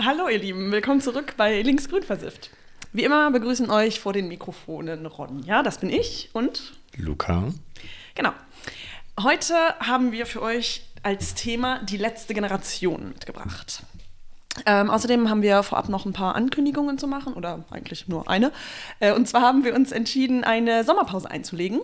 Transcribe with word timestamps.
Hallo 0.00 0.28
ihr 0.28 0.38
Lieben, 0.38 0.70
willkommen 0.70 1.00
zurück 1.00 1.34
bei 1.36 1.60
Linksgrün 1.60 2.04
versifft. 2.04 2.50
Wie 2.92 3.02
immer 3.02 3.32
begrüßen 3.32 3.68
euch 3.68 3.98
vor 3.98 4.12
den 4.12 4.28
Mikrofonen 4.28 5.06
Ronja, 5.06 5.64
das 5.64 5.78
bin 5.78 5.90
ich 5.90 6.30
und 6.34 6.74
Luca. 6.96 7.52
Genau. 8.14 8.30
Heute 9.20 9.54
haben 9.80 10.12
wir 10.12 10.24
für 10.26 10.40
euch 10.40 10.84
als 11.02 11.34
Thema 11.34 11.80
die 11.80 11.96
letzte 11.96 12.32
Generation 12.32 13.08
mitgebracht. 13.08 13.82
Ähm, 14.66 14.88
außerdem 14.88 15.28
haben 15.28 15.42
wir 15.42 15.64
vorab 15.64 15.88
noch 15.88 16.06
ein 16.06 16.12
paar 16.12 16.36
Ankündigungen 16.36 16.96
zu 16.96 17.08
machen, 17.08 17.34
oder 17.34 17.64
eigentlich 17.70 18.06
nur 18.06 18.30
eine. 18.30 18.52
Äh, 19.00 19.14
und 19.14 19.26
zwar 19.26 19.42
haben 19.42 19.64
wir 19.64 19.74
uns 19.74 19.90
entschieden, 19.90 20.44
eine 20.44 20.84
Sommerpause 20.84 21.28
einzulegen. 21.28 21.80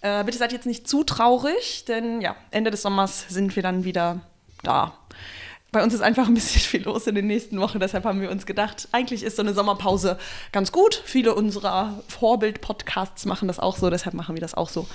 Äh, 0.00 0.24
bitte 0.24 0.38
seid 0.38 0.52
jetzt 0.52 0.66
nicht 0.66 0.88
zu 0.88 1.04
traurig, 1.04 1.84
denn 1.84 2.22
ja, 2.22 2.36
Ende 2.52 2.70
des 2.70 2.80
Sommers 2.80 3.26
sind 3.28 3.54
wir 3.54 3.62
dann 3.62 3.84
wieder 3.84 4.22
da. 4.62 4.94
Bei 5.72 5.82
uns 5.82 5.94
ist 5.94 6.00
einfach 6.00 6.26
ein 6.26 6.34
bisschen 6.34 6.60
viel 6.70 6.82
los 6.82 7.06
in 7.06 7.14
den 7.14 7.26
nächsten 7.26 7.60
Wochen, 7.60 7.80
deshalb 7.80 8.04
haben 8.04 8.20
wir 8.20 8.30
uns 8.30 8.46
gedacht, 8.46 8.88
eigentlich 8.92 9.22
ist 9.22 9.36
so 9.36 9.42
eine 9.42 9.54
Sommerpause 9.54 10.18
ganz 10.52 10.72
gut. 10.72 11.02
Viele 11.04 11.34
unserer 11.34 12.02
Vorbild-Podcasts 12.08 13.24
machen 13.26 13.48
das 13.48 13.58
auch 13.58 13.76
so, 13.76 13.90
deshalb 13.90 14.14
machen 14.14 14.34
wir 14.34 14.40
das 14.40 14.54
auch 14.54 14.68
so. 14.68 14.86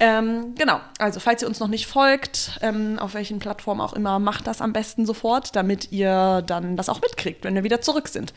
Ähm, 0.00 0.54
genau, 0.56 0.80
also 0.98 1.18
falls 1.18 1.42
ihr 1.42 1.48
uns 1.48 1.58
noch 1.58 1.66
nicht 1.66 1.86
folgt, 1.86 2.60
ähm, 2.62 3.00
auf 3.00 3.14
welchen 3.14 3.40
Plattformen 3.40 3.80
auch 3.80 3.94
immer, 3.94 4.20
macht 4.20 4.46
das 4.46 4.60
am 4.60 4.72
besten 4.72 5.06
sofort, 5.06 5.56
damit 5.56 5.90
ihr 5.90 6.44
dann 6.46 6.76
das 6.76 6.88
auch 6.88 7.00
mitkriegt, 7.00 7.42
wenn 7.44 7.56
wir 7.56 7.64
wieder 7.64 7.80
zurück 7.80 8.06
sind. 8.06 8.32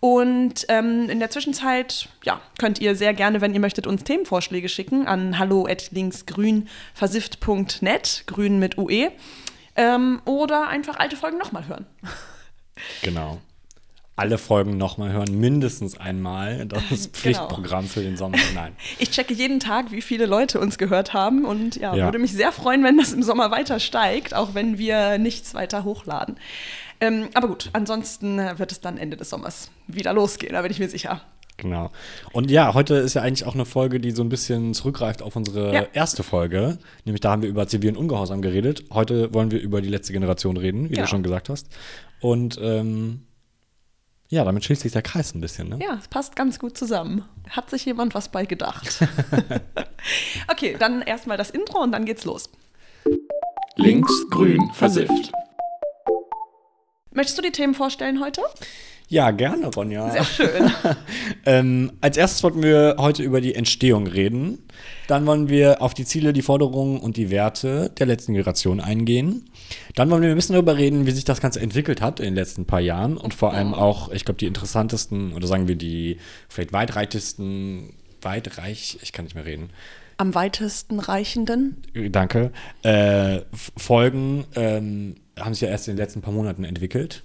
Und 0.00 0.66
ähm, 0.68 1.08
in 1.08 1.18
der 1.18 1.30
Zwischenzeit, 1.30 2.10
ja, 2.24 2.42
könnt 2.58 2.78
ihr 2.80 2.94
sehr 2.94 3.14
gerne, 3.14 3.40
wenn 3.40 3.54
ihr 3.54 3.60
möchtet, 3.60 3.86
uns 3.86 4.04
Themenvorschläge 4.04 4.68
schicken 4.68 5.06
an 5.06 5.38
hallo@linksgrünversifft.net, 5.38 8.24
grün 8.26 8.58
mit 8.58 8.76
UE, 8.76 9.10
ähm, 9.78 10.20
oder 10.26 10.68
einfach 10.68 10.98
alte 10.98 11.16
Folgen 11.16 11.38
nochmal 11.38 11.66
hören. 11.66 11.86
Genau 13.02 13.40
alle 14.18 14.36
Folgen 14.36 14.76
nochmal 14.76 15.12
hören, 15.12 15.38
mindestens 15.38 15.98
einmal. 15.98 16.66
Das 16.66 16.82
ist 16.90 17.12
genau. 17.12 17.18
Pflichtprogramm 17.18 17.82
genau. 17.82 17.92
für 17.92 18.02
den 18.02 18.16
Sommer. 18.16 18.36
Nein. 18.54 18.74
Ich 18.98 19.10
checke 19.10 19.32
jeden 19.32 19.60
Tag, 19.60 19.92
wie 19.92 20.02
viele 20.02 20.26
Leute 20.26 20.58
uns 20.58 20.76
gehört 20.76 21.14
haben 21.14 21.44
und 21.44 21.76
ja, 21.76 21.94
ja, 21.94 22.04
würde 22.06 22.18
mich 22.18 22.32
sehr 22.32 22.50
freuen, 22.50 22.82
wenn 22.82 22.98
das 22.98 23.12
im 23.12 23.22
Sommer 23.22 23.52
weiter 23.52 23.78
steigt, 23.78 24.34
auch 24.34 24.54
wenn 24.54 24.76
wir 24.76 25.18
nichts 25.18 25.54
weiter 25.54 25.84
hochladen. 25.84 26.36
Ähm, 27.00 27.28
aber 27.34 27.46
gut, 27.46 27.70
ansonsten 27.74 28.38
wird 28.58 28.72
es 28.72 28.80
dann 28.80 28.98
Ende 28.98 29.16
des 29.16 29.30
Sommers 29.30 29.70
wieder 29.86 30.12
losgehen, 30.12 30.54
da 30.54 30.62
bin 30.62 30.72
ich 30.72 30.80
mir 30.80 30.88
sicher. 30.88 31.20
Genau. 31.58 31.90
Und 32.32 32.50
ja, 32.50 32.72
heute 32.72 32.94
ist 32.94 33.14
ja 33.14 33.22
eigentlich 33.22 33.44
auch 33.44 33.54
eine 33.54 33.66
Folge, 33.66 33.98
die 34.00 34.12
so 34.12 34.22
ein 34.22 34.28
bisschen 34.28 34.74
zurückgreift 34.74 35.22
auf 35.22 35.34
unsere 35.34 35.74
ja. 35.74 35.86
erste 35.92 36.22
Folge. 36.22 36.78
Nämlich 37.04 37.20
da 37.20 37.32
haben 37.32 37.42
wir 37.42 37.48
über 37.48 37.66
zivilen 37.66 37.96
Ungehorsam 37.96 38.40
geredet. 38.40 38.84
Heute 38.92 39.34
wollen 39.34 39.50
wir 39.50 39.60
über 39.60 39.82
die 39.82 39.88
letzte 39.88 40.12
Generation 40.12 40.56
reden, 40.56 40.84
wie 40.84 40.94
genau. 40.94 41.02
du 41.02 41.08
schon 41.08 41.22
gesagt 41.24 41.48
hast. 41.48 41.68
Und 42.20 42.58
ähm, 42.62 43.26
ja, 44.28 44.44
damit 44.44 44.64
schließt 44.64 44.82
sich 44.82 44.92
der 44.92 45.02
Kreis 45.02 45.34
ein 45.34 45.40
bisschen, 45.40 45.68
ne? 45.68 45.78
Ja, 45.82 45.98
es 46.00 46.06
passt 46.06 46.36
ganz 46.36 46.58
gut 46.60 46.78
zusammen. 46.78 47.24
Hat 47.48 47.70
sich 47.70 47.84
jemand 47.86 48.14
was 48.14 48.28
bei 48.28 48.44
gedacht? 48.44 49.00
okay, 50.48 50.76
dann 50.78 51.02
erstmal 51.02 51.36
das 51.38 51.50
Intro 51.50 51.82
und 51.82 51.92
dann 51.92 52.04
geht's 52.04 52.24
los. 52.24 52.50
Links, 53.76 54.12
grün, 54.30 54.70
versifft. 54.74 55.32
Möchtest 57.10 57.38
du 57.38 57.42
die 57.42 57.50
Themen 57.50 57.74
vorstellen 57.74 58.20
heute? 58.20 58.42
Ja, 59.10 59.30
gerne, 59.30 59.68
Ronja. 59.68 60.10
Sehr 60.10 60.24
schön. 60.24 60.70
ähm, 61.46 61.92
als 62.02 62.18
erstes 62.18 62.42
wollten 62.42 62.62
wir 62.62 62.96
heute 62.98 63.22
über 63.22 63.40
die 63.40 63.54
Entstehung 63.54 64.06
reden. 64.06 64.58
Dann 65.06 65.24
wollen 65.24 65.48
wir 65.48 65.80
auf 65.80 65.94
die 65.94 66.04
Ziele, 66.04 66.34
die 66.34 66.42
Forderungen 66.42 67.00
und 67.00 67.16
die 67.16 67.30
Werte 67.30 67.90
der 67.98 68.06
letzten 68.06 68.34
Generation 68.34 68.80
eingehen. 68.80 69.48
Dann 69.94 70.10
wollen 70.10 70.22
wir 70.22 70.28
ein 70.28 70.34
bisschen 70.34 70.52
darüber 70.52 70.76
reden, 70.76 71.06
wie 71.06 71.12
sich 71.12 71.24
das 71.24 71.40
Ganze 71.40 71.60
entwickelt 71.60 72.02
hat 72.02 72.20
in 72.20 72.26
den 72.26 72.34
letzten 72.34 72.66
paar 72.66 72.80
Jahren 72.80 73.16
und 73.16 73.32
vor 73.32 73.54
allem 73.54 73.72
auch, 73.72 74.10
ich 74.12 74.26
glaube, 74.26 74.38
die 74.38 74.46
interessantesten 74.46 75.32
oder 75.32 75.46
sagen 75.46 75.68
wir 75.68 75.76
die 75.76 76.18
vielleicht 76.50 76.74
weitreichsten, 76.74 77.94
weitreich, 78.20 78.98
ich 79.00 79.12
kann 79.12 79.24
nicht 79.24 79.34
mehr 79.34 79.46
reden. 79.46 79.70
Am 80.18 80.34
weitesten 80.34 81.00
reichenden? 81.00 81.82
Danke. 82.10 82.50
Äh, 82.82 83.40
Folgen 83.76 84.44
ähm, 84.54 85.14
haben 85.38 85.54
sich 85.54 85.62
ja 85.62 85.68
erst 85.68 85.88
in 85.88 85.94
den 85.94 85.98
letzten 85.98 86.20
paar 86.20 86.34
Monaten 86.34 86.64
entwickelt. 86.64 87.22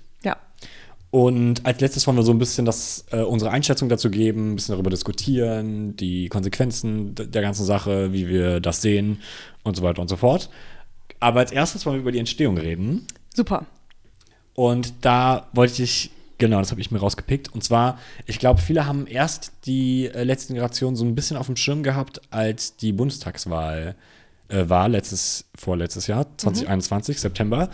Und 1.13 1.63
als 1.63 1.79
letztes 1.79 2.07
wollen 2.07 2.17
wir 2.17 2.23
so 2.23 2.31
ein 2.31 2.39
bisschen 2.39 2.65
das, 2.65 3.05
äh, 3.11 3.21
unsere 3.21 3.51
Einschätzung 3.51 3.87
dazu 3.87 4.09
geben, 4.09 4.53
ein 4.53 4.55
bisschen 4.55 4.73
darüber 4.73 4.89
diskutieren, 4.89 5.95
die 5.95 6.27
Konsequenzen 6.27 7.13
der 7.13 7.43
ganzen 7.43 7.65
Sache, 7.65 8.11
wie 8.13 8.27
wir 8.27 8.59
das 8.59 8.81
sehen 8.81 9.21
und 9.61 9.75
so 9.75 9.83
weiter 9.83 10.01
und 10.01 10.07
so 10.07 10.15
fort. 10.15 10.49
Aber 11.19 11.41
als 11.41 11.51
erstes 11.51 11.85
wollen 11.85 11.97
wir 11.97 12.01
über 12.01 12.11
die 12.11 12.17
Entstehung 12.17 12.57
reden. 12.57 13.05
Super. 13.31 13.67
Und 14.55 14.91
da 15.01 15.49
wollte 15.53 15.83
ich, 15.83 16.09
genau, 16.39 16.57
das 16.57 16.71
habe 16.71 16.81
ich 16.81 16.89
mir 16.89 16.97
rausgepickt. 16.97 17.53
Und 17.53 17.63
zwar, 17.63 17.99
ich 18.25 18.39
glaube, 18.39 18.59
viele 18.59 18.87
haben 18.87 19.05
erst 19.05 19.51
die 19.67 20.07
äh, 20.07 20.23
letzte 20.23 20.53
Generation 20.53 20.95
so 20.95 21.05
ein 21.05 21.13
bisschen 21.13 21.37
auf 21.37 21.45
dem 21.45 21.57
Schirm 21.57 21.83
gehabt, 21.83 22.21
als 22.31 22.75
die 22.75 22.91
Bundestagswahl 22.91 23.93
äh, 24.47 24.67
war, 24.67 24.89
letztes, 24.89 25.45
vorletztes 25.53 26.07
Jahr, 26.07 26.25
2021, 26.37 27.17
mhm. 27.17 27.19
September. 27.19 27.69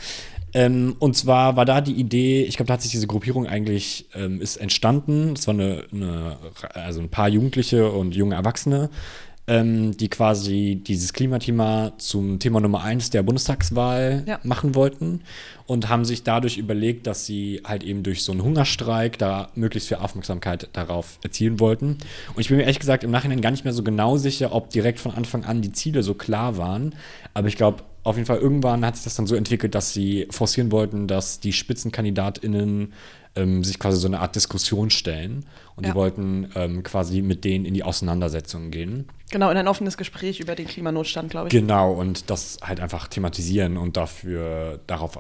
Ähm, 0.53 0.95
und 0.99 1.15
zwar 1.15 1.55
war 1.55 1.65
da 1.65 1.81
die 1.81 1.93
Idee, 1.93 2.43
ich 2.43 2.57
glaube, 2.57 2.67
da 2.67 2.73
hat 2.73 2.81
sich 2.81 2.91
diese 2.91 3.07
Gruppierung 3.07 3.47
eigentlich 3.47 4.07
ähm, 4.15 4.41
ist 4.41 4.57
entstanden. 4.57 5.33
Es 5.33 5.47
war 5.47 5.53
eine, 5.53 5.83
eine, 5.91 6.37
also 6.73 7.01
ein 7.01 7.09
paar 7.09 7.29
Jugendliche 7.29 7.91
und 7.91 8.15
junge 8.15 8.35
Erwachsene, 8.35 8.89
ähm, 9.47 9.97
die 9.97 10.09
quasi 10.09 10.81
dieses 10.85 11.13
Klimathema 11.13 11.93
zum 11.97 12.39
Thema 12.39 12.59
Nummer 12.59 12.83
eins 12.83 13.09
der 13.09 13.23
Bundestagswahl 13.23 14.23
ja. 14.27 14.39
machen 14.43 14.75
wollten 14.75 15.21
und 15.65 15.89
haben 15.89 16.05
sich 16.05 16.23
dadurch 16.23 16.57
überlegt, 16.57 17.07
dass 17.07 17.25
sie 17.25 17.61
halt 17.65 17.83
eben 17.83 18.03
durch 18.03 18.23
so 18.23 18.31
einen 18.31 18.43
Hungerstreik 18.43 19.17
da 19.17 19.49
möglichst 19.55 19.89
viel 19.89 19.97
Aufmerksamkeit 19.97 20.69
darauf 20.73 21.19
erzielen 21.23 21.59
wollten. 21.59 21.97
Und 22.33 22.39
ich 22.39 22.49
bin 22.49 22.57
mir 22.57 22.63
ehrlich 22.63 22.79
gesagt 22.79 23.03
im 23.03 23.11
Nachhinein 23.11 23.41
gar 23.41 23.51
nicht 23.51 23.65
mehr 23.65 23.73
so 23.73 23.83
genau 23.83 24.17
sicher, 24.17 24.53
ob 24.53 24.69
direkt 24.69 24.99
von 24.99 25.13
Anfang 25.13 25.45
an 25.45 25.61
die 25.61 25.71
Ziele 25.71 26.03
so 26.03 26.13
klar 26.13 26.57
waren. 26.57 26.95
Aber 27.33 27.47
ich 27.47 27.55
glaube, 27.55 27.83
auf 28.09 28.15
jeden 28.15 28.25
Fall 28.25 28.37
irgendwann 28.37 28.85
hat 28.85 28.95
sich 28.95 29.03
das 29.03 29.15
dann 29.15 29.27
so 29.27 29.35
entwickelt, 29.35 29.75
dass 29.75 29.93
sie 29.93 30.27
forcieren 30.31 30.71
wollten, 30.71 31.07
dass 31.07 31.39
die 31.39 31.53
SpitzenkandidatInnen 31.53 32.93
ähm, 33.35 33.63
sich 33.63 33.79
quasi 33.79 33.97
so 33.97 34.07
eine 34.07 34.19
Art 34.19 34.35
Diskussion 34.35 34.89
stellen. 34.89 35.45
Und 35.75 35.85
ja. 35.85 35.91
die 35.91 35.95
wollten 35.95 36.49
ähm, 36.55 36.83
quasi 36.83 37.21
mit 37.21 37.45
denen 37.45 37.65
in 37.65 37.73
die 37.73 37.83
Auseinandersetzungen 37.83 38.71
gehen. 38.71 39.07
Genau, 39.31 39.49
in 39.49 39.57
ein 39.57 39.67
offenes 39.67 39.97
Gespräch 39.97 40.39
über 40.39 40.55
den 40.55 40.67
Klimanotstand, 40.67 41.29
glaube 41.29 41.47
ich. 41.47 41.51
Genau, 41.51 41.93
und 41.93 42.29
das 42.29 42.57
halt 42.61 42.79
einfach 42.79 43.07
thematisieren 43.07 43.77
und 43.77 43.95
dafür 43.95 44.79
darauf 44.87 45.17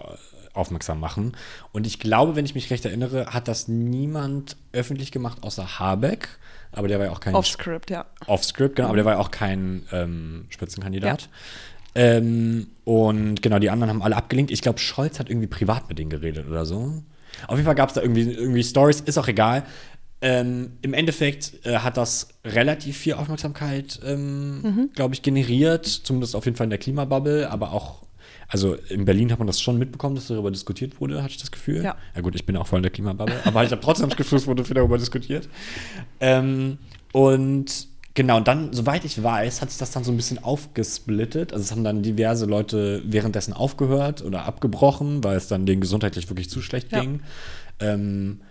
aufmerksam 0.53 0.99
machen. 0.99 1.37
Und 1.71 1.87
ich 1.87 1.99
glaube, 1.99 2.35
wenn 2.35 2.45
ich 2.45 2.55
mich 2.55 2.69
recht 2.71 2.85
erinnere, 2.85 3.27
hat 3.27 3.47
das 3.47 3.67
niemand 3.67 4.57
öffentlich 4.73 5.11
gemacht, 5.11 5.39
außer 5.43 5.79
Habeck. 5.79 6.27
Aber 6.71 6.87
der 6.87 6.99
war 6.99 7.07
ja 7.07 7.11
auch 7.11 7.19
kein. 7.19 7.35
Off-Script, 7.35 7.89
ja. 7.89 8.05
Off-Script, 8.27 8.75
genau, 8.75 8.89
aber 8.89 8.97
der 8.97 9.05
war 9.05 9.13
ja 9.13 9.19
auch 9.19 9.31
kein 9.31 9.83
ähm, 9.91 10.45
Spitzenkandidat. 10.49 11.23
Ja. 11.23 11.27
Ähm, 11.99 12.67
und 12.85 13.41
genau, 13.41 13.59
die 13.59 13.69
anderen 13.69 13.89
haben 13.89 14.01
alle 14.01 14.15
abgelinkt. 14.15 14.51
Ich 14.51 14.61
glaube, 14.61 14.79
Scholz 14.79 15.19
hat 15.19 15.29
irgendwie 15.29 15.47
privat 15.47 15.89
mit 15.89 15.99
denen 15.99 16.09
geredet 16.09 16.47
oder 16.47 16.65
so. 16.65 17.03
Auf 17.45 17.57
jeden 17.57 17.65
Fall 17.65 17.75
gab 17.75 17.89
es 17.89 17.95
da 17.95 18.01
irgendwie, 18.01 18.21
irgendwie 18.21 18.63
Stories, 18.63 19.01
ist 19.01 19.17
auch 19.17 19.27
egal. 19.27 19.65
Ähm, 20.21 20.77
Im 20.81 20.93
Endeffekt 20.93 21.65
äh, 21.65 21.79
hat 21.79 21.97
das 21.97 22.29
relativ 22.45 22.97
viel 22.97 23.15
Aufmerksamkeit, 23.15 23.99
ähm, 24.05 24.61
mhm. 24.61 24.89
glaube 24.95 25.13
ich, 25.13 25.23
generiert, 25.23 25.85
zumindest 25.85 26.37
auf 26.37 26.45
jeden 26.45 26.55
Fall 26.55 26.65
in 26.65 26.69
der 26.69 26.79
Klimabubble, 26.79 27.49
aber 27.51 27.73
auch, 27.73 28.03
also 28.47 28.75
in 28.75 29.03
Berlin 29.03 29.29
hat 29.31 29.39
man 29.39 29.47
das 29.47 29.59
schon 29.59 29.77
mitbekommen, 29.77 30.15
dass 30.15 30.27
darüber 30.27 30.51
diskutiert 30.51 31.01
wurde, 31.01 31.21
hatte 31.21 31.31
ich 31.31 31.37
das 31.37 31.51
Gefühl. 31.51 31.83
Ja. 31.83 31.97
Ja 32.15 32.21
gut, 32.21 32.33
ich 32.35 32.45
bin 32.45 32.55
auch 32.55 32.67
voll 32.67 32.79
in 32.79 32.83
der 32.83 32.91
Klimabubble, 32.91 33.35
aber 33.43 33.65
ich 33.65 33.71
habe 33.71 33.81
trotzdem 33.81 34.07
das 34.07 34.17
Gefühl, 34.17 34.37
es 34.37 34.47
wurde 34.47 34.63
viel 34.63 34.75
darüber 34.75 34.97
diskutiert. 34.97 35.49
Ähm, 36.21 36.77
und 37.11 37.88
Genau, 38.19 38.35
und 38.35 38.49
dann, 38.49 38.73
soweit 38.73 39.05
ich 39.05 39.23
weiß, 39.23 39.61
hat 39.61 39.69
sich 39.69 39.79
das 39.79 39.91
dann 39.91 40.03
so 40.03 40.11
ein 40.11 40.17
bisschen 40.17 40.43
aufgesplittet. 40.43 41.53
Also 41.53 41.63
es 41.63 41.71
haben 41.71 41.85
dann 41.85 42.03
diverse 42.03 42.45
Leute 42.45 43.01
währenddessen 43.05 43.53
aufgehört 43.53 44.25
oder 44.25 44.43
abgebrochen, 44.43 45.23
weil 45.23 45.37
es 45.37 45.47
dann 45.47 45.65
denen 45.65 45.79
gesundheitlich 45.79 46.27
wirklich 46.27 46.49
zu 46.49 46.61
schlecht 46.61 46.91
ja. 46.91 46.99
ging. 46.99 47.21
Ähm, 47.79 48.41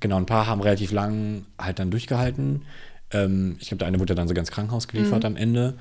genau, 0.00 0.16
ein 0.16 0.24
paar 0.24 0.46
haben 0.46 0.62
relativ 0.62 0.90
lang 0.90 1.44
halt 1.58 1.80
dann 1.80 1.90
durchgehalten. 1.90 2.62
Ähm, 3.10 3.56
ich 3.60 3.68
glaube, 3.68 3.80
der 3.80 3.88
eine 3.88 4.00
wurde 4.00 4.14
dann 4.14 4.26
so 4.26 4.32
ganz 4.32 4.50
Krankenhaus 4.50 4.88
geliefert 4.88 5.24
mhm. 5.24 5.26
am 5.26 5.36
Ende. 5.36 5.74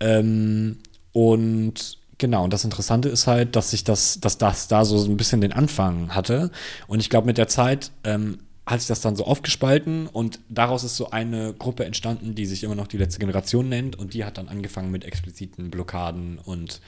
Ähm, 0.00 0.78
und 1.12 1.98
genau, 2.18 2.42
und 2.42 2.52
das 2.52 2.64
Interessante 2.64 3.08
ist 3.08 3.28
halt, 3.28 3.54
dass 3.54 3.70
sich 3.70 3.84
das, 3.84 4.18
dass 4.18 4.36
das 4.36 4.66
da 4.66 4.84
so 4.84 5.00
ein 5.04 5.16
bisschen 5.16 5.40
den 5.40 5.52
Anfang 5.52 6.12
hatte. 6.12 6.50
Und 6.88 6.98
ich 6.98 7.08
glaube, 7.08 7.28
mit 7.28 7.38
der 7.38 7.46
Zeit 7.46 7.92
ähm, 8.02 8.38
hat 8.66 8.80
sich 8.80 8.88
das 8.88 9.00
dann 9.00 9.14
so 9.14 9.24
aufgespalten 9.24 10.06
und 10.06 10.40
daraus 10.48 10.84
ist 10.84 10.96
so 10.96 11.10
eine 11.10 11.52
Gruppe 11.52 11.84
entstanden, 11.84 12.34
die 12.34 12.46
sich 12.46 12.64
immer 12.64 12.74
noch 12.74 12.86
die 12.86 12.96
letzte 12.96 13.18
Generation 13.18 13.68
nennt 13.68 13.96
und 13.96 14.14
die 14.14 14.24
hat 14.24 14.38
dann 14.38 14.48
angefangen 14.48 14.90
mit 14.90 15.04
expliziten 15.04 15.70
Blockaden 15.70 16.38
und 16.38 16.80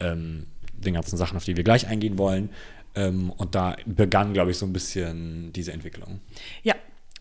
ähm, 0.00 0.46
den 0.76 0.94
ganzen 0.94 1.16
Sachen, 1.16 1.36
auf 1.36 1.44
die 1.44 1.56
wir 1.56 1.64
gleich 1.64 1.86
eingehen 1.86 2.18
wollen. 2.18 2.50
Ähm, 2.94 3.30
und 3.30 3.54
da 3.54 3.76
begann, 3.86 4.34
glaube 4.34 4.50
ich, 4.50 4.58
so 4.58 4.66
ein 4.66 4.72
bisschen 4.72 5.52
diese 5.52 5.72
Entwicklung. 5.72 6.20
Ja, 6.62 6.74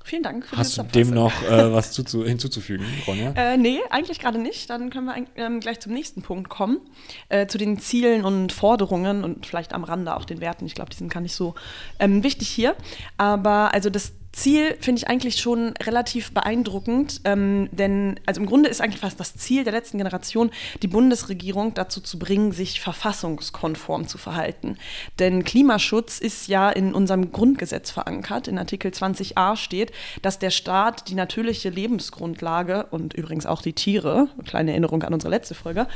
Vielen 0.03 0.23
Dank 0.23 0.45
für 0.45 0.57
Hast 0.57 0.77
du 0.77 0.83
dem 0.83 1.11
noch 1.11 1.31
äh, 1.43 1.73
was 1.73 1.91
zuzu 1.93 2.25
hinzuzufügen, 2.25 2.85
Ronja? 3.07 3.31
Äh, 3.35 3.57
nee, 3.57 3.79
eigentlich 3.89 4.19
gerade 4.19 4.37
nicht. 4.37 4.69
Dann 4.69 4.89
können 4.89 5.05
wir 5.05 5.15
ähm, 5.37 5.61
gleich 5.61 5.79
zum 5.79 5.93
nächsten 5.93 6.21
Punkt 6.21 6.49
kommen. 6.49 6.81
Äh, 7.29 7.47
zu 7.47 7.57
den 7.57 7.79
Zielen 7.79 8.25
und 8.25 8.51
Forderungen 8.51 9.23
und 9.23 9.45
vielleicht 9.45 9.73
am 9.73 9.85
Rande 9.85 10.15
auch 10.15 10.25
den 10.25 10.41
Werten. 10.41 10.65
Ich 10.65 10.75
glaube, 10.75 10.89
die 10.89 10.97
sind 10.97 11.11
gar 11.11 11.21
nicht 11.21 11.35
so 11.35 11.55
ähm, 11.99 12.21
wichtig 12.23 12.49
hier. 12.49 12.75
Aber 13.17 13.73
also 13.73 13.89
das 13.89 14.11
Ziel 14.33 14.75
finde 14.79 14.99
ich 14.99 15.07
eigentlich 15.07 15.37
schon 15.37 15.75
relativ 15.81 16.33
beeindruckend, 16.33 17.21
ähm, 17.23 17.69
denn 17.71 18.19
also 18.25 18.41
im 18.41 18.47
Grunde 18.47 18.67
ist 18.67 18.81
eigentlich 18.81 18.99
fast 18.99 19.19
das 19.19 19.35
Ziel 19.35 19.63
der 19.63 19.73
letzten 19.73 19.99
Generation, 19.99 20.49
die 20.81 20.87
Bundesregierung 20.87 21.75
dazu 21.75 22.01
zu 22.01 22.17
bringen, 22.17 22.51
sich 22.51 22.81
verfassungskonform 22.81 24.07
zu 24.07 24.17
verhalten. 24.17 24.77
Denn 25.19 25.43
Klimaschutz 25.43 26.19
ist 26.19 26.47
ja 26.47 26.69
in 26.71 26.95
unserem 26.95 27.31
Grundgesetz 27.31 27.91
verankert. 27.91 28.47
In 28.47 28.57
Artikel 28.57 28.91
20a 28.91 29.55
steht, 29.55 29.91
dass 30.23 30.39
der 30.39 30.49
Staat 30.49 31.09
die 31.09 31.15
natürliche 31.15 31.69
Lebensgrundlage 31.69 32.87
und 32.89 33.13
übrigens 33.13 33.45
auch 33.45 33.61
die 33.61 33.73
Tiere, 33.73 34.29
kleine 34.45 34.71
Erinnerung 34.71 35.03
an 35.03 35.13
unsere 35.13 35.29
letzte 35.29 35.53
Folge, 35.53 35.87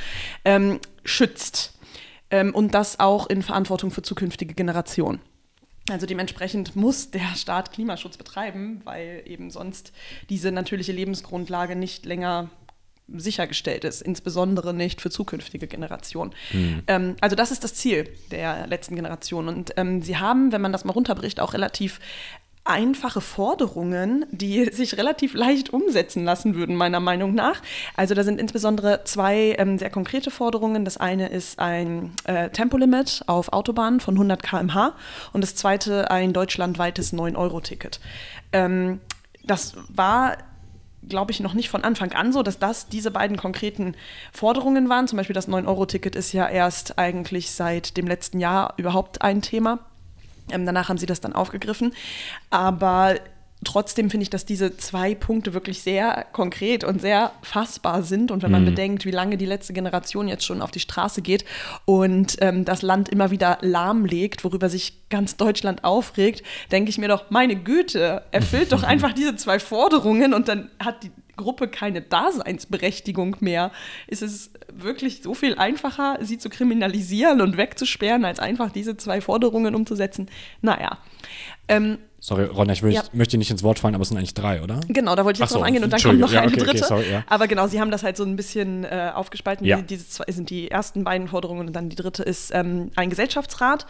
ähm, 0.45 0.79
schützt. 1.03 1.73
Ähm, 2.29 2.53
und 2.53 2.75
das 2.75 2.99
auch 2.99 3.27
in 3.27 3.41
Verantwortung 3.41 3.89
für 3.89 4.03
zukünftige 4.03 4.53
Generationen. 4.53 5.21
Also 5.89 6.05
dementsprechend 6.05 6.75
muss 6.75 7.11
der 7.11 7.35
Staat 7.35 7.71
Klimaschutz 7.71 8.17
betreiben, 8.17 8.81
weil 8.83 9.23
eben 9.25 9.51
sonst 9.51 9.93
diese 10.29 10.51
natürliche 10.51 10.91
Lebensgrundlage 10.91 11.75
nicht 11.75 12.05
länger 12.05 12.49
sichergestellt 13.07 13.85
ist, 13.85 14.01
insbesondere 14.01 14.73
nicht 14.73 14.99
für 14.99 15.09
zukünftige 15.09 15.67
Generationen. 15.67 16.33
Ähm, 16.87 17.15
also 17.21 17.35
das 17.35 17.51
ist 17.51 17.63
das 17.63 17.73
Ziel 17.73 18.09
der 18.31 18.67
letzten 18.67 18.95
Generation. 18.95 19.47
Und 19.47 19.71
ähm, 19.77 20.01
sie 20.01 20.17
haben, 20.17 20.51
wenn 20.51 20.61
man 20.61 20.73
das 20.73 20.83
mal 20.83 20.91
runterbricht, 20.91 21.39
auch 21.39 21.53
relativ 21.53 22.01
einfache 22.67 23.21
Forderungen, 23.21 24.25
die 24.31 24.65
sich 24.71 24.97
relativ 24.97 25.33
leicht 25.33 25.71
umsetzen 25.71 26.23
lassen 26.23 26.55
würden, 26.55 26.75
meiner 26.75 26.99
Meinung 26.99 27.33
nach. 27.33 27.61
Also 27.95 28.13
da 28.13 28.23
sind 28.23 28.39
insbesondere 28.39 29.03
zwei 29.05 29.55
ähm, 29.57 29.77
sehr 29.77 29.89
konkrete 29.89 30.31
Forderungen. 30.31 30.85
Das 30.85 30.97
eine 30.97 31.29
ist 31.29 31.59
ein 31.59 32.11
äh, 32.25 32.49
Tempolimit 32.49 33.23
auf 33.27 33.53
Autobahnen 33.53 33.99
von 33.99 34.15
100 34.15 34.43
km/h 34.43 34.93
und 35.33 35.41
das 35.41 35.55
zweite 35.55 36.11
ein 36.11 36.33
deutschlandweites 36.33 37.13
9-Euro-Ticket. 37.13 37.99
Ähm, 38.51 38.99
das 39.45 39.75
war 39.89 40.37
glaube 41.07 41.31
ich, 41.31 41.39
noch 41.39 41.53
nicht 41.53 41.69
von 41.69 41.83
Anfang 41.83 42.11
an 42.11 42.33
so, 42.33 42.43
dass 42.43 42.59
das 42.59 42.87
diese 42.87 43.11
beiden 43.11 43.37
konkreten 43.37 43.95
Forderungen 44.31 44.89
waren. 44.89 45.07
Zum 45.07 45.17
Beispiel 45.17 45.33
das 45.33 45.47
9-Euro-Ticket 45.47 46.15
ist 46.15 46.33
ja 46.33 46.47
erst 46.47 46.97
eigentlich 46.99 47.51
seit 47.51 47.97
dem 47.97 48.07
letzten 48.07 48.39
Jahr 48.39 48.73
überhaupt 48.77 49.21
ein 49.21 49.41
Thema. 49.41 49.79
Ähm, 50.51 50.65
danach 50.65 50.89
haben 50.89 50.97
sie 50.97 51.05
das 51.05 51.21
dann 51.21 51.33
aufgegriffen. 51.33 51.93
Aber 52.49 53.15
trotzdem 53.63 54.09
finde 54.09 54.23
ich, 54.23 54.29
dass 54.29 54.45
diese 54.45 54.77
zwei 54.77 55.15
Punkte 55.15 55.53
wirklich 55.53 55.81
sehr 55.81 56.25
konkret 56.31 56.83
und 56.83 57.01
sehr 57.01 57.31
fassbar 57.41 58.03
sind. 58.03 58.31
Und 58.31 58.43
wenn 58.43 58.51
man 58.51 58.65
bedenkt, 58.65 59.05
wie 59.05 59.11
lange 59.11 59.37
die 59.37 59.45
letzte 59.45 59.73
Generation 59.73 60.27
jetzt 60.27 60.45
schon 60.45 60.61
auf 60.61 60.71
die 60.71 60.79
Straße 60.79 61.21
geht 61.21 61.43
und 61.85 62.37
ähm, 62.41 62.65
das 62.65 62.81
Land 62.81 63.09
immer 63.09 63.31
wieder 63.31 63.57
lahmlegt, 63.61 64.43
worüber 64.43 64.69
sich 64.69 65.09
ganz 65.09 65.37
Deutschland 65.37 65.83
aufregt, 65.83 66.43
denke 66.71 66.89
ich 66.89 66.97
mir 66.97 67.07
doch, 67.07 67.29
meine 67.29 67.55
Güte, 67.55 68.23
erfüllt 68.31 68.71
doch 68.71 68.83
einfach 68.87 69.13
diese 69.13 69.35
zwei 69.35 69.59
Forderungen 69.59 70.33
und 70.33 70.47
dann 70.47 70.69
hat 70.79 71.03
die 71.03 71.11
Gruppe 71.37 71.67
keine 71.67 72.01
Daseinsberechtigung 72.01 73.37
mehr. 73.39 73.71
Ist 74.07 74.21
es 74.21 74.51
wirklich 74.71 75.21
so 75.21 75.33
viel 75.33 75.55
einfacher, 75.55 76.17
sie 76.21 76.37
zu 76.37 76.49
kriminalisieren 76.49 77.41
und 77.41 77.57
wegzusperren, 77.57 78.25
als 78.25 78.39
einfach 78.39 78.71
diese 78.71 78.97
zwei 78.97 79.21
Forderungen 79.21 79.75
umzusetzen? 79.75 80.29
Naja. 80.61 80.97
Ähm, 81.69 81.99
Sorry, 82.27 82.43
Ronja, 82.43 82.73
ich 82.73 82.83
will, 82.83 82.91
Ja. 82.91 83.03
möchte 83.13 83.31
dir 83.31 83.37
nicht 83.37 83.51
ins 83.51 83.63
Wort 83.63 83.79
fallen, 83.79 83.95
aber 83.95 84.01
es 84.01 84.09
sind 84.09 84.17
eigentlich 84.17 84.33
drei, 84.33 84.61
oder? 84.61 84.81
Genau, 84.89 85.15
da 85.15 85.23
wollte 85.23 85.37
ich 85.37 85.39
jetzt 85.39 85.51
so, 85.51 85.59
drauf 85.59 85.65
eingehen 85.65 85.85
und 85.85 85.93
dann 85.93 86.01
kommt 86.01 86.19
noch 86.19 86.27
eine. 86.27 86.35
Ja, 86.35 86.43
okay, 86.45 86.57
dritte. 86.57 86.71
okay, 86.71 86.85
sorry, 86.85 87.09
ja. 87.09 87.23
Aber 87.25 87.47
genau, 87.47 87.67
sie 87.67 87.79
haben 87.79 87.89
das 87.89 88.03
halt 88.03 88.17
so 88.17 88.25
ein 88.25 88.35
bisschen 88.35 88.83
äh, 88.83 89.13
aufgespalten. 89.15 89.65
Ja. 89.65 89.77
Die, 89.77 89.83
diese 89.83 90.09
zwei 90.09 90.25
sind 90.27 90.49
die 90.49 90.69
ersten 90.69 91.05
beiden 91.05 91.29
Forderungen 91.29 91.67
und 91.67 91.73
dann 91.73 91.87
die 91.87 91.95
dritte 91.95 92.23
ist 92.23 92.51
ähm, 92.53 92.91
ein 92.97 93.09
Gesellschaftsrat. 93.09 93.87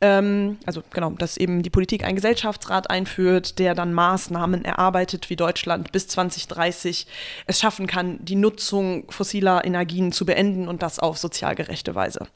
Ähm, 0.00 0.56
also 0.64 0.82
genau, 0.94 1.10
dass 1.10 1.36
eben 1.36 1.62
die 1.62 1.68
Politik 1.68 2.04
einen 2.04 2.16
Gesellschaftsrat 2.16 2.88
einführt, 2.88 3.58
der 3.58 3.74
dann 3.74 3.92
Maßnahmen 3.92 4.64
erarbeitet, 4.64 5.28
wie 5.28 5.36
Deutschland 5.36 5.92
bis 5.92 6.08
2030 6.08 7.06
es 7.46 7.60
schaffen 7.60 7.86
kann, 7.86 8.16
die 8.24 8.36
Nutzung 8.36 9.04
fossiler 9.10 9.62
Energien 9.62 10.10
zu 10.10 10.24
beenden 10.24 10.68
und 10.68 10.82
das 10.82 11.00
auf 11.00 11.18
sozial 11.18 11.54
gerechte 11.54 11.94
Weise. 11.94 12.28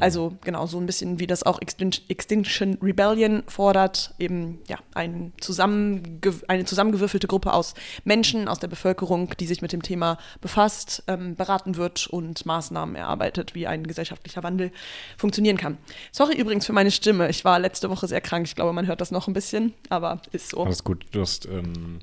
Also 0.00 0.36
genau, 0.42 0.66
so 0.66 0.78
ein 0.78 0.86
bisschen 0.86 1.18
wie 1.20 1.26
das 1.26 1.42
auch 1.44 1.60
Extin- 1.60 2.00
Extinction 2.08 2.78
Rebellion 2.82 3.42
fordert, 3.46 4.14
eben 4.18 4.58
ja, 4.68 4.78
ein 4.94 5.32
zusammenge 5.40 6.20
eine 6.48 6.64
zusammengewürfelte 6.64 7.26
Gruppe 7.26 7.52
aus 7.52 7.74
Menschen 8.04 8.48
aus 8.48 8.58
der 8.58 8.68
Bevölkerung, 8.68 9.32
die 9.38 9.46
sich 9.46 9.62
mit 9.62 9.72
dem 9.72 9.82
Thema 9.82 10.18
befasst, 10.40 11.04
ähm, 11.06 11.36
beraten 11.36 11.76
wird 11.76 12.06
und 12.08 12.44
Maßnahmen 12.44 12.96
erarbeitet, 12.96 13.54
wie 13.54 13.66
ein 13.66 13.86
gesellschaftlicher 13.86 14.42
Wandel 14.42 14.72
funktionieren 15.16 15.56
kann. 15.56 15.78
Sorry 16.12 16.36
übrigens 16.36 16.66
für 16.66 16.72
meine 16.72 16.90
Stimme. 16.90 17.28
Ich 17.30 17.44
war 17.44 17.58
letzte 17.58 17.90
Woche 17.90 18.08
sehr 18.08 18.20
krank. 18.20 18.46
Ich 18.46 18.56
glaube, 18.56 18.72
man 18.72 18.86
hört 18.86 19.00
das 19.00 19.10
noch 19.10 19.28
ein 19.28 19.34
bisschen, 19.34 19.74
aber 19.88 20.20
ist 20.32 20.50
so. 20.50 20.64
Alles 20.64 20.82
gut, 20.82 21.04
du 21.12 21.20
hast, 21.20 21.46
ähm, 21.46 22.00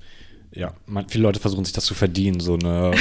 ja, 0.54 0.74
man, 0.86 1.08
viele 1.08 1.24
Leute 1.24 1.40
versuchen 1.40 1.64
sich 1.64 1.74
das 1.74 1.86
zu 1.86 1.94
verdienen, 1.94 2.40
so 2.40 2.56
eine 2.56 2.92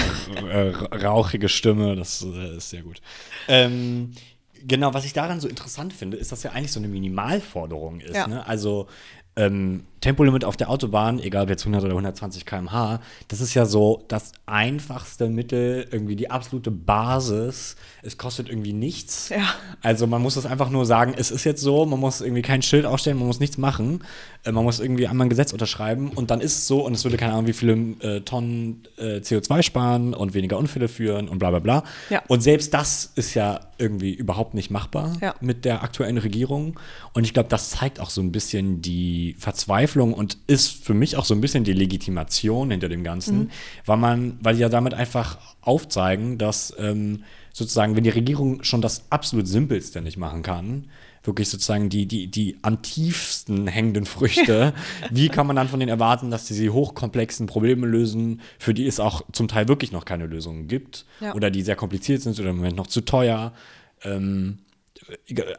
äh, 0.48 0.68
rauchige 0.96 1.48
Stimme, 1.48 1.96
das 1.96 2.22
äh, 2.22 2.56
ist 2.56 2.70
sehr 2.70 2.82
gut. 2.82 3.00
Ähm, 3.48 4.12
genau, 4.66 4.94
was 4.94 5.04
ich 5.04 5.12
daran 5.12 5.40
so 5.40 5.48
interessant 5.48 5.92
finde, 5.92 6.16
ist, 6.16 6.32
dass 6.32 6.42
ja 6.42 6.52
eigentlich 6.52 6.72
so 6.72 6.80
eine 6.80 6.88
Minimalforderung 6.88 8.00
ist. 8.00 8.14
Ja. 8.14 8.26
Ne? 8.26 8.46
Also 8.46 8.86
ähm, 9.36 9.84
Tempolimit 10.00 10.44
auf 10.44 10.56
der 10.56 10.70
Autobahn, 10.70 11.18
egal 11.20 11.42
ob 11.44 11.50
jetzt 11.50 11.62
100 11.62 11.82
oder 11.84 11.92
120 11.92 12.46
km/h, 12.46 13.00
das 13.28 13.40
ist 13.40 13.52
ja 13.54 13.66
so 13.66 14.04
das 14.08 14.32
einfachste 14.46 15.28
Mittel, 15.28 15.86
irgendwie 15.90 16.16
die 16.16 16.30
absolute 16.30 16.70
Basis. 16.70 17.76
Es 18.02 18.16
kostet 18.16 18.48
irgendwie 18.48 18.72
nichts. 18.72 19.28
Ja. 19.28 19.54
Also 19.82 20.06
man 20.06 20.22
muss 20.22 20.36
es 20.36 20.46
einfach 20.46 20.70
nur 20.70 20.86
sagen, 20.86 21.14
es 21.16 21.30
ist 21.30 21.44
jetzt 21.44 21.60
so, 21.60 21.84
man 21.84 22.00
muss 22.00 22.22
irgendwie 22.22 22.42
kein 22.42 22.62
Schild 22.62 22.86
aufstellen, 22.86 23.18
man 23.18 23.26
muss 23.26 23.40
nichts 23.40 23.58
machen. 23.58 24.02
Äh, 24.44 24.52
man 24.52 24.64
muss 24.64 24.80
irgendwie 24.80 25.06
einmal 25.06 25.26
ein 25.26 25.30
Gesetz 25.30 25.52
unterschreiben 25.52 26.08
und 26.14 26.30
dann 26.30 26.40
ist 26.40 26.56
es 26.56 26.66
so 26.66 26.84
und 26.86 26.94
es 26.94 27.04
würde 27.04 27.18
keine 27.18 27.32
Ahnung, 27.34 27.46
wie 27.46 27.52
viele 27.52 27.72
äh, 28.00 28.20
Tonnen 28.22 28.84
äh, 28.96 29.18
CO2 29.18 29.62
sparen 29.62 30.14
und 30.14 30.32
weniger 30.32 30.56
Unfälle 30.56 30.88
führen 30.88 31.28
und 31.28 31.38
bla 31.38 31.50
bla 31.50 31.58
bla. 31.58 31.84
Ja. 32.08 32.22
Und 32.26 32.42
selbst 32.42 32.72
das 32.72 33.12
ist 33.16 33.34
ja 33.34 33.60
irgendwie 33.76 34.12
überhaupt 34.14 34.54
nicht 34.54 34.70
machbar 34.70 35.16
Ja. 35.20 35.34
mit 35.40 35.64
der 35.64 35.82
aktuellen 35.82 36.18
Regierung. 36.18 36.78
Und 37.12 37.24
ich 37.24 37.34
glaube, 37.34 37.48
das 37.50 37.70
zeigt 37.70 38.00
auch 38.00 38.10
so 38.10 38.20
ein 38.22 38.32
bisschen 38.32 38.80
die 38.82 39.34
Verzweiflung 39.38 39.89
und 39.98 40.38
ist 40.46 40.84
für 40.84 40.94
mich 40.94 41.16
auch 41.16 41.24
so 41.24 41.34
ein 41.34 41.40
bisschen 41.40 41.64
die 41.64 41.72
Legitimation 41.72 42.70
hinter 42.70 42.88
dem 42.88 43.02
Ganzen, 43.04 43.50
weil 43.86 43.96
man, 43.96 44.38
weil 44.42 44.54
die 44.54 44.60
ja 44.60 44.68
damit 44.68 44.94
einfach 44.94 45.38
aufzeigen, 45.60 46.38
dass 46.38 46.74
ähm, 46.78 47.24
sozusagen, 47.52 47.96
wenn 47.96 48.04
die 48.04 48.10
Regierung 48.10 48.62
schon 48.62 48.80
das 48.80 49.04
absolut 49.10 49.48
Simpelste 49.48 50.00
nicht 50.00 50.16
machen 50.16 50.42
kann, 50.42 50.84
wirklich 51.22 51.48
sozusagen 51.50 51.90
die, 51.90 52.06
die, 52.06 52.28
die 52.28 52.56
am 52.62 52.80
tiefsten 52.82 53.66
hängenden 53.66 54.06
Früchte, 54.06 54.72
wie 55.10 55.28
kann 55.28 55.46
man 55.46 55.56
dann 55.56 55.68
von 55.68 55.78
denen 55.80 55.90
erwarten, 55.90 56.30
dass 56.30 56.46
sie 56.46 56.58
die 56.58 56.70
hochkomplexen 56.70 57.46
Probleme 57.46 57.86
lösen, 57.86 58.40
für 58.58 58.72
die 58.72 58.86
es 58.86 59.00
auch 59.00 59.22
zum 59.32 59.48
Teil 59.48 59.68
wirklich 59.68 59.92
noch 59.92 60.04
keine 60.04 60.26
Lösungen 60.26 60.68
gibt 60.68 61.04
Ja. 61.20 61.34
oder 61.34 61.50
die 61.50 61.62
sehr 61.62 61.76
kompliziert 61.76 62.22
sind 62.22 62.38
oder 62.40 62.50
im 62.50 62.56
Moment 62.56 62.76
noch 62.76 62.86
zu 62.86 63.02
teuer. 63.02 63.52
Ähm, 64.02 64.58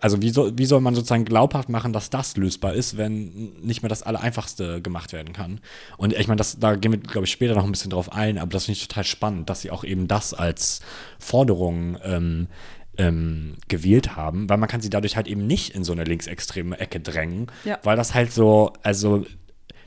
also 0.01 0.21
wie 0.21 0.29
soll, 0.29 0.53
wie 0.57 0.65
soll 0.65 0.81
man 0.81 0.95
sozusagen 0.95 1.25
glaubhaft 1.25 1.69
machen, 1.69 1.93
dass 1.93 2.10
das 2.10 2.38
lösbar 2.38 2.74
ist, 2.74 2.98
wenn 2.98 3.53
nicht 3.62 3.81
mehr 3.81 3.89
das 3.89 4.03
Allereinfachste 4.03 4.81
gemacht 4.81 5.13
werden 5.13 5.33
kann? 5.33 5.60
Und 5.98 6.13
ich 6.13 6.27
meine, 6.27 6.38
das, 6.38 6.60
da 6.60 6.75
gehen 6.75 6.91
wir, 6.91 7.00
glaube 7.00 7.25
ich, 7.25 7.31
später 7.31 7.55
noch 7.55 7.65
ein 7.65 7.71
bisschen 7.71 7.91
drauf 7.91 8.12
ein, 8.12 8.38
aber 8.38 8.51
das 8.51 8.65
finde 8.65 8.77
ich 8.79 8.88
total 8.88 9.03
spannend, 9.03 9.50
dass 9.50 9.62
sie 9.62 9.71
auch 9.71 9.83
eben 9.83 10.07
das 10.07 10.33
als 10.33 10.81
Forderung 11.19 11.98
ähm, 12.03 12.48
ähm, 12.98 13.55
gewählt 13.67 14.15
haben, 14.15 14.50
weil 14.50 14.57
man 14.57 14.67
kann 14.69 14.81
sie 14.81 14.89
dadurch 14.89 15.15
halt 15.15 15.27
eben 15.27 15.48
nicht 15.48 15.74
in 15.74 15.83
so 15.83 15.93
eine 15.93 16.03
linksextreme 16.03 16.77
Ecke 16.79 17.00
drängen, 17.00 17.48
Ja. 17.63 17.79
weil 17.83 17.95
das 17.98 18.13
halt 18.13 18.31
so, 18.33 18.74
also 18.83 19.25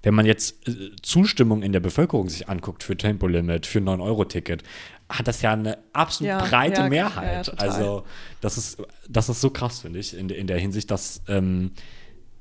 wenn 0.04 0.14
man 0.14 0.26
jetzt 0.26 0.68
äh, 0.68 0.90
Zustimmung 1.02 1.62
in 1.62 1.72
der 1.72 1.80
Bevölkerung 1.80 2.28
sich 2.28 2.48
anguckt 2.48 2.82
für 2.84 2.96
Tempolimit, 2.96 3.66
für 3.66 3.80
9-Euro-Ticket, 3.80 4.62
hat 5.08 5.26
das 5.28 5.42
ja 5.42 5.52
eine 5.52 5.78
absolut 5.92 6.28
Ja, 6.28 6.38
breite 6.44 6.76
ja, 6.76 6.82
ja, 6.84 6.88
Mehrheit. 6.88 7.46
total. 7.46 7.68
also 7.68 8.04
das 8.40 8.56
ist, 8.58 8.78
das 9.08 9.28
ist 9.28 9.40
so 9.40 9.50
krass, 9.50 9.80
finde 9.80 9.98
ich, 9.98 10.16
in, 10.16 10.28
der- 10.28 10.38
in 10.38 10.46
der 10.46 10.58
Hinsicht, 10.58 10.90
dass 10.90 11.22
ähm, 11.28 11.72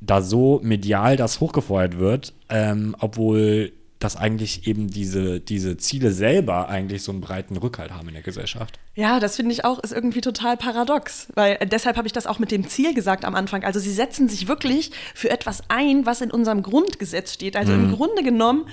da 0.01 0.21
so 0.21 0.59
medial 0.63 1.15
das 1.17 1.39
hochgefeuert 1.39 1.97
wird, 1.97 2.33
ähm, 2.49 2.95
obwohl 2.99 3.71
dass 4.03 4.17
eigentlich 4.17 4.67
eben 4.67 4.89
diese, 4.89 5.39
diese 5.39 5.77
Ziele 5.77 6.11
selber 6.11 6.67
eigentlich 6.67 7.03
so 7.03 7.13
einen 7.13 7.21
breiten 7.21 7.55
Rückhalt 7.55 7.91
haben 7.91 8.09
in 8.09 8.15
der 8.15 8.23
Gesellschaft. 8.23 8.77
Ja, 8.95 9.21
das 9.21 9.37
finde 9.37 9.53
ich 9.53 9.63
auch, 9.63 9.79
ist 9.79 9.93
irgendwie 9.93 10.19
total 10.19 10.57
paradox. 10.57 11.27
Weil 11.35 11.57
äh, 11.61 11.67
deshalb 11.67 11.95
habe 11.95 12.05
ich 12.05 12.11
das 12.11 12.27
auch 12.27 12.37
mit 12.37 12.51
dem 12.51 12.67
Ziel 12.67 12.93
gesagt 12.93 13.23
am 13.23 13.33
Anfang. 13.33 13.63
Also 13.63 13.79
sie 13.79 13.93
setzen 13.93 14.27
sich 14.27 14.49
wirklich 14.49 14.91
für 15.15 15.29
etwas 15.29 15.63
ein, 15.69 16.05
was 16.05 16.19
in 16.19 16.31
unserem 16.31 16.63
Grundgesetz 16.63 17.33
steht. 17.33 17.55
Also 17.55 17.71
im 17.71 17.93
Grunde 17.93 18.23
genommen 18.23 18.65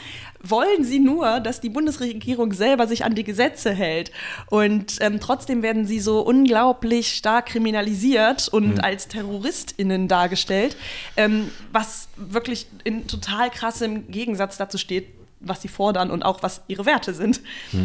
wollen 0.42 0.82
sie 0.82 0.98
nur, 0.98 1.38
dass 1.38 1.60
die 1.60 1.70
Bundesregierung 1.70 2.52
selber 2.52 2.88
sich 2.88 3.04
an 3.04 3.14
die 3.14 3.24
Gesetze 3.24 3.72
hält. 3.72 4.10
Und 4.48 4.96
ähm, 5.00 5.20
trotzdem 5.20 5.62
werden 5.62 5.86
sie 5.86 6.00
so 6.00 6.20
unglaublich 6.22 7.12
stark 7.12 7.46
kriminalisiert 7.46 8.48
und 8.48 8.82
als 8.82 9.06
TerroristInnen 9.06 10.08
dargestellt, 10.08 10.76
ähm, 11.16 11.50
was 11.72 12.08
wirklich 12.16 12.66
in 12.82 13.06
total 13.06 13.50
krassem 13.50 14.10
Gegensatz 14.10 14.56
dazu 14.56 14.76
steht, 14.76 15.19
was 15.40 15.62
sie 15.62 15.68
fordern 15.68 16.10
und 16.10 16.22
auch 16.22 16.42
was 16.42 16.62
ihre 16.68 16.86
Werte 16.86 17.14
sind 17.14 17.40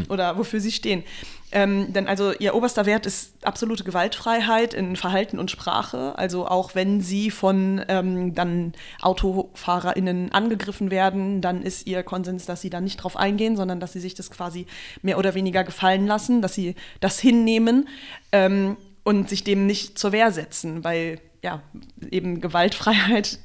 oder 0.10 0.38
wofür 0.38 0.60
sie 0.60 0.72
stehen. 0.72 1.04
Ähm, 1.52 1.94
denn 1.94 2.08
also 2.08 2.34
ihr 2.34 2.54
oberster 2.54 2.86
Wert 2.86 3.06
ist 3.06 3.34
absolute 3.46 3.84
Gewaltfreiheit 3.84 4.74
in 4.74 4.96
Verhalten 4.96 5.40
und 5.40 5.52
Sprache. 5.52 6.18
Also 6.18 6.48
auch 6.48 6.76
wenn 6.76 7.00
sie 7.02 7.32
von 7.32 7.82
ähm, 7.88 8.36
dann 8.36 8.74
AutofahrerInnen 9.02 10.34
angegriffen 10.34 10.92
werden, 10.92 11.42
dann 11.42 11.62
ist 11.62 11.88
ihr 11.88 12.04
Konsens, 12.04 12.46
dass 12.46 12.62
sie 12.62 12.70
da 12.70 12.82
nicht 12.82 12.98
drauf 12.98 13.16
eingehen, 13.16 13.56
sondern 13.56 13.80
dass 13.80 13.94
sie 13.94 14.02
sich 14.02 14.16
das 14.16 14.32
quasi 14.32 14.66
mehr 15.02 15.18
oder 15.18 15.34
weniger 15.34 15.64
gefallen 15.64 16.08
lassen, 16.08 16.42
dass 16.42 16.56
sie 16.56 16.76
das 17.00 17.20
hinnehmen 17.20 17.88
ähm, 18.34 18.76
und 19.04 19.30
sich 19.30 19.44
dem 19.46 19.66
nicht 19.66 19.98
zur 19.98 20.12
Wehr 20.12 20.32
setzen, 20.32 20.84
weil 20.84 21.22
ja, 21.42 21.62
eben 22.10 22.42
Gewaltfreiheit 22.42 23.40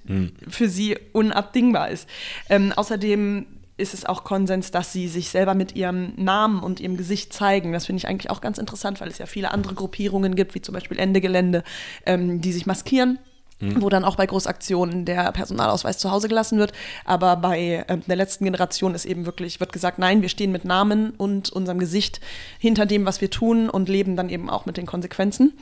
für 0.48 0.68
sie 0.70 0.96
unabdingbar 1.12 1.90
ist. 1.90 2.08
Ähm, 2.48 2.72
außerdem 2.74 3.46
ist 3.80 3.94
es 3.94 4.04
auch 4.04 4.24
Konsens, 4.24 4.70
dass 4.70 4.92
sie 4.92 5.08
sich 5.08 5.30
selber 5.30 5.54
mit 5.54 5.74
ihrem 5.74 6.12
Namen 6.16 6.62
und 6.62 6.80
ihrem 6.80 6.96
Gesicht 6.96 7.32
zeigen. 7.32 7.72
Das 7.72 7.86
finde 7.86 7.98
ich 7.98 8.08
eigentlich 8.08 8.30
auch 8.30 8.40
ganz 8.40 8.58
interessant, 8.58 9.00
weil 9.00 9.08
es 9.08 9.18
ja 9.18 9.26
viele 9.26 9.50
andere 9.50 9.74
Gruppierungen 9.74 10.36
gibt, 10.36 10.54
wie 10.54 10.60
zum 10.60 10.74
Beispiel 10.74 10.98
Ende 10.98 11.20
Gelände, 11.20 11.64
ähm, 12.06 12.40
die 12.40 12.52
sich 12.52 12.66
maskieren. 12.66 13.18
Wo 13.60 13.88
dann 13.90 14.04
auch 14.04 14.16
bei 14.16 14.24
Großaktionen 14.26 15.04
der 15.04 15.30
Personalausweis 15.32 15.98
zu 15.98 16.10
Hause 16.10 16.28
gelassen 16.28 16.58
wird. 16.58 16.72
Aber 17.04 17.36
bei 17.36 17.84
ähm, 17.88 18.02
der 18.06 18.16
letzten 18.16 18.44
Generation 18.44 18.94
ist 18.94 19.04
eben 19.04 19.26
wirklich, 19.26 19.60
wird 19.60 19.72
gesagt, 19.72 19.98
nein, 19.98 20.22
wir 20.22 20.28
stehen 20.30 20.50
mit 20.50 20.64
Namen 20.64 21.10
und 21.18 21.50
unserem 21.50 21.78
Gesicht 21.78 22.20
hinter 22.58 22.86
dem, 22.86 23.04
was 23.04 23.20
wir 23.20 23.28
tun 23.30 23.68
und 23.68 23.88
leben 23.88 24.16
dann 24.16 24.30
eben 24.30 24.48
auch 24.48 24.64
mit 24.66 24.76
den 24.78 24.86
Konsequenzen. 24.86 25.52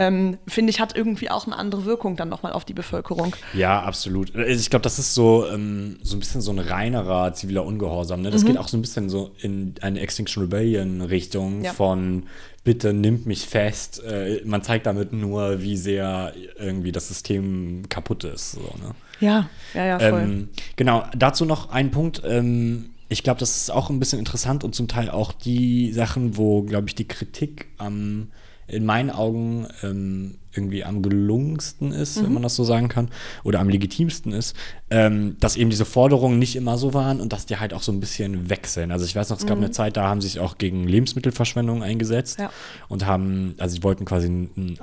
Ähm, 0.00 0.38
Finde 0.48 0.70
ich, 0.70 0.80
hat 0.80 0.96
irgendwie 0.96 1.30
auch 1.30 1.46
eine 1.46 1.56
andere 1.56 1.84
Wirkung 1.84 2.16
dann 2.16 2.28
nochmal 2.28 2.52
auf 2.52 2.64
die 2.64 2.74
Bevölkerung. 2.74 3.36
Ja, 3.52 3.82
absolut. 3.82 4.34
Also 4.34 4.50
Ich 4.60 4.70
glaube, 4.70 4.82
das 4.82 4.98
ist 4.98 5.14
so, 5.14 5.46
ähm, 5.48 5.98
so 6.02 6.16
ein 6.16 6.18
bisschen 6.20 6.40
so 6.40 6.50
ein 6.50 6.58
reinerer 6.58 7.34
ziviler 7.34 7.64
Ungehorsam. 7.64 8.22
Ne? 8.22 8.30
Das 8.30 8.42
Mhm. 8.42 8.46
geht 8.48 8.58
auch 8.58 8.68
so 8.68 8.76
ein 8.76 8.80
bisschen 8.82 9.08
so 9.08 9.30
in 9.40 9.74
eine 9.80 10.00
Extinction 10.00 10.42
Rebellion-Richtung 10.42 11.62
Ja. 11.64 11.72
von 11.72 12.24
bitte 12.64 12.92
nimmt 12.92 13.26
mich 13.26 13.46
fest. 13.46 14.02
Äh, 14.02 14.40
man 14.44 14.62
zeigt 14.62 14.86
damit 14.86 15.12
nur, 15.12 15.62
wie 15.62 15.76
sehr 15.76 16.32
irgendwie 16.58 16.92
das 16.92 17.08
System 17.08 17.82
kaputt 17.88 18.24
ist. 18.24 18.52
So, 18.52 18.60
ne? 18.60 18.94
Ja, 19.20 19.48
ja, 19.74 19.84
ja, 19.84 19.98
voll. 19.98 20.22
Ähm, 20.22 20.48
genau, 20.76 21.04
dazu 21.16 21.44
noch 21.44 21.70
ein 21.70 21.90
Punkt. 21.90 22.22
Ähm, 22.24 22.90
ich 23.08 23.22
glaube, 23.22 23.38
das 23.38 23.56
ist 23.56 23.70
auch 23.70 23.90
ein 23.90 24.00
bisschen 24.00 24.18
interessant 24.18 24.64
und 24.64 24.74
zum 24.74 24.88
Teil 24.88 25.10
auch 25.10 25.32
die 25.32 25.92
Sachen, 25.92 26.36
wo, 26.36 26.62
glaube 26.62 26.88
ich, 26.88 26.94
die 26.94 27.06
Kritik 27.06 27.66
am, 27.76 28.28
in 28.66 28.86
meinen 28.86 29.10
Augen 29.10 29.68
ähm, 29.82 30.38
irgendwie 30.54 30.84
am 30.84 31.02
gelungensten 31.02 31.92
ist, 31.92 32.22
wenn 32.22 32.32
man 32.32 32.42
das 32.42 32.54
so 32.56 32.64
sagen 32.64 32.88
kann, 32.88 33.08
oder 33.42 33.60
am 33.60 33.68
legitimsten 33.68 34.32
ist, 34.32 34.54
ähm, 34.90 35.36
dass 35.40 35.56
eben 35.56 35.70
diese 35.70 35.84
Forderungen 35.84 36.38
nicht 36.38 36.56
immer 36.56 36.78
so 36.78 36.94
waren 36.94 37.20
und 37.20 37.32
dass 37.32 37.46
die 37.46 37.56
halt 37.56 37.74
auch 37.74 37.82
so 37.82 37.90
ein 37.92 38.00
bisschen 38.00 38.48
wechseln. 38.50 38.92
Also 38.92 39.04
ich 39.04 39.16
weiß 39.16 39.30
noch, 39.30 39.38
es 39.38 39.46
gab 39.46 39.56
eine 39.58 39.70
Zeit, 39.70 39.96
da 39.96 40.08
haben 40.08 40.20
sie 40.20 40.28
sich 40.28 40.38
auch 40.40 40.58
gegen 40.58 40.86
Lebensmittelverschwendung 40.86 41.82
eingesetzt 41.82 42.38
Ja. 42.38 42.50
und 42.88 43.06
haben, 43.06 43.54
also 43.58 43.74
sie 43.76 43.82
wollten 43.82 44.04
quasi 44.04 44.28
ein, 44.28 44.76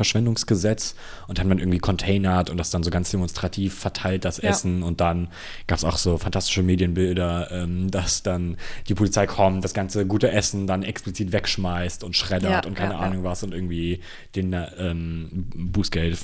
Anti-Lebensmittelverschwendungsgesetz 0.00 0.94
und 1.28 1.38
haben 1.40 1.48
dann 1.48 1.58
irgendwie 1.58 1.78
containert 1.78 2.50
und 2.50 2.56
das 2.56 2.70
dann 2.70 2.82
so 2.82 2.90
ganz 2.90 3.10
demonstrativ 3.10 3.74
verteilt, 3.74 4.24
das 4.24 4.38
Ja. 4.38 4.50
Essen 4.50 4.82
und 4.82 5.00
dann 5.00 5.28
gab 5.66 5.78
es 5.78 5.84
auch 5.84 5.96
so 5.96 6.18
fantastische 6.18 6.62
Medienbilder, 6.62 7.50
ähm, 7.50 7.90
dass 7.90 8.22
dann 8.22 8.56
die 8.88 8.94
Polizei 8.94 9.26
kommt, 9.26 9.64
das 9.64 9.74
ganze 9.74 10.06
gute 10.06 10.30
Essen 10.30 10.66
dann 10.66 10.82
explizit 10.82 11.32
wegschmeißt 11.32 12.04
und 12.04 12.16
schreddert 12.16 12.64
Ja, 12.64 12.68
und 12.68 12.74
keine. 12.74 12.90
Ahnung 13.00 13.24
was 13.24 13.42
und 13.42 13.54
irgendwie 13.54 14.00
den 14.34 14.52
ähm, 14.90 15.46
Bußgeld 15.54 16.18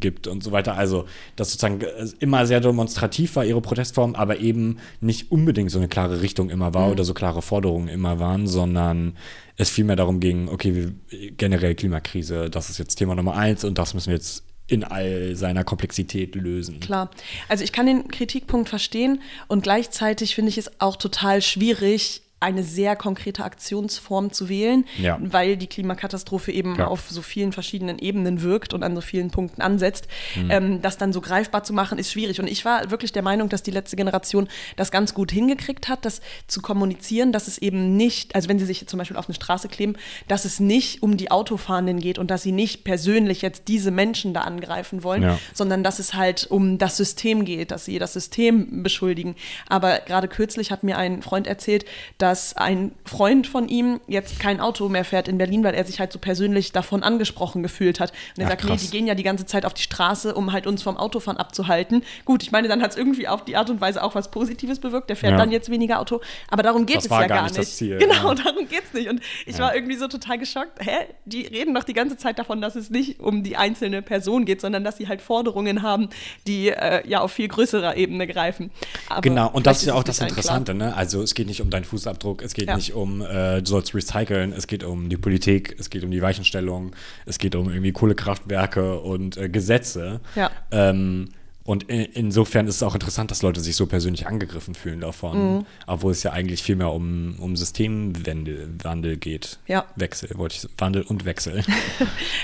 gibt 0.00 0.26
und 0.26 0.42
so 0.42 0.52
weiter. 0.52 0.76
Also 0.76 1.06
das 1.36 1.52
sozusagen 1.52 1.80
äh, 1.80 2.06
immer 2.20 2.46
sehr 2.46 2.60
demonstrativ 2.60 3.36
war 3.36 3.44
ihre 3.44 3.60
Protestform, 3.60 4.14
aber 4.14 4.40
eben 4.40 4.78
nicht 5.00 5.30
unbedingt 5.30 5.70
so 5.70 5.78
eine 5.78 5.88
klare 5.88 6.20
Richtung 6.20 6.50
immer 6.50 6.70
Mhm. 6.70 6.74
war 6.74 6.90
oder 6.90 7.04
so 7.04 7.14
klare 7.14 7.42
Forderungen 7.42 7.88
immer 7.88 8.18
waren, 8.18 8.46
sondern 8.46 9.16
es 9.56 9.70
vielmehr 9.70 9.96
darum 9.96 10.20
ging, 10.20 10.48
okay, 10.48 10.88
generell 11.36 11.74
Klimakrise, 11.74 12.50
das 12.50 12.70
ist 12.70 12.78
jetzt 12.78 12.96
Thema 12.96 13.14
Nummer 13.14 13.36
eins 13.36 13.64
und 13.64 13.78
das 13.78 13.94
müssen 13.94 14.08
wir 14.08 14.16
jetzt 14.16 14.42
in 14.66 14.82
all 14.82 15.36
seiner 15.36 15.62
Komplexität 15.62 16.34
lösen. 16.34 16.80
Klar. 16.80 17.10
Also 17.48 17.64
ich 17.64 17.72
kann 17.72 17.86
den 17.86 18.08
Kritikpunkt 18.08 18.68
verstehen 18.68 19.20
und 19.46 19.62
gleichzeitig 19.62 20.34
finde 20.34 20.48
ich 20.48 20.58
es 20.58 20.80
auch 20.80 20.96
total 20.96 21.42
schwierig, 21.42 22.22
eine 22.44 22.62
sehr 22.62 22.94
konkrete 22.96 23.42
Aktionsform 23.44 24.32
zu 24.32 24.48
wählen, 24.48 24.84
Ja. 24.98 25.18
weil 25.20 25.56
die 25.56 25.66
Klimakatastrophe 25.66 26.52
eben 26.52 26.76
Ja. 26.76 26.86
auf 26.88 27.08
so 27.10 27.22
vielen 27.22 27.52
verschiedenen 27.52 27.98
Ebenen 27.98 28.42
wirkt 28.42 28.74
und 28.74 28.82
an 28.82 28.94
so 28.94 29.00
vielen 29.00 29.30
Punkten 29.30 29.62
ansetzt. 29.62 30.06
Mhm. 30.36 30.50
Ähm, 30.50 30.82
das 30.82 30.98
dann 30.98 31.12
so 31.12 31.20
greifbar 31.20 31.64
zu 31.64 31.72
machen, 31.72 31.98
ist 31.98 32.12
schwierig. 32.12 32.40
Und 32.40 32.46
ich 32.46 32.64
war 32.64 32.90
wirklich 32.90 33.12
der 33.12 33.22
Meinung, 33.22 33.48
dass 33.48 33.62
die 33.62 33.70
letzte 33.70 33.96
Generation 33.96 34.48
das 34.76 34.90
ganz 34.90 35.14
gut 35.14 35.32
hingekriegt 35.32 35.88
hat, 35.88 36.04
das 36.04 36.20
zu 36.46 36.60
kommunizieren, 36.60 37.32
dass 37.32 37.48
es 37.48 37.58
eben 37.58 37.96
nicht, 37.96 38.34
also 38.34 38.48
wenn 38.48 38.58
sie 38.58 38.66
sich 38.66 38.80
jetzt 38.80 38.90
zum 38.90 38.98
Beispiel 38.98 39.16
auf 39.16 39.28
eine 39.28 39.34
Straße 39.34 39.68
kleben, 39.68 39.94
dass 40.28 40.44
es 40.44 40.60
nicht 40.60 41.02
um 41.02 41.16
die 41.16 41.30
Autofahrenden 41.30 41.98
geht 42.00 42.18
und 42.18 42.30
dass 42.30 42.42
sie 42.42 42.52
nicht 42.52 42.84
persönlich 42.84 43.40
jetzt 43.42 43.68
diese 43.68 43.90
Menschen 43.90 44.34
da 44.34 44.42
angreifen 44.42 45.02
wollen, 45.02 45.22
Ja. 45.22 45.38
sondern 45.54 45.82
dass 45.82 45.98
es 45.98 46.14
halt 46.14 46.46
um 46.50 46.76
das 46.78 46.96
System 46.98 47.44
geht, 47.44 47.70
dass 47.70 47.86
sie 47.86 47.98
das 47.98 48.12
System 48.12 48.82
beschuldigen. 48.82 49.34
Aber 49.68 50.00
gerade 50.00 50.28
kürzlich 50.28 50.70
hat 50.70 50.82
mir 50.82 50.98
ein 50.98 51.22
Freund 51.22 51.46
erzählt, 51.46 51.84
dass 52.18 52.33
ein 52.56 52.92
Freund 53.04 53.46
von 53.46 53.68
ihm 53.68 54.00
jetzt 54.06 54.40
kein 54.40 54.60
Auto 54.60 54.88
mehr 54.88 55.04
fährt 55.04 55.28
in 55.28 55.38
Berlin, 55.38 55.62
weil 55.64 55.74
er 55.74 55.84
sich 55.84 56.00
halt 56.00 56.12
so 56.12 56.18
persönlich 56.18 56.72
davon 56.72 57.02
angesprochen 57.02 57.62
gefühlt 57.62 58.00
hat. 58.00 58.10
Und 58.36 58.40
er 58.42 58.46
Ach, 58.46 58.50
sagt, 58.50 58.64
nee, 58.64 58.70
krass. 58.70 58.82
die 58.82 58.90
gehen 58.90 59.06
ja 59.06 59.14
die 59.14 59.22
ganze 59.22 59.46
Zeit 59.46 59.64
auf 59.66 59.74
die 59.74 59.82
Straße, 59.82 60.34
um 60.34 60.52
halt 60.52 60.66
uns 60.66 60.82
vom 60.82 60.96
Autofahren 60.96 61.38
abzuhalten. 61.38 62.02
Gut, 62.24 62.42
ich 62.42 62.52
meine, 62.52 62.68
dann 62.68 62.82
hat 62.82 62.90
es 62.92 62.96
irgendwie 62.96 63.28
auf 63.28 63.44
die 63.44 63.56
Art 63.56 63.70
und 63.70 63.80
Weise 63.80 64.02
auch 64.02 64.14
was 64.14 64.30
Positives 64.30 64.78
bewirkt. 64.78 65.08
Der 65.10 65.16
fährt 65.16 65.32
Ja. 65.32 65.38
dann 65.38 65.50
jetzt 65.50 65.70
weniger 65.70 66.00
Auto. 66.00 66.20
Aber 66.50 66.62
darum 66.62 66.86
geht 66.86 66.96
Das 66.96 67.04
es 67.06 67.10
ja 67.10 67.26
gar 67.26 67.42
nicht 67.44 67.56
nicht. 67.56 67.58
das 67.68 67.76
Ziel, 67.76 67.98
Genau, 67.98 68.28
ja. 68.28 68.34
darum 68.34 68.68
geht 68.68 68.82
es 68.86 68.92
nicht. 68.94 69.08
Und 69.08 69.20
ich 69.46 69.58
war 69.58 69.74
irgendwie 69.74 69.96
so 69.96 70.08
total 70.08 70.38
geschockt. 70.38 70.84
Hä? 70.84 71.06
Die 71.24 71.42
reden 71.42 71.74
doch 71.74 71.84
die 71.84 71.92
ganze 71.94 72.16
Zeit 72.16 72.38
davon, 72.38 72.60
dass 72.60 72.74
es 72.76 72.90
nicht 72.90 73.20
um 73.20 73.42
die 73.42 73.56
einzelne 73.56 74.02
Person 74.02 74.44
geht, 74.44 74.60
sondern 74.60 74.84
dass 74.84 74.96
sie 74.96 75.08
halt 75.08 75.20
Forderungen 75.22 75.82
haben, 75.82 76.08
die 76.46 76.68
äh, 76.70 77.06
ja 77.08 77.20
auf 77.20 77.32
viel 77.32 77.48
größerer 77.48 77.96
Ebene 77.96 78.26
greifen. 78.26 78.70
Aber 79.08 79.20
Genau, 79.20 79.48
und 79.50 79.66
das 79.66 79.78
ist 79.80 79.86
ja 79.86 79.94
auch 79.94 80.02
das 80.04 80.20
Interessante, 80.20 80.74
ne? 80.74 80.94
Also 80.94 81.22
es 81.22 81.34
geht 81.34 81.46
nicht 81.46 81.60
um 81.60 81.70
deinen 81.70 81.84
Fußabdruck, 81.84 82.14
es 82.42 82.54
geht 82.54 82.68
Ja. 82.68 82.76
nicht 82.76 82.94
um, 82.94 83.20
äh, 83.22 83.60
du 83.60 83.66
sollst 83.66 83.94
recyceln, 83.94 84.52
es 84.52 84.66
geht 84.66 84.84
um 84.84 85.08
die 85.08 85.16
Politik, 85.16 85.76
es 85.78 85.90
geht 85.90 86.04
um 86.04 86.10
die 86.10 86.22
Weichenstellung, 86.22 86.94
es 87.26 87.38
geht 87.38 87.54
um 87.54 87.68
irgendwie 87.68 87.92
Kohlekraftwerke 87.92 89.00
und 89.00 89.36
äh, 89.36 89.48
Gesetze. 89.48 90.20
Ja. 90.34 90.50
Ähm, 90.70 91.28
und 91.66 91.84
in, 91.84 92.02
insofern 92.12 92.66
ist 92.68 92.74
es 92.76 92.82
auch 92.82 92.92
interessant, 92.94 93.30
dass 93.30 93.40
Leute 93.40 93.58
sich 93.62 93.74
so 93.74 93.86
persönlich 93.86 94.26
angegriffen 94.26 94.74
fühlen 94.74 95.00
davon, 95.00 95.38
Mhm. 95.60 95.66
obwohl 95.86 96.12
es 96.12 96.22
ja 96.22 96.30
eigentlich 96.32 96.62
viel 96.62 96.76
mehr 96.76 96.90
um, 96.90 97.36
um 97.38 97.56
Systemwandel 97.56 98.68
Wandel 98.82 99.16
geht. 99.16 99.58
Ja. 99.66 99.86
Wechsel, 99.96 100.28
wollte 100.36 100.56
ich 100.56 100.68
Wandel 100.76 101.02
und 101.02 101.24
Wechsel. 101.24 101.62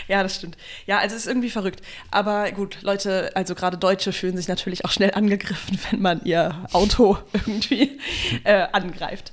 Ja, 0.09 0.23
das 0.25 0.35
stimmt. 0.37 0.57
Ja, 0.87 0.99
also 0.99 1.15
es 1.15 1.23
ist 1.23 1.29
irgendwie 1.29 1.51
verrückt. 1.51 1.83
Aber 2.11 2.51
gut, 2.51 2.79
Leute, 2.83 3.31
also 3.37 3.55
gerade 3.55 3.77
Deutsche 3.79 4.13
fühlen 4.13 4.37
sich 4.37 4.49
natürlich 4.49 4.85
auch 4.85 4.91
schnell 4.91 5.13
angegriffen, 5.13 5.79
wenn 5.91 6.01
man 6.01 6.25
ihr 6.25 6.67
Auto 6.73 7.17
irgendwie 7.33 7.99
äh, 8.45 8.67
angreift. 8.73 9.33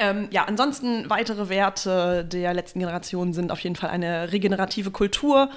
Ähm, 0.00 0.28
ja, 0.30 0.44
ansonsten 0.44 1.10
weitere 1.10 1.50
Werte 1.50 2.24
der 2.24 2.54
letzten 2.54 2.78
Generation 2.78 3.34
sind 3.34 3.52
auf 3.52 3.60
jeden 3.60 3.76
Fall 3.76 3.90
eine 3.90 4.32
regenerative 4.32 4.90
Kultur, 4.90 5.50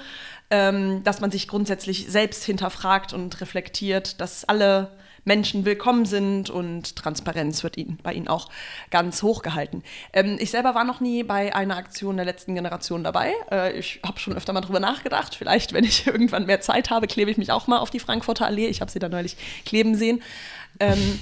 ähm, 0.50 1.02
dass 1.02 1.22
man 1.22 1.30
sich 1.30 1.48
grundsätzlich 1.48 2.06
selbst 2.10 2.44
hinterfragt 2.44 3.14
und 3.14 3.40
reflektiert, 3.40 4.20
dass 4.20 4.44
alle 4.44 4.90
Menschen 5.24 5.64
willkommen 5.64 6.04
sind 6.04 6.50
und 6.50 6.94
Transparenz 6.96 7.62
wird 7.62 7.78
ihnen, 7.78 7.98
bei 8.02 8.12
ihnen 8.12 8.28
auch 8.28 8.50
ganz 8.90 9.22
hoch 9.22 9.40
gehalten. 9.40 9.82
Ähm, 10.12 10.36
ich 10.38 10.50
selber 10.50 10.74
war 10.74 10.84
noch 10.84 11.00
nie 11.00 11.22
bei 11.22 11.54
einer 11.54 11.78
Aktion 11.78 12.16
der 12.16 12.26
letzten 12.26 12.54
Generation 12.54 13.02
dabei. 13.02 13.32
Äh, 13.50 13.78
ich 13.78 14.00
habe 14.04 14.20
schon 14.20 14.36
öfter 14.36 14.52
mal 14.52 14.60
drüber 14.60 14.80
nachgedacht. 14.80 15.34
Vielleicht, 15.34 15.72
wenn 15.72 15.84
ich 15.84 16.06
irgendwann 16.06 16.44
mehr 16.44 16.60
Zeit 16.60 16.90
habe, 16.90 17.06
klebe 17.06 17.30
ich 17.30 17.38
mich 17.38 17.50
auch 17.50 17.66
mal 17.66 17.78
auf 17.78 17.88
die 17.88 18.00
Frankfurter 18.00 18.44
Allee. 18.44 18.66
Ich 18.66 18.82
habe 18.82 18.90
sie 18.90 18.98
da 18.98 19.08
neulich 19.08 19.38
kleben 19.64 19.94
sehen. 19.94 20.22
Ähm, 20.80 21.18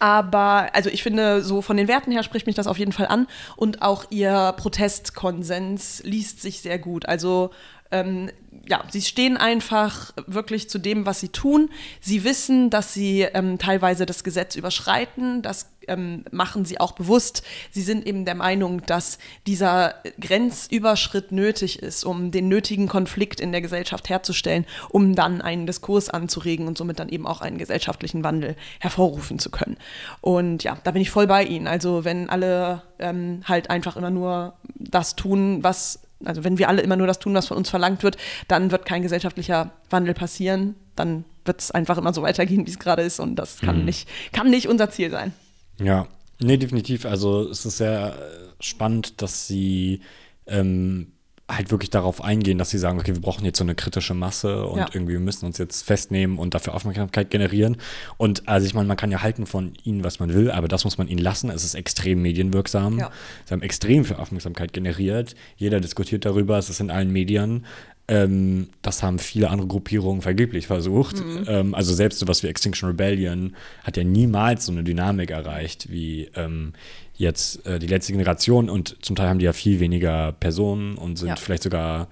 aber 0.00 0.68
also 0.74 0.90
ich 0.90 1.02
finde, 1.02 1.42
so 1.42 1.62
von 1.62 1.76
den 1.76 1.88
Werten 1.88 2.12
her 2.12 2.22
spricht 2.22 2.46
mich 2.46 2.56
das 2.56 2.66
auf 2.66 2.78
jeden 2.78 2.92
Fall 2.92 3.06
an. 3.06 3.26
Und 3.56 3.82
auch 3.82 4.04
ihr 4.10 4.54
Protestkonsens 4.56 6.02
liest 6.04 6.42
sich 6.42 6.60
sehr 6.60 6.78
gut. 6.78 7.06
Also 7.06 7.50
ähm, 7.90 8.30
ja, 8.66 8.84
sie 8.90 9.00
stehen 9.02 9.36
einfach 9.36 10.12
wirklich 10.26 10.68
zu 10.68 10.78
dem, 10.78 11.06
was 11.06 11.20
sie 11.20 11.30
tun. 11.30 11.70
Sie 12.00 12.24
wissen, 12.24 12.70
dass 12.70 12.92
sie 12.92 13.22
ähm, 13.22 13.58
teilweise 13.58 14.06
das 14.06 14.24
Gesetz 14.24 14.56
überschreiten. 14.56 15.42
Das 15.42 15.70
ähm, 15.88 16.24
machen 16.30 16.64
sie 16.64 16.80
auch 16.80 16.92
bewusst. 16.92 17.42
Sie 17.70 17.82
sind 17.82 18.06
eben 18.06 18.24
der 18.24 18.34
Meinung, 18.34 18.84
dass 18.86 19.18
dieser 19.46 19.94
Grenzüberschritt 20.20 21.32
nötig 21.32 21.82
ist, 21.82 22.04
um 22.04 22.30
den 22.30 22.48
nötigen 22.48 22.88
Konflikt 22.88 23.40
in 23.40 23.52
der 23.52 23.60
Gesellschaft 23.60 24.08
herzustellen, 24.08 24.66
um 24.90 25.14
dann 25.14 25.40
einen 25.40 25.66
Diskurs 25.66 26.10
anzuregen 26.10 26.66
und 26.66 26.78
somit 26.78 26.98
dann 26.98 27.08
eben 27.08 27.26
auch 27.26 27.40
einen 27.40 27.58
gesellschaftlichen 27.58 28.24
Wandel 28.24 28.56
hervorrufen 28.80 29.38
zu 29.38 29.50
können. 29.50 29.76
Und 30.20 30.64
ja, 30.64 30.78
da 30.84 30.90
bin 30.90 31.02
ich 31.02 31.10
voll 31.10 31.26
bei 31.26 31.44
Ihnen. 31.44 31.66
Also 31.66 32.04
wenn 32.04 32.30
alle 32.30 32.82
ähm, 32.98 33.42
halt 33.44 33.70
einfach 33.70 33.96
immer 33.96 34.10
nur 34.10 34.54
das 34.74 35.16
tun, 35.16 35.62
was 35.62 36.00
also 36.24 36.44
wenn 36.44 36.58
wir 36.58 36.68
alle 36.68 36.82
immer 36.82 36.96
nur 36.96 37.06
das 37.06 37.18
tun, 37.18 37.34
was 37.34 37.46
von 37.46 37.56
uns 37.56 37.70
verlangt 37.70 38.02
wird, 38.02 38.16
dann 38.48 38.70
wird 38.70 38.84
kein 38.84 39.02
gesellschaftlicher 39.02 39.70
Wandel 39.90 40.14
passieren. 40.14 40.74
Dann 40.96 41.24
wird 41.44 41.60
es 41.60 41.70
einfach 41.70 41.98
immer 41.98 42.12
so 42.12 42.22
weitergehen, 42.22 42.66
wie 42.66 42.70
es 42.70 42.78
gerade 42.78 43.02
ist. 43.02 43.20
Und 43.20 43.36
das 43.36 43.60
kann, 43.60 43.80
mhm. 43.80 43.84
nicht, 43.84 44.08
kann 44.32 44.50
nicht 44.50 44.68
unser 44.68 44.90
Ziel 44.90 45.10
sein. 45.10 45.32
Ja, 45.80 46.08
nee, 46.40 46.56
definitiv. 46.56 47.06
Also 47.06 47.48
es 47.48 47.64
ist 47.64 47.78
sehr 47.78 48.18
spannend, 48.60 49.22
dass 49.22 49.46
sie 49.46 50.00
ähm, 50.46 51.12
halt 51.50 51.70
wirklich 51.70 51.88
darauf 51.88 52.22
eingehen, 52.22 52.58
dass 52.58 52.68
sie 52.68 52.78
sagen, 52.78 52.98
okay, 52.98 53.14
wir 53.14 53.22
brauchen 53.22 53.44
jetzt 53.44 53.56
so 53.56 53.64
eine 53.64 53.74
kritische 53.74 54.12
Masse 54.12 54.66
und 54.66 54.78
ja. 54.78 54.86
irgendwie 54.92 55.14
wir 55.14 55.20
müssen 55.20 55.46
uns 55.46 55.56
jetzt 55.56 55.82
festnehmen 55.82 56.38
und 56.38 56.52
dafür 56.52 56.74
Aufmerksamkeit 56.74 57.30
generieren. 57.30 57.78
Und 58.18 58.46
also 58.48 58.66
ich 58.66 58.74
meine, 58.74 58.86
man 58.86 58.98
kann 58.98 59.10
ja 59.10 59.22
halten 59.22 59.46
von 59.46 59.72
ihnen, 59.82 60.04
was 60.04 60.20
man 60.20 60.34
will, 60.34 60.50
aber 60.50 60.68
das 60.68 60.84
muss 60.84 60.98
man 60.98 61.08
ihnen 61.08 61.20
lassen. 61.20 61.48
Es 61.48 61.64
ist 61.64 61.74
extrem 61.74 62.20
medienwirksam. 62.20 62.98
Ja. 62.98 63.10
Sie 63.46 63.54
haben 63.54 63.62
extrem 63.62 64.04
viel 64.04 64.16
Aufmerksamkeit 64.16 64.74
generiert. 64.74 65.34
Jeder 65.56 65.80
diskutiert 65.80 66.26
darüber, 66.26 66.58
es 66.58 66.68
ist 66.68 66.80
in 66.80 66.90
allen 66.90 67.10
Medien. 67.10 67.64
Ähm, 68.08 68.68
das 68.80 69.02
haben 69.02 69.18
viele 69.18 69.50
andere 69.50 69.68
Gruppierungen 69.68 70.22
vergeblich 70.22 70.66
versucht. 70.66 71.22
Mhm. 71.22 71.44
Ähm, 71.46 71.74
also 71.74 71.92
selbst 71.92 72.18
sowas 72.18 72.42
wie 72.42 72.46
Extinction 72.46 72.88
Rebellion 72.88 73.54
hat 73.84 73.98
ja 73.98 74.04
niemals 74.04 74.64
so 74.64 74.72
eine 74.72 74.82
Dynamik 74.82 75.30
erreicht 75.30 75.90
wie 75.90 76.30
ähm, 76.34 76.72
jetzt 77.18 77.66
äh, 77.66 77.78
die 77.78 77.86
letzte 77.86 78.12
Generation 78.12 78.70
und 78.70 78.96
zum 79.04 79.14
Teil 79.14 79.28
haben 79.28 79.38
die 79.38 79.44
ja 79.44 79.52
viel 79.52 79.78
weniger 79.78 80.32
Personen 80.32 80.96
und 80.96 81.16
sind 81.16 81.28
ja. 81.28 81.36
vielleicht 81.36 81.64
sogar, 81.64 82.08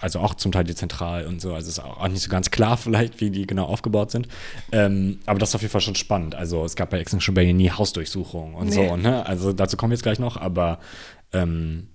also 0.00 0.18
auch 0.18 0.34
zum 0.34 0.50
Teil 0.50 0.64
dezentral 0.64 1.26
und 1.26 1.40
so. 1.40 1.54
Also 1.54 1.68
ist 1.68 1.78
auch 1.78 2.08
nicht 2.08 2.22
so 2.22 2.30
ganz 2.30 2.50
klar 2.50 2.76
vielleicht, 2.76 3.20
wie 3.20 3.30
die 3.30 3.46
genau 3.46 3.66
aufgebaut 3.66 4.10
sind. 4.10 4.26
Ähm, 4.72 5.20
aber 5.26 5.38
das 5.38 5.50
ist 5.50 5.54
auf 5.54 5.62
jeden 5.62 5.72
Fall 5.72 5.82
schon 5.82 5.94
spannend. 5.94 6.34
Also 6.34 6.64
es 6.64 6.74
gab 6.74 6.90
bei 6.90 6.98
Extinction 6.98 7.34
Rebellion 7.34 7.56
nie 7.56 7.70
Hausdurchsuchungen 7.70 8.54
und 8.54 8.70
nee. 8.70 8.88
so. 8.88 8.96
Ne? 8.96 9.24
Also 9.24 9.52
dazu 9.52 9.76
kommen 9.76 9.92
wir 9.92 9.96
jetzt 9.96 10.02
gleich 10.02 10.18
noch, 10.18 10.36
aber 10.36 10.80
ähm, 11.32 11.86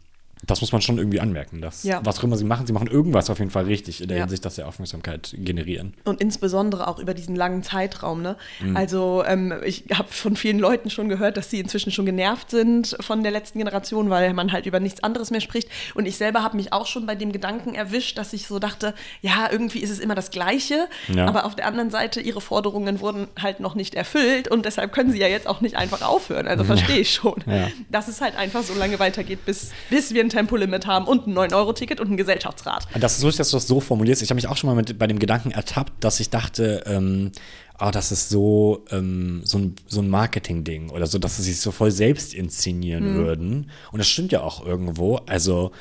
das 0.43 0.62
muss 0.62 0.71
man 0.71 0.81
schon 0.81 0.98
irgendwie 0.98 1.19
anmerken. 1.19 1.62
Dass, 1.62 1.83
ja. 1.83 2.01
Was 2.03 2.19
auch 2.19 2.24
immer 2.24 2.38
sie 2.38 2.45
machen, 2.45 2.65
sie 2.65 2.74
machen 2.74 2.88
irgendwas 2.88 3.29
auf 3.29 3.39
jeden 3.39 3.51
Fall 3.51 3.65
richtig 3.65 4.01
in 4.01 4.07
der 4.07 4.17
ja. 4.17 4.24
Hinsicht, 4.24 4.43
dass 4.43 4.55
sie 4.55 4.63
Aufmerksamkeit 4.63 5.36
generieren. 5.38 5.93
Und 6.03 6.19
insbesondere 6.19 6.88
auch 6.88 7.00
über 7.00 7.13
diesen 7.13 7.36
langen 7.36 7.63
Zeitraum. 7.63 8.21
Ne? 8.21 8.38
Mhm. 8.60 8.75
Also 8.75 9.24
ähm, 9.25 9.53
ich 9.63 9.86
habe 9.93 10.10
von 10.10 10.36
vielen 10.36 10.60
Leuten 10.60 10.89
schon 10.89 11.10
gehört, 11.10 11.38
dass 11.38 11.50
sie 11.50 11.60
inzwischen 11.60 11.91
schon 11.91 12.05
genervt 12.05 12.50
sind 12.50 12.98
von 13.00 13.24
der 13.24 13.31
letzten 13.31 13.60
Generation, 13.60 14.10
weil 14.10 14.33
man 14.33 14.51
halt 14.51 14.65
über 14.65 14.79
nichts 14.79 15.03
anderes 15.03 15.29
mehr 15.29 15.41
spricht. 15.41 15.69
Und 15.93 16.07
ich 16.07 16.17
selber 16.17 16.43
habe 16.43 16.57
mich 16.57 16.74
auch 16.74 16.88
schon 16.88 17.05
bei 17.05 17.15
dem 17.15 17.31
Gedanken 17.31 17.75
erwischt, 17.75 18.17
dass 18.17 18.33
ich 18.33 18.48
so 18.48 18.57
dachte, 18.57 18.95
ja, 19.21 19.50
irgendwie 19.51 19.79
ist 19.79 19.91
es 19.91 20.00
immer 20.00 20.15
das 20.15 20.31
Gleiche. 20.31 20.88
Ja. 21.13 21.27
Aber 21.27 21.45
auf 21.45 21.55
der 21.55 21.67
anderen 21.67 21.91
Seite, 21.91 22.19
ihre 22.19 22.41
Forderungen 22.41 23.00
wurden 23.00 23.27
halt 23.39 23.60
noch 23.60 23.75
nicht 23.75 23.93
erfüllt 23.93 24.48
und 24.48 24.65
deshalb 24.65 24.91
können 24.91 25.12
sie 25.12 25.19
ja 25.19 25.27
jetzt 25.27 25.48
auch 25.48 25.62
nicht 25.62 25.75
einfach 25.75 26.01
aufhören. 26.01 26.48
Also 26.48 26.63
verstehe 26.71 27.00
ich 27.00 27.13
schon. 27.13 27.43
Dass 27.89 28.07
es 28.07 28.21
halt 28.21 28.36
einfach 28.36 28.63
so 28.63 28.74
lange 28.74 28.98
weitergeht, 29.00 29.45
bis, 29.45 29.71
bis 29.89 30.13
wir 30.13 30.24
ein 30.24 30.30
Tempolimit 30.31 30.88
haben 30.88 31.05
und 31.05 31.27
ein 31.27 31.38
9-Euro-Ticket 31.38 32.00
und 32.00 32.11
ein 32.11 32.17
Gesellschaftsrat. 32.17 32.88
Das 33.00 33.17
ist 33.17 33.23
lustig, 33.23 33.39
dass 33.39 33.51
du 33.51 33.57
das 33.57 33.67
so 33.67 33.79
formulierst. 33.79 34.21
Ich 34.21 34.29
habe 34.29 34.35
mich 34.35 34.47
auch 34.47 34.57
schon 34.57 34.69
mal 34.69 34.75
mit, 34.75 34.97
bei 34.97 35.07
dem 35.07 35.19
Gedanken 35.19 35.51
ertappt, 35.51 36.03
dass 36.03 36.19
ich 36.19 36.29
dachte, 36.29 36.83
ähm, 36.88 37.31
oh, 37.79 37.89
das 37.91 38.11
ist 38.11 38.29
so, 38.29 38.85
ähm, 38.91 39.41
so 39.43 39.57
ein, 39.57 39.75
so 39.88 40.01
ein 40.01 40.09
Marketing-Ding 40.09 40.89
oder 40.89 41.07
so, 41.07 41.19
dass 41.19 41.38
sie 41.38 41.43
sich 41.43 41.59
so 41.59 41.71
voll 41.71 41.91
selbst 41.91 42.33
inszenieren 42.33 43.13
mhm. 43.13 43.15
würden. 43.17 43.71
Und 43.91 44.00
das 44.00 44.07
stimmt 44.07 44.31
ja 44.31 44.41
auch 44.41 44.65
irgendwo. 44.65 45.17
Also, 45.27 45.71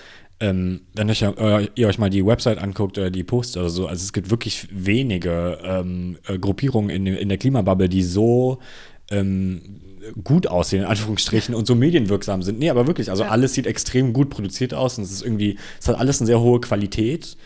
ähm, 0.40 0.82
wenn 0.94 1.10
euch, 1.10 1.22
äh, 1.22 1.68
ihr 1.74 1.88
euch 1.88 1.98
mal 1.98 2.10
die 2.10 2.24
Website 2.24 2.58
anguckt 2.58 2.96
oder 2.96 3.10
die 3.10 3.24
Posts 3.24 3.58
oder 3.58 3.70
so, 3.70 3.86
also 3.86 4.02
es 4.02 4.12
gibt 4.12 4.30
wirklich 4.30 4.68
wenige 4.72 5.58
ähm, 5.62 6.16
äh, 6.26 6.38
Gruppierungen 6.38 6.90
in, 6.90 7.06
in 7.06 7.28
der 7.28 7.36
Klimabubble, 7.36 7.90
die 7.90 8.02
so 8.02 8.58
ähm, 9.10 9.80
gut 10.24 10.46
aussehen, 10.46 10.82
in 10.82 10.88
Anführungsstrichen, 10.88 11.54
und 11.54 11.66
so 11.66 11.74
medienwirksam 11.74 12.42
sind. 12.42 12.58
Nee, 12.58 12.70
aber 12.70 12.86
wirklich, 12.86 13.10
also 13.10 13.24
ja. 13.24 13.30
alles 13.30 13.54
sieht 13.54 13.66
extrem 13.66 14.12
gut 14.12 14.30
produziert 14.30 14.74
aus 14.74 14.98
und 14.98 15.04
es 15.04 15.10
ist 15.10 15.22
irgendwie, 15.22 15.58
es 15.80 15.88
hat 15.88 15.98
alles 15.98 16.20
eine 16.20 16.26
sehr 16.26 16.40
hohe 16.40 16.60
Qualität. 16.60 17.36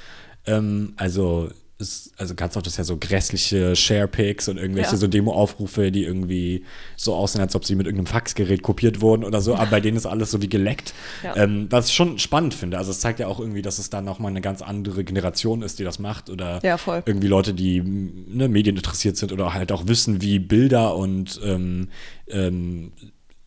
Ähm, 0.46 0.94
also 0.96 1.50
ist, 1.78 2.12
also 2.18 2.34
ganz 2.34 2.56
oft 2.56 2.66
ist 2.66 2.76
ja 2.76 2.84
so 2.84 2.96
grässliche 2.96 3.74
Sharepics 3.74 4.48
und 4.48 4.58
irgendwelche 4.58 4.92
ja. 4.92 4.96
so 4.96 5.08
Demo-Aufrufe, 5.08 5.90
die 5.90 6.04
irgendwie 6.04 6.64
so 6.96 7.14
aussehen, 7.14 7.40
als 7.40 7.56
ob 7.56 7.64
sie 7.64 7.74
mit 7.74 7.86
irgendeinem 7.86 8.06
Faxgerät 8.06 8.62
kopiert 8.62 9.00
wurden 9.00 9.24
oder 9.24 9.40
so, 9.40 9.54
aber 9.56 9.66
bei 9.66 9.80
denen 9.80 9.96
ist 9.96 10.06
alles 10.06 10.30
so 10.30 10.40
wie 10.40 10.48
geleckt. 10.48 10.94
Ja. 11.24 11.36
Ähm, 11.36 11.66
was 11.70 11.88
ich 11.88 11.94
schon 11.94 12.18
spannend 12.18 12.54
finde. 12.54 12.78
Also 12.78 12.92
es 12.92 13.00
zeigt 13.00 13.18
ja 13.18 13.26
auch 13.26 13.40
irgendwie, 13.40 13.62
dass 13.62 13.78
es 13.78 13.90
dann 13.90 14.04
nochmal 14.04 14.30
eine 14.30 14.40
ganz 14.40 14.62
andere 14.62 15.02
Generation 15.02 15.62
ist, 15.62 15.80
die 15.80 15.84
das 15.84 15.98
macht 15.98 16.30
oder 16.30 16.60
ja, 16.62 16.78
irgendwie 17.06 17.28
Leute, 17.28 17.54
die 17.54 17.80
ne, 17.82 18.48
Medien 18.48 18.76
interessiert 18.76 19.16
sind 19.16 19.32
oder 19.32 19.52
halt 19.52 19.72
auch 19.72 19.88
wissen, 19.88 20.22
wie 20.22 20.38
Bilder 20.38 20.94
und 20.96 21.40
ähm, 21.44 21.88
ähm, 22.28 22.92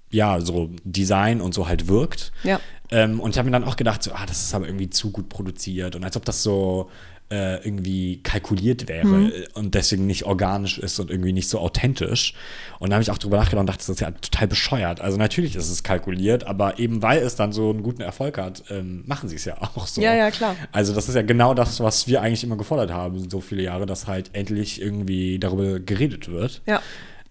ja, 0.10 0.40
so 0.42 0.70
Design 0.84 1.40
und 1.42 1.54
so 1.54 1.68
halt 1.68 1.88
wirkt. 1.88 2.32
Ja. 2.44 2.60
Ähm, 2.90 3.20
und 3.20 3.32
ich 3.32 3.38
habe 3.38 3.46
mir 3.48 3.52
dann 3.52 3.66
auch 3.66 3.76
gedacht, 3.76 4.04
so, 4.04 4.12
ah, 4.14 4.26
das 4.26 4.44
ist 4.44 4.54
aber 4.54 4.66
irgendwie 4.66 4.90
zu 4.90 5.12
gut 5.12 5.30
produziert 5.30 5.96
und 5.96 6.04
als 6.04 6.18
ob 6.18 6.26
das 6.26 6.44
so 6.44 6.90
äh, 7.30 7.64
irgendwie 7.66 8.22
kalkuliert 8.24 8.88
wäre 8.88 9.06
mhm. 9.06 9.32
und 9.54 9.76
deswegen 9.76 10.06
nicht 10.06 10.26
organisch 10.26 10.78
ist 10.78 11.00
und 11.00 11.12
irgendwie 11.12 11.34
nicht 11.34 11.50
so 11.50 11.60
authentisch. 11.60 12.34
Und 12.80 12.90
da 12.90 12.96
habe 12.96 13.04
ich 13.04 13.12
auch 13.12 13.18
drüber 13.18 13.38
nachgedacht 13.38 13.62
und 13.62 13.68
dachte, 13.68 13.80
das 13.80 13.90
ist 13.90 14.00
ja 14.00 14.12
total 14.12 14.48
bescheuert. 14.48 15.02
Also 15.02 15.18
natürlich 15.18 15.56
ist 15.56 15.70
es 15.70 15.84
kalkuliert, 15.84 16.46
aber 16.46 16.80
eben 16.80 17.02
weil 17.02 17.20
es 17.20 17.36
dann 17.36 17.52
so 17.52 17.70
einen 17.70 17.84
guten 17.84 18.02
Erfolg 18.02 18.38
hat, 18.38 18.64
ähm, 18.70 19.04
machen 19.08 19.28
sie 19.28 19.36
es 19.36 19.46
ja 19.46 19.58
auch 19.76 19.88
so. 19.88 20.02
Ja, 20.02 20.16
ja, 20.16 20.32
klar. 20.32 20.56
Also 20.72 20.94
das 20.94 21.10
ist 21.10 21.16
ja 21.16 21.22
genau 21.22 21.54
das, 21.54 21.80
was 21.82 22.08
wir 22.08 22.22
eigentlich 22.22 22.44
immer 22.44 22.58
gefordert 22.58 22.92
haben, 22.92 23.30
so 23.30 23.42
viele 23.42 23.64
Jahre, 23.64 23.86
dass 23.86 24.08
halt 24.08 24.30
endlich 24.34 24.82
irgendwie 24.82 25.40
darüber 25.40 25.80
geredet 25.80 26.30
wird. 26.30 26.62
Ja. 26.66 26.82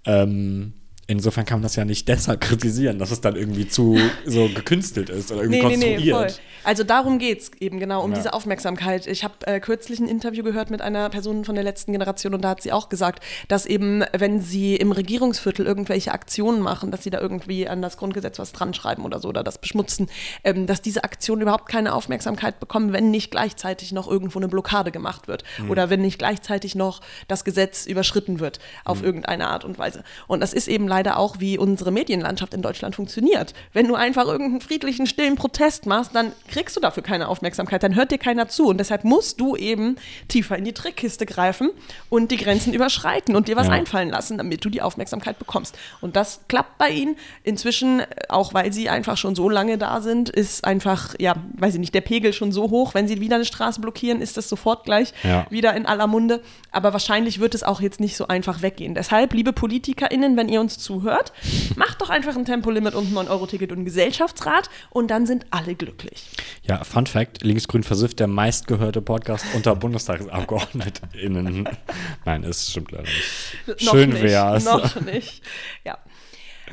Ähm, 0.05 0.75
insofern 1.07 1.45
kann 1.45 1.59
man 1.59 1.63
das 1.63 1.77
ja 1.77 1.85
nicht 1.85 2.09
deshalb 2.09 2.41
kritisieren, 2.41 2.99
dass 2.99 3.11
es 3.11 3.21
dann 3.21 3.37
irgendwie 3.37 3.69
zu 3.69 3.99
so 4.25 4.49
gekünstelt 4.49 5.11
ist 5.11 5.31
oder 5.31 5.43
irgendwie 5.43 5.59
nee, 5.59 5.63
konstruiert. 5.63 6.01
Nee, 6.01 6.07
nee, 6.07 6.13
voll. 6.13 6.29
Also 6.65 6.83
darum 6.83 7.19
geht 7.19 7.41
es 7.41 7.51
eben 7.61 7.79
genau, 7.79 8.03
um 8.03 8.11
ja. 8.11 8.17
diese 8.17 8.33
Aufmerksamkeit. 8.33 9.07
Ich 9.07 9.23
habe 9.23 9.35
äh, 9.47 9.61
kürzlich 9.61 10.01
ein 10.01 10.09
Interview 10.09 10.43
gehört 10.43 10.71
mit 10.71 10.83
einer 10.83 11.09
Person 11.11 11.45
von 11.45 11.55
der 11.55 11.63
letzten 11.63 11.93
Generation 11.93 12.35
und 12.35 12.43
da 12.43 12.49
hat 12.51 12.61
sie 12.61 12.73
auch 12.73 12.89
gesagt, 12.89 13.23
dass 13.47 13.67
eben, 13.67 14.05
wenn 14.13 14.41
sie 14.41 14.75
im 14.75 14.91
Regierungsviertel 14.91 15.65
irgendwelche 15.65 16.11
Aktionen 16.11 16.61
machen, 16.61 16.91
dass 16.91 17.05
sie 17.05 17.11
da 17.11 17.21
irgendwie 17.21 17.69
an 17.69 17.83
das 17.83 17.97
Grundgesetz 17.97 18.41
was 18.41 18.51
dran 18.51 18.75
schreiben 18.75 19.05
oder 19.05 19.21
so 19.21 19.29
oder 19.29 19.45
das 19.45 19.59
beschmutzen, 19.59 20.09
ähm, 20.43 20.67
dass 20.67 20.83
diese 20.83 21.05
Aktionen 21.05 21.43
überhaupt 21.43 21.69
keine 21.69 21.95
Aufmerksamkeit 21.95 22.59
bekommen, 22.59 22.93
wenn 22.93 23.13
nicht 23.13 23.31
gleichzeitig 23.31 23.93
noch 23.93 24.09
irgendwo 24.11 24.41
eine 24.41 24.49
Blockade 24.49 24.91
gemacht 24.91 25.29
wird 25.29 25.45
mhm. 25.59 25.71
oder 25.71 25.89
wenn 25.89 26.01
nicht 26.01 26.19
gleichzeitig 26.19 26.75
noch 26.75 27.01
das 27.29 27.45
Gesetz 27.45 27.87
überschritten 27.87 28.41
wird 28.41 28.59
auf 28.85 29.01
mhm. 29.01 29.07
irgendeine 29.07 29.47
Art 29.47 29.65
und 29.65 29.79
Weise. 29.79 30.03
Und 30.27 30.41
das 30.41 30.53
ist 30.53 30.67
eben 30.67 30.89
leider 30.89 30.96
auch, 31.05 31.41
wie 31.41 31.59
unsere 31.59 31.91
Medienlandschaft 31.91 32.55
in 32.55 32.63
Deutschland 32.63 32.97
funktioniert. 32.97 33.53
Wenn 33.73 33.87
du 33.87 33.95
einfach 33.95 34.27
irgendeinen 34.27 34.61
friedlichen, 34.61 35.07
stillen 35.07 35.37
Protest 35.37 35.87
machst, 35.87 36.15
dann 36.15 36.33
kriegst 36.49 36.75
du 36.77 36.81
dafür 36.81 37.03
keine 37.03 37.29
Aufmerksamkeit, 37.29 37.83
dann 37.83 37.95
hört 37.95 38.11
dir 38.11 38.19
keiner 38.19 38.49
zu. 38.49 38.69
Und 38.69 38.79
deshalb 38.79 39.05
musst 39.05 39.41
du 39.41 39.57
eben 39.57 39.97
tiefer 40.29 40.57
in 40.57 40.65
die 40.65 40.73
Trickkiste 40.73 41.27
greifen 41.27 41.71
und 42.09 42.31
die 42.31 42.37
Grenzen 42.37 42.73
überschreiten 42.73 43.37
und 43.37 43.49
dir 43.49 43.57
was 43.57 43.67
ja. 43.67 43.75
einfallen 43.75 44.09
lassen, 44.09 44.39
damit 44.39 44.65
du 44.65 44.71
die 44.71 44.83
Aufmerksamkeit 44.83 45.39
bekommst. 45.39 45.77
Und 46.01 46.17
das 46.17 46.41
klappt 46.49 46.79
bei 46.79 46.91
ihnen. 46.91 47.17
Inzwischen, 47.43 48.03
auch 48.29 48.55
weil 48.55 48.73
sie 48.73 48.89
einfach 48.89 49.17
schon 49.17 49.35
so 49.35 49.49
lange 49.49 49.79
da 49.79 50.01
sind, 50.01 50.31
ist 50.31 50.65
einfach, 50.65 51.15
ja, 51.19 51.35
weiß 51.59 51.75
ich 51.75 51.81
nicht, 51.81 51.95
der 51.95 52.01
Pegel 52.01 52.33
schon 52.33 52.53
so 52.53 52.71
hoch. 52.71 52.95
Wenn 52.95 53.09
sie 53.09 53.21
wieder 53.21 53.37
eine 53.37 53.45
Straße 53.45 53.81
blockieren, 53.81 54.21
ist 54.21 54.37
das 54.37 54.49
sofort 54.49 54.85
gleich 54.85 55.13
ja. 55.23 55.47
wieder 55.51 55.75
in 55.75 55.87
aller 55.87 56.07
Munde. 56.07 56.41
Aber 56.71 56.93
wahrscheinlich 56.93 57.41
wird 57.41 57.55
es 57.55 57.63
auch 57.63 57.81
jetzt 57.81 58.01
nicht 58.01 58.17
so 58.17 58.29
einfach 58.29 58.63
weggehen. 58.63 58.95
Deshalb, 58.95 59.35
liebe 59.35 59.53
PolitikerInnen, 59.53 60.37
wenn 60.37 60.49
ihr 60.49 60.61
uns 60.61 60.79
zuhört, 60.87 61.33
macht 61.75 62.01
doch 62.01 62.11
einfach 62.11 62.37
ein 62.37 62.45
Tempolimit 62.45 62.95
und 62.95 63.13
ein 63.13 63.27
9-Euro-Ticket 63.27 63.73
und 63.73 63.81
ein 63.81 63.85
Gesellschaftsrat 63.85 64.71
und 64.91 65.11
dann 65.11 65.27
sind 65.27 65.47
alle 65.51 65.75
glücklich. 65.75 66.31
Ja, 66.63 66.85
Fun 66.85 67.07
Fact: 67.07 67.43
Linksgrün 67.43 67.83
versifft 67.83 68.21
der 68.21 68.29
meistgehörte 68.29 69.03
Podcast 69.03 69.45
unter 69.55 69.75
BundestagsabgeordnetenInnen. 69.75 71.69
Nein, 72.25 72.45
es 72.45 72.71
stimmt 72.71 72.93
leider 72.93 73.05
nicht. 73.05 73.81
Schön 73.83 74.15
wäre 74.15 74.57
es. 74.57 74.65
Noch 74.65 75.01
nicht. 75.01 75.43
Ja. 75.85 75.99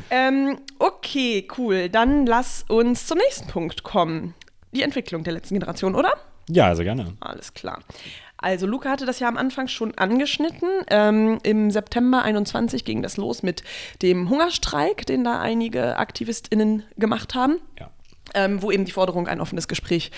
Ähm, 0.10 0.60
okay, 0.80 1.47
cool. 1.58 1.89
Dann 1.89 2.26
lass 2.26 2.65
uns 2.67 3.08
zum 3.08 3.17
nächsten 3.17 3.47
Punkt 3.47 3.84
kommen. 3.84 4.34
Die 4.71 4.82
Entwicklung 4.82 5.23
der 5.23 5.34
letzten 5.34 5.56
Generation, 5.56 5.95
oder? 5.95 6.13
Ja, 6.49 6.67
also 6.67 6.84
gerne. 6.84 7.13
Alles 7.19 7.54
klar. 7.54 7.80
Also 8.43 8.67
Luca 8.67 8.89
hatte 8.89 9.06
das 9.06 9.19
ja 9.19 9.29
am 9.29 9.38
Anfang 9.38 9.69
schon 9.69 9.97
angeschnitten. 9.97 10.67
Ähm, 10.89 11.39
Im 11.43 11.71
September 11.71 12.23
21 12.23 12.84
ging 12.84 13.01
das 13.01 13.15
los 13.15 13.41
mit 13.41 13.63
dem 14.01 14.29
Hungerstreik, 14.29 15.06
den 15.06 15.23
da 15.23 15.39
einige 15.39 15.97
AktivistInnen 15.97 16.84
gemacht 16.97 17.36
haben. 17.36 17.62
Ja. 17.79 17.89
Ähm, 18.34 18.62
wo 18.62 18.69
eben 18.69 18.84
die 18.84 18.91
Forderung 18.91 19.27
ein 19.27 19.39
offenes 19.39 19.69
Gespräch 19.69 20.12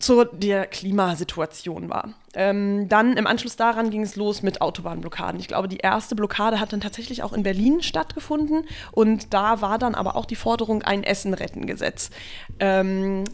zu 0.00 0.24
der 0.24 0.66
Klimasituation 0.66 1.88
war. 1.88 2.14
Ähm, 2.34 2.88
dann 2.88 3.16
im 3.16 3.26
Anschluss 3.26 3.56
daran 3.56 3.90
ging 3.90 4.02
es 4.02 4.16
los 4.16 4.42
mit 4.42 4.60
Autobahnblockaden. 4.60 5.40
Ich 5.40 5.48
glaube, 5.48 5.68
die 5.68 5.78
erste 5.78 6.16
Blockade 6.16 6.58
hat 6.58 6.72
dann 6.72 6.80
tatsächlich 6.80 7.22
auch 7.22 7.32
in 7.32 7.44
Berlin 7.44 7.82
stattgefunden 7.82 8.64
und 8.90 9.32
da 9.32 9.62
war 9.62 9.78
dann 9.78 9.94
aber 9.94 10.16
auch 10.16 10.26
die 10.26 10.36
Forderung 10.36 10.82
ein 10.82 11.02
Essen-Retten-Gesetz. 11.02 12.10
Ähm, 12.58 13.24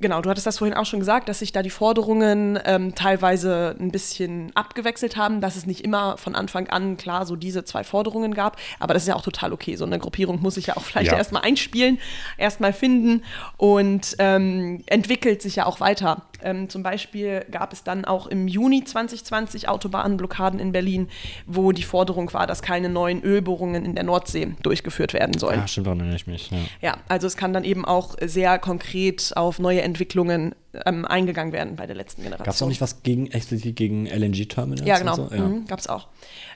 Genau, 0.00 0.20
du 0.20 0.28
hattest 0.28 0.46
das 0.46 0.58
vorhin 0.58 0.76
auch 0.76 0.86
schon 0.86 0.98
gesagt, 0.98 1.28
dass 1.28 1.38
sich 1.38 1.52
da 1.52 1.62
die 1.62 1.70
Forderungen 1.70 2.58
ähm, 2.64 2.94
teilweise 2.94 3.76
ein 3.78 3.90
bisschen 3.92 4.50
abgewechselt 4.54 5.16
haben, 5.16 5.40
dass 5.40 5.56
es 5.56 5.66
nicht 5.66 5.82
immer 5.82 6.16
von 6.18 6.34
Anfang 6.34 6.68
an 6.68 6.96
klar 6.96 7.24
so 7.26 7.36
diese 7.36 7.64
zwei 7.64 7.84
Forderungen 7.84 8.34
gab. 8.34 8.56
Aber 8.80 8.92
das 8.92 9.04
ist 9.04 9.08
ja 9.08 9.14
auch 9.14 9.22
total 9.22 9.52
okay. 9.52 9.76
So 9.76 9.84
eine 9.84 9.98
Gruppierung 9.98 10.42
muss 10.42 10.54
sich 10.56 10.66
ja 10.66 10.76
auch 10.76 10.82
vielleicht 10.82 11.12
Ja. 11.12 11.16
erstmal 11.16 11.42
einspielen, 11.42 11.98
erstmal 12.38 12.72
finden 12.72 13.22
und 13.56 14.16
ähm, 14.18 14.82
entwickelt 14.86 15.40
sich 15.42 15.56
ja 15.56 15.66
auch 15.66 15.80
weiter. 15.80 16.22
Ähm, 16.42 16.68
zum 16.68 16.82
Beispiel 16.82 17.46
gab 17.50 17.72
es 17.72 17.84
dann 17.84 18.04
auch 18.04 18.26
im 18.26 18.48
Juni 18.48 18.84
2020 18.84 19.68
Autobahnblockaden 19.68 20.60
in 20.60 20.72
Berlin, 20.72 21.08
wo 21.46 21.72
die 21.72 21.82
Forderung 21.84 22.32
war, 22.34 22.46
dass 22.46 22.60
keine 22.60 22.88
neuen 22.90 23.22
Ölbohrungen 23.22 23.84
in 23.86 23.94
der 23.94 24.04
Nordsee 24.04 24.54
durchgeführt 24.62 25.14
werden 25.14 25.38
sollen. 25.38 25.60
Ah, 25.60 25.66
stimmt, 25.68 25.86
erinnere 25.86 26.14
ich 26.16 26.26
mich. 26.26 26.50
Ja. 26.50 26.58
Ja, 26.82 26.96
also 27.08 27.26
es 27.26 27.36
kann 27.36 27.52
dann 27.54 27.64
eben 27.64 27.84
auch 27.86 28.16
sehr 28.20 28.58
konkret 28.58 29.32
auf 29.36 29.58
neue 29.58 29.80
Entwicklungen 29.84 30.54
ähm, 30.86 31.04
eingegangen 31.04 31.52
werden 31.52 31.76
bei 31.76 31.86
der 31.86 31.94
letzten 31.94 32.22
Generation. 32.22 32.44
Gab 32.46 32.54
es 32.54 32.62
auch 32.62 32.68
nicht 32.68 32.80
was 32.80 33.02
gegen, 33.02 33.28
explizit 33.28 33.76
gegen 33.76 34.06
LNG-Terminals? 34.06 34.86
Ja, 34.86 34.98
genau. 34.98 35.14
So? 35.14 35.28
ja. 35.30 35.42
Mhm, 35.42 35.66
Gab 35.66 35.78
es 35.78 35.86
auch. 35.86 36.08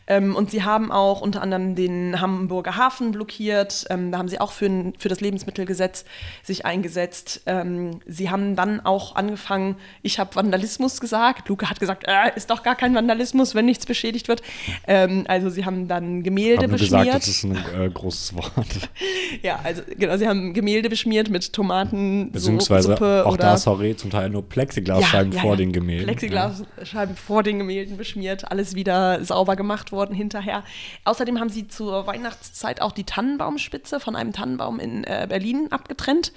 Ähm, 0.08 0.34
und 0.34 0.50
sie 0.50 0.64
haben 0.64 0.90
auch 0.90 1.20
unter 1.20 1.42
anderem 1.42 1.74
den 1.74 2.20
Hamburger 2.20 2.76
Hafen 2.76 3.12
blockiert. 3.12 3.84
Ähm, 3.90 4.10
da 4.10 4.18
haben 4.18 4.28
sie 4.28 4.40
auch 4.40 4.50
für, 4.52 4.66
ein- 4.66 4.94
für 4.98 5.08
das 5.08 5.20
Lebensmittelgesetz 5.20 6.04
sich 6.42 6.64
eingesetzt. 6.64 7.42
Ähm, 7.46 8.00
sie 8.06 8.30
haben 8.30 8.56
dann 8.56 8.80
auch 8.80 9.14
angefangen, 9.16 9.76
ich 10.02 10.18
habe 10.18 10.34
Vandalismus 10.34 11.00
gesagt. 11.00 11.48
Luca 11.48 11.68
hat 11.68 11.78
gesagt, 11.78 12.04
äh, 12.06 12.34
ist 12.36 12.48
doch 12.50 12.62
gar 12.62 12.74
kein 12.74 12.94
Vandalismus, 12.94 13.54
wenn 13.54 13.66
nichts 13.66 13.84
beschädigt 13.84 14.28
wird. 14.28 14.40
Ähm, 14.86 15.24
also 15.28 15.50
sie 15.50 15.66
haben 15.66 15.88
dann 15.88 16.22
Gemälde 16.22 16.62
Hab 16.62 16.70
nur 16.70 16.78
beschmiert. 16.78 17.04
gesagt, 17.04 17.22
das 17.24 17.28
ist 17.28 17.44
ein 17.44 17.56
äh, 17.78 17.90
großes 17.90 18.34
Wort. 18.34 18.54
ja, 19.42 19.60
also 19.62 19.82
genau, 19.98 20.16
sie 20.16 20.26
haben 20.26 20.54
Gemälde 20.54 20.88
beschmiert 20.88 21.28
mit 21.28 21.52
Tomaten, 21.52 22.32
Beziehungsweise 22.32 22.92
Suppe 22.92 23.24
auch 23.26 23.34
oder 23.34 23.42
da, 23.42 23.56
sorry, 23.58 23.94
zum 23.94 24.08
Teil 24.10 24.30
nur 24.30 24.48
Plexiglasscheiben 24.48 25.34
vor 25.34 25.56
den 25.58 25.72
Gemälden. 25.72 26.06
Plexiglasscheiben 26.06 27.14
vor 27.14 27.42
den 27.42 27.58
Gemälden 27.58 27.98
beschmiert, 27.98 28.50
alles 28.50 28.74
wieder 28.74 29.22
sauber 29.22 29.54
gemacht 29.54 29.92
worden 29.92 29.97
hinterher. 30.06 30.64
Außerdem 31.04 31.38
haben 31.40 31.50
sie 31.50 31.68
zur 31.68 32.06
Weihnachtszeit 32.06 32.80
auch 32.80 32.92
die 32.92 33.04
Tannenbaumspitze 33.04 34.00
von 34.00 34.16
einem 34.16 34.32
Tannenbaum 34.32 34.80
in 34.80 35.04
äh, 35.04 35.26
Berlin 35.28 35.68
abgetrennt. 35.70 36.32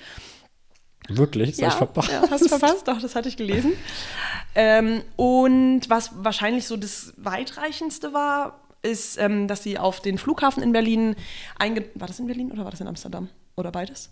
Ja. 1.09 1.17
Wirklich? 1.17 1.57
Das 1.57 1.61
hab 1.61 1.71
ich 1.71 1.77
verpasst. 1.77 2.11
ja, 2.11 2.23
hast 2.29 2.45
du 2.45 2.49
verpasst? 2.49 2.87
Doch, 2.87 3.01
das 3.01 3.15
hatte 3.15 3.27
ich 3.29 3.37
gelesen. 3.37 3.73
Ähm, 4.55 5.01
und 5.15 5.89
was 5.89 6.11
wahrscheinlich 6.15 6.67
so 6.67 6.77
das 6.77 7.13
weitreichendste 7.17 8.13
war, 8.13 8.59
ist, 8.81 9.17
ähm, 9.19 9.47
dass 9.47 9.63
sie 9.63 9.77
auf 9.77 10.01
den 10.01 10.17
Flughafen 10.17 10.63
in 10.63 10.71
Berlin 10.71 11.15
einge... 11.57 11.85
War 11.95 12.07
das 12.07 12.19
in 12.19 12.27
Berlin 12.27 12.51
oder 12.51 12.63
war 12.63 12.71
das 12.71 12.81
in 12.81 12.87
Amsterdam? 12.87 13.29
Oder 13.55 13.71
beides? 13.71 14.09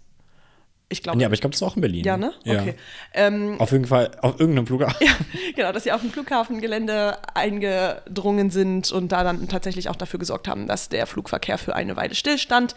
Ich 0.92 1.04
glaube. 1.04 1.20
Nee, 1.20 1.26
aber 1.26 1.36
ich 1.36 1.42
glaube, 1.42 1.52
das 1.52 1.62
ist 1.62 1.68
auch 1.68 1.76
in 1.76 1.82
Berlin. 1.82 2.04
ja, 2.04 2.18
ne? 2.18 2.34
Ja. 2.44 2.62
Okay. 2.62 2.76
Ähm, 3.14 3.56
Auf 3.60 3.72
jeden 3.72 3.86
Fall, 3.86 4.10
auf 4.22 4.40
irgendeinem 4.40 4.66
Flughafen. 4.66 4.98
ja, 5.06 5.14
genau, 5.56 5.72
dass 5.72 5.84
sie 5.84 5.92
auf 5.92 6.02
dem 6.02 6.10
Flughafengelände 6.12 7.18
eingedrungen 7.36 8.50
sind 8.50 8.92
und 8.92 9.12
da 9.12 9.24
dann 9.24 9.48
tatsächlich 9.48 9.90
auch 9.90 9.96
dafür 9.96 10.20
gesorgt 10.20 10.48
haben, 10.48 10.68
dass 10.68 10.90
der 10.90 11.06
Flugverkehr 11.06 11.58
für 11.60 11.76
eine 11.76 11.96
Weile 11.96 12.16
stillstand. 12.16 12.76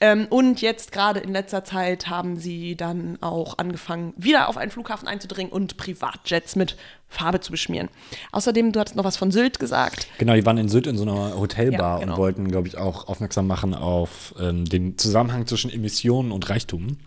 Ähm, 0.00 0.26
und 0.28 0.60
jetzt 0.60 0.92
gerade 0.92 1.20
in 1.20 1.32
letzter 1.32 1.64
Zeit 1.64 2.08
haben 2.08 2.36
sie 2.36 2.76
dann 2.76 3.16
auch 3.22 3.56
angefangen, 3.58 4.12
wieder 4.16 4.48
auf 4.48 4.56
einen 4.58 4.70
Flughafen 4.70 5.08
einzudringen 5.08 5.52
und 5.52 5.76
Privatjets 5.78 6.56
mit 6.56 6.76
Farbe 7.08 7.40
zu 7.40 7.50
beschmieren. 7.52 7.88
Außerdem, 8.32 8.72
du 8.72 8.80
hattest 8.80 8.96
noch 8.96 9.04
was 9.04 9.16
von 9.16 9.30
Sylt 9.30 9.58
gesagt. 9.58 10.08
Genau, 10.18 10.34
die 10.34 10.44
waren 10.44 10.58
in 10.58 10.68
Sylt 10.68 10.86
in 10.86 10.96
so 10.96 11.04
einer 11.04 11.36
Hotelbar 11.38 11.94
Ja, 11.94 11.98
genau. 12.00 12.12
und 12.12 12.18
wollten, 12.18 12.48
glaube 12.50 12.68
ich, 12.68 12.76
auch 12.76 13.08
aufmerksam 13.08 13.46
machen 13.46 13.74
auf 13.74 14.34
ähm, 14.40 14.64
den 14.64 14.98
Zusammenhang 14.98 15.46
zwischen 15.46 15.70
Emissionen 15.70 16.32
und 16.32 16.50
Reichtum. 16.50 16.98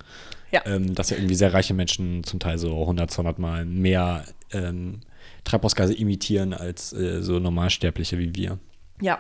Ja. 0.51 0.65
Ähm, 0.65 0.95
dass 0.95 1.10
ja 1.10 1.17
irgendwie 1.17 1.36
sehr 1.36 1.53
reiche 1.53 1.73
Menschen 1.73 2.23
zum 2.23 2.39
Teil 2.39 2.57
so 2.57 2.79
100, 2.79 3.12
200 3.12 3.39
Mal 3.39 3.65
mehr 3.65 4.23
ähm, 4.51 5.01
Treibhausgase 5.43 5.97
emittieren 5.97 6.53
als 6.53 6.93
äh, 6.93 7.21
so 7.21 7.39
Normalsterbliche 7.39 8.17
wie 8.17 8.33
wir. 8.36 8.60
Ja. 9.01 9.19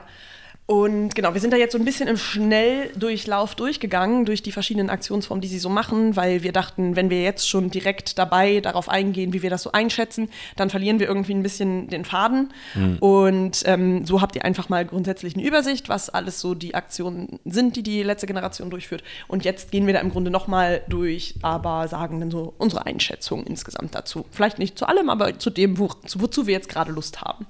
Und 0.67 1.15
genau, 1.15 1.33
wir 1.33 1.39
sind 1.39 1.53
da 1.53 1.57
jetzt 1.57 1.71
so 1.71 1.77
ein 1.77 1.85
bisschen 1.85 2.09
im 2.09 2.17
Schnelldurchlauf 2.17 3.55
durchgegangen, 3.55 4.25
durch 4.25 4.43
die 4.43 4.51
verschiedenen 4.51 4.89
Aktionsformen, 4.89 5.41
die 5.41 5.47
sie 5.47 5.59
so 5.59 5.69
machen, 5.69 6.17
weil 6.17 6.43
wir 6.43 6.51
dachten, 6.51 6.97
wenn 6.97 7.09
wir 7.09 7.21
jetzt 7.21 7.47
schon 7.47 7.71
direkt 7.71 8.19
dabei 8.19 8.59
darauf 8.59 8.89
eingehen, 8.89 9.31
wie 9.31 9.41
wir 9.41 9.49
das 9.49 9.63
so 9.63 9.71
einschätzen, 9.71 10.29
dann 10.57 10.69
verlieren 10.69 10.99
wir 10.99 11.07
irgendwie 11.07 11.33
ein 11.33 11.41
bisschen 11.41 11.87
den 11.87 12.03
Faden. 12.03 12.51
Und 12.99 13.63
ähm, 13.65 14.05
so 14.05 14.21
habt 14.21 14.35
ihr 14.35 14.43
einfach 14.43 14.67
mal 14.67 14.85
grundsätzlich 14.85 15.37
eine 15.37 15.45
Übersicht, 15.45 15.87
was 15.87 16.09
alles 16.09 16.41
so 16.41 16.53
die 16.53 16.75
Aktionen 16.75 17.39
sind, 17.45 17.77
die 17.77 17.83
die 17.83 18.03
letzte 18.03 18.27
Generation 18.27 18.69
durchführt. 18.69 19.03
Und 19.29 19.45
jetzt 19.45 19.71
gehen 19.71 19.87
wir 19.87 19.93
da 19.93 20.01
im 20.01 20.11
Grunde 20.11 20.31
nochmal 20.31 20.81
durch, 20.89 21.35
aber 21.43 21.87
sagen 21.87 22.19
dann 22.19 22.29
so 22.29 22.53
unsere 22.57 22.85
Einschätzung 22.85 23.45
insgesamt 23.47 23.95
dazu. 23.95 24.25
Vielleicht 24.31 24.59
nicht 24.59 24.77
zu 24.77 24.85
allem, 24.85 25.09
aber 25.09 25.39
zu 25.39 25.49
dem, 25.49 25.77
wo, 25.77 25.87
zu, 26.05 26.19
wozu 26.19 26.45
wir 26.45 26.55
jetzt 26.55 26.67
gerade 26.67 26.91
Lust 26.91 27.21
haben. 27.21 27.47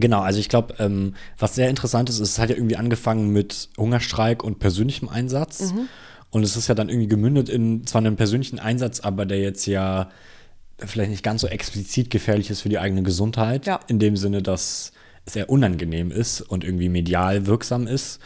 Genau, 0.00 0.20
also 0.20 0.38
ich 0.38 0.48
glaube, 0.48 0.74
ähm, 0.78 1.14
was 1.38 1.54
sehr 1.54 1.68
interessant 1.68 2.08
ist, 2.08 2.18
ist, 2.18 2.30
es 2.30 2.38
hat 2.38 2.50
ja 2.50 2.56
irgendwie 2.56 2.76
angefangen 2.76 3.30
mit 3.30 3.68
Hungerstreik 3.76 4.42
und 4.42 4.58
persönlichem 4.58 5.08
Einsatz. 5.08 5.72
Und 6.30 6.42
es 6.44 6.56
ist 6.56 6.68
ja 6.68 6.74
dann 6.74 6.88
irgendwie 6.88 7.08
gemündet 7.08 7.48
in 7.48 7.86
zwar 7.86 8.00
einen 8.00 8.16
persönlichen 8.16 8.58
Einsatz, 8.58 9.00
aber 9.00 9.26
der 9.26 9.40
jetzt 9.40 9.66
ja 9.66 10.10
vielleicht 10.78 11.10
nicht 11.10 11.22
ganz 11.22 11.42
so 11.42 11.48
explizit 11.48 12.10
gefährlich 12.10 12.50
ist 12.50 12.62
für 12.62 12.68
die 12.68 12.78
eigene 12.78 13.02
Gesundheit. 13.02 13.66
Ja. 13.66 13.80
In 13.88 13.98
dem 13.98 14.16
Sinne, 14.16 14.42
dass 14.42 14.92
es 15.26 15.36
eher 15.36 15.50
unangenehm 15.50 16.10
ist 16.10 16.40
und 16.40 16.64
irgendwie 16.64 16.88
medial 16.88 17.46
wirksam 17.46 17.86
ist. 17.86 18.20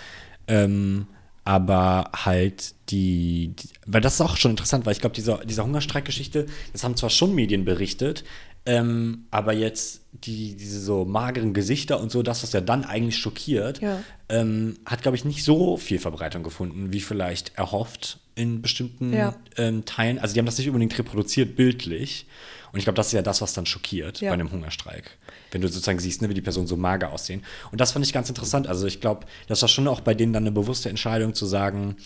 Ähm, 0.47 1.07
aber 1.45 2.11
halt 2.15 2.75
die, 2.91 3.55
die, 3.59 3.69
weil 3.87 4.01
das 4.01 4.15
ist 4.15 4.21
auch 4.21 4.37
schon 4.37 4.53
interessant, 4.53 4.87
weil 4.87 4.93
ich 4.93 5.01
glaube, 5.01 5.15
diese, 5.15 5.41
diese 5.45 5.63
Hungerstreikgeschichte, 5.63 6.47
das 6.73 6.85
haben 6.85 6.97
zwar 6.97 7.11
schon 7.11 7.35
Medien 7.35 7.65
berichtet, 7.65 8.25
ähm, 8.67 9.27
aber 9.31 9.53
jetzt 9.53 10.01
die, 10.13 10.57
diese 10.57 10.81
so 10.81 11.05
mageren 11.05 11.53
Gesichter 11.53 12.01
und 12.01 12.11
so, 12.11 12.23
das, 12.23 12.43
was 12.43 12.53
ja 12.53 12.61
dann 12.61 12.85
eigentlich 12.85 13.17
schockiert, 13.19 13.81
Ja. 13.81 14.03
ähm, 14.29 14.79
hat, 14.87 15.03
glaube 15.03 15.17
ich, 15.17 15.25
nicht 15.25 15.45
so 15.45 15.77
viel 15.77 15.99
Verbreitung 15.99 16.43
gefunden, 16.43 16.93
wie 16.93 17.01
vielleicht 17.01 17.57
erhofft 17.57 18.21
in 18.37 18.63
bestimmten 18.63 19.13
Ja. 19.13 19.35
ähm, 19.59 19.85
Teilen. 19.85 20.19
Also 20.19 20.33
die 20.35 20.39
haben 20.41 20.47
das 20.47 20.57
nicht 20.59 20.69
unbedingt 20.69 20.97
reproduziert 20.99 21.57
bildlich. 21.57 22.27
Und 22.73 22.79
ich 22.79 22.85
glaube, 22.85 22.97
das 22.97 23.09
ist 23.09 23.13
ja 23.13 23.23
das, 23.23 23.41
was 23.43 23.53
dann 23.53 23.67
schockiert 23.67 24.21
Ja. 24.21 24.31
bei 24.31 24.35
einem 24.35 24.51
Hungerstreik. 24.51 25.19
Wenn 25.53 25.61
du 25.61 25.69
sozusagen 25.69 25.99
siehst, 26.01 26.23
ne, 26.23 26.29
wie 26.31 26.35
die 26.35 26.41
Personen 26.41 26.67
so 26.67 26.77
mager 26.77 27.13
aussehen. 27.13 27.43
Und 27.71 27.81
das 27.81 27.93
fand 27.93 28.05
ich 28.05 28.13
ganz 28.13 28.29
interessant. 28.29 28.67
Also 28.67 28.87
ich 28.87 29.01
glaube, 29.01 29.27
das 29.47 29.61
war 29.63 29.69
schon 29.69 29.87
auch 29.87 30.01
bei 30.01 30.15
denen 30.15 30.33
dann 30.33 30.43
eine 30.45 30.51
bewusste 30.53 30.89
Entscheidung 30.89 31.35
zu 31.35 31.47
sagen, 31.47 31.97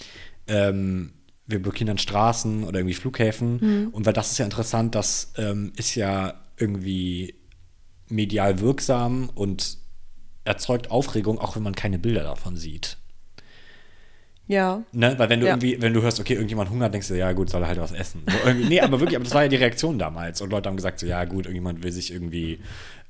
ähm, 0.49 1.13
wir 1.47 1.63
blockieren 1.63 1.87
dann 1.87 1.99
Straßen 1.99 2.65
oder 2.65 2.81
irgendwie 2.81 2.95
Flughäfen. 2.95 3.89
Und 3.93 4.05
weil 4.05 4.13
das 4.13 4.33
ist 4.33 4.39
ja 4.39 4.45
interessant, 4.45 4.95
das 4.95 5.33
ähm, 5.39 5.73
ist 5.77 5.95
ja 5.95 6.35
irgendwie 6.59 7.35
medial 8.09 8.61
wirksam 8.61 9.31
und 9.35 9.79
erzeugt 10.45 10.91
Aufregung, 10.91 11.39
auch 11.39 11.57
wenn 11.57 11.63
man 11.63 11.75
keine 11.75 11.99
Bilder 11.99 12.23
davon 12.23 12.57
sieht. 12.57 12.97
Ja. 14.47 14.83
Ne? 14.93 15.15
Weil 15.19 15.29
wenn 15.29 15.41
du 15.41 15.47
Ja. 15.47 15.53
irgendwie, 15.53 15.81
wenn 15.83 15.93
du 15.93 16.01
hörst, 16.01 16.21
okay, 16.21 16.33
irgendjemand 16.33 16.71
hungert, 16.71 16.95
denkst 16.95 17.09
du, 17.09 17.15
ja 17.19 17.33
gut, 17.33 17.51
soll 17.51 17.63
er 17.63 17.69
halt 17.69 17.79
was 17.79 17.93
essen. 17.93 18.23
So, 18.27 18.53
nee, 18.53 18.81
aber 18.81 18.99
wirklich, 18.99 19.17
aber 19.17 19.25
das 19.25 19.35
war 19.35 19.43
ja 19.43 19.49
die 19.49 19.57
Reaktion 19.57 19.99
damals. 19.99 20.41
Und 20.41 20.49
Leute 20.51 20.71
haben 20.71 20.77
gesagt, 20.77 21.01
so, 21.01 21.07
ja 21.07 21.25
gut, 21.27 21.45
irgendjemand 21.45 21.83
will 21.83 21.93
sich 21.93 22.11
irgendwie, 22.11 22.59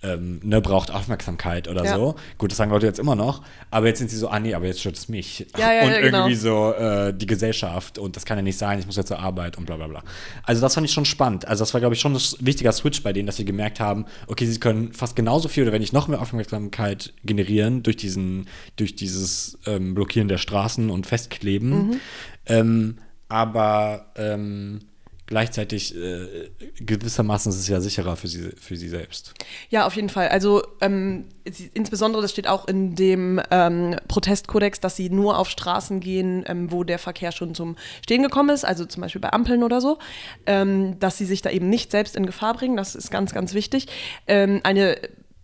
ähm, 0.03 0.41
ne, 0.45 0.61
braucht 0.61 0.93
Aufmerksamkeit 0.93 1.67
oder 1.67 1.85
Ja. 1.85 1.95
so. 1.97 2.15
Gut, 2.39 2.53
das 2.53 2.59
sagen 2.59 2.71
Leute 2.71 2.87
jetzt 2.87 3.01
immer 3.01 3.17
noch. 3.17 3.43
Aber 3.71 3.87
jetzt 3.89 3.99
sind 3.99 4.11
sie 4.11 4.17
so, 4.17 4.29
ah 4.29 4.39
nee, 4.39 4.55
aber 4.55 4.67
jetzt 4.67 4.81
stört 4.81 4.97
es 4.97 5.09
mich. 5.09 5.47
Ja, 5.59 5.73
ja, 5.73 5.83
und 5.87 6.03
genau. 6.03 6.19
irgendwie 6.19 6.37
so 6.37 6.73
äh, 6.73 7.13
die 7.13 7.27
Gesellschaft 7.27 7.99
und 7.99 8.15
das 8.15 8.25
kann 8.25 8.39
ja 8.39 8.43
nicht 8.43 8.59
sein, 8.59 8.79
ich 8.79 8.87
muss 8.87 8.97
jetzt 8.97 9.09
zur 9.09 9.19
Arbeit 9.19 9.59
und 9.59 9.67
bla 9.67 9.77
bla 9.77 9.89
bla. 9.89 10.03
Also 10.45 10.61
das 10.63 10.75
fand 10.75 10.87
ich 10.87 10.93
schon 10.93 11.05
spannend. 11.05 11.49
Also 11.49 11.63
das 11.63 11.75
war, 11.75 11.81
glaube 11.81 11.95
ich, 11.95 12.01
schon 12.01 12.15
ein 12.15 12.21
wichtiger 12.41 12.71
Switch 12.73 13.03
bei 13.03 13.13
denen, 13.13 13.27
dass 13.27 13.37
sie 13.37 13.45
gemerkt 13.45 13.81
haben, 13.81 14.07
okay, 14.29 14.47
sie 14.47 14.61
können 14.61 14.93
fast 14.93 15.17
genauso 15.17 15.49
viel 15.49 15.65
oder 15.65 15.73
wenn 15.73 15.81
nicht 15.81 15.93
noch 15.93 16.07
mehr 16.07 16.23
Aufmerksamkeit 16.23 17.13
generieren 17.25 17.83
durch 17.83 17.97
diesen, 17.97 18.47
durch 18.77 18.95
dieses 18.95 19.59
ähm, 19.67 19.95
Blockieren 19.95 20.29
der 20.29 20.39
Straßen 20.39 20.91
und 20.91 21.07
Festkleben. 21.07 21.71
Mhm. 21.89 22.01
Ähm, 22.47 22.99
aber 23.29 24.07
ähm, 24.17 24.81
gleichzeitig 25.29 25.95
äh, 25.95 26.49
gewissermaßen 26.81 27.53
ist 27.53 27.59
es 27.59 27.69
ja 27.69 27.81
sicherer 27.81 28.17
für 28.17 28.29
sie, 28.29 28.51
für 28.59 28.77
sie 28.77 28.89
selbst. 28.89 29.35
Ja, 29.69 29.87
auf 29.87 29.95
jeden 29.95 30.09
Fall. 30.09 30.29
Also 30.29 30.63
ähm, 30.81 31.27
sie, 31.49 31.71
insbesondere, 31.75 32.23
das 32.23 32.31
steht 32.31 32.49
auch 32.49 32.67
in 32.67 32.95
dem 32.95 33.41
ähm, 33.51 33.97
Protestkodex, 34.09 34.81
dass 34.81 34.97
sie 34.97 35.11
nur 35.11 35.39
auf 35.39 35.51
Straßen 35.51 36.01
gehen, 36.01 36.45
ähm, 36.47 36.73
wo 36.73 36.83
der 36.83 36.99
Verkehr 36.99 37.31
schon 37.31 37.55
zum 37.55 37.77
Stehen 38.03 38.23
gekommen 38.23 38.49
ist, 38.49 38.65
also 38.65 38.87
zum 38.87 39.03
Beispiel 39.03 39.21
bei 39.21 39.33
Ampeln 39.33 39.63
oder 39.63 39.83
so, 39.83 39.99
ähm, 40.47 40.99
dass 40.99 41.19
sie 41.19 41.27
sich 41.27 41.43
da 41.43 41.51
eben 41.51 41.69
nicht 41.69 41.91
selbst 41.91 42.17
in 42.17 42.25
Gefahr 42.25 42.55
bringen. 42.55 42.79
Das 42.79 42.95
ist 42.95 43.11
ganz, 43.11 43.35
ganz 43.35 43.53
wichtig. 43.53 43.87
Ähm, 44.27 44.61
eine 44.65 44.97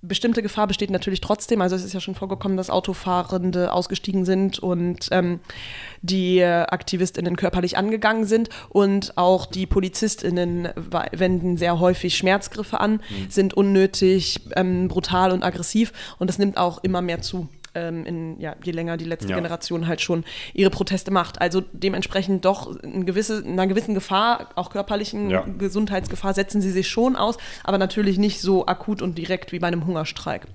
bestimmte 0.06 0.42
Gefahr 0.42 0.66
besteht 0.66 0.90
natürlich 0.90 1.20
trotzdem. 1.20 1.60
Also 1.60 1.76
es 1.76 1.84
ist 1.84 1.92
ja 1.92 2.00
schon 2.00 2.14
vorgekommen, 2.14 2.56
dass 2.56 2.70
Autofahrende 2.70 3.72
ausgestiegen 3.72 4.24
sind 4.24 4.58
und 4.58 5.08
ähm, 5.10 5.40
die 6.02 6.42
AktivistInnen 6.44 7.36
körperlich 7.36 7.76
angegangen 7.76 8.24
sind 8.24 8.48
und 8.68 9.16
auch 9.16 9.46
die 9.46 9.66
PolizistInnen 9.66 10.68
wenden 11.12 11.56
sehr 11.56 11.80
häufig 11.80 12.16
Schmerzgriffe 12.16 12.80
an, 12.80 12.92
mhm. 12.92 13.30
sind 13.30 13.54
unnötig 13.54 14.40
ähm, 14.56 14.88
brutal 14.88 15.32
und 15.32 15.42
aggressiv 15.42 15.92
und 16.18 16.28
das 16.28 16.38
nimmt 16.38 16.56
auch 16.56 16.82
immer 16.82 17.02
mehr 17.02 17.20
zu 17.22 17.48
ähm, 17.74 18.04
in, 18.04 18.40
ja, 18.40 18.56
je 18.62 18.72
länger 18.72 18.96
die 18.96 19.04
letzte 19.04 19.28
ja. 19.28 19.36
Generation 19.36 19.86
halt 19.86 20.00
schon 20.00 20.24
ihre 20.52 20.70
Proteste 20.70 21.10
macht. 21.10 21.40
Also 21.40 21.62
dementsprechend 21.72 22.44
doch 22.44 22.80
eine 22.82 23.04
gewisse, 23.04 23.44
einer 23.44 23.66
gewissen 23.66 23.94
Gefahr, 23.94 24.50
auch 24.54 24.70
körperlichen 24.70 25.30
ja. 25.30 25.42
Gesundheitsgefahr, 25.58 26.34
setzen 26.34 26.60
sie 26.60 26.70
sich 26.70 26.88
schon 26.88 27.16
aus, 27.16 27.36
aber 27.62 27.78
natürlich 27.78 28.18
nicht 28.18 28.40
so 28.40 28.66
akut 28.66 29.02
und 29.02 29.18
direkt 29.18 29.52
wie 29.52 29.58
bei 29.58 29.68
einem 29.68 29.86
Hungerstreik. 29.86 30.46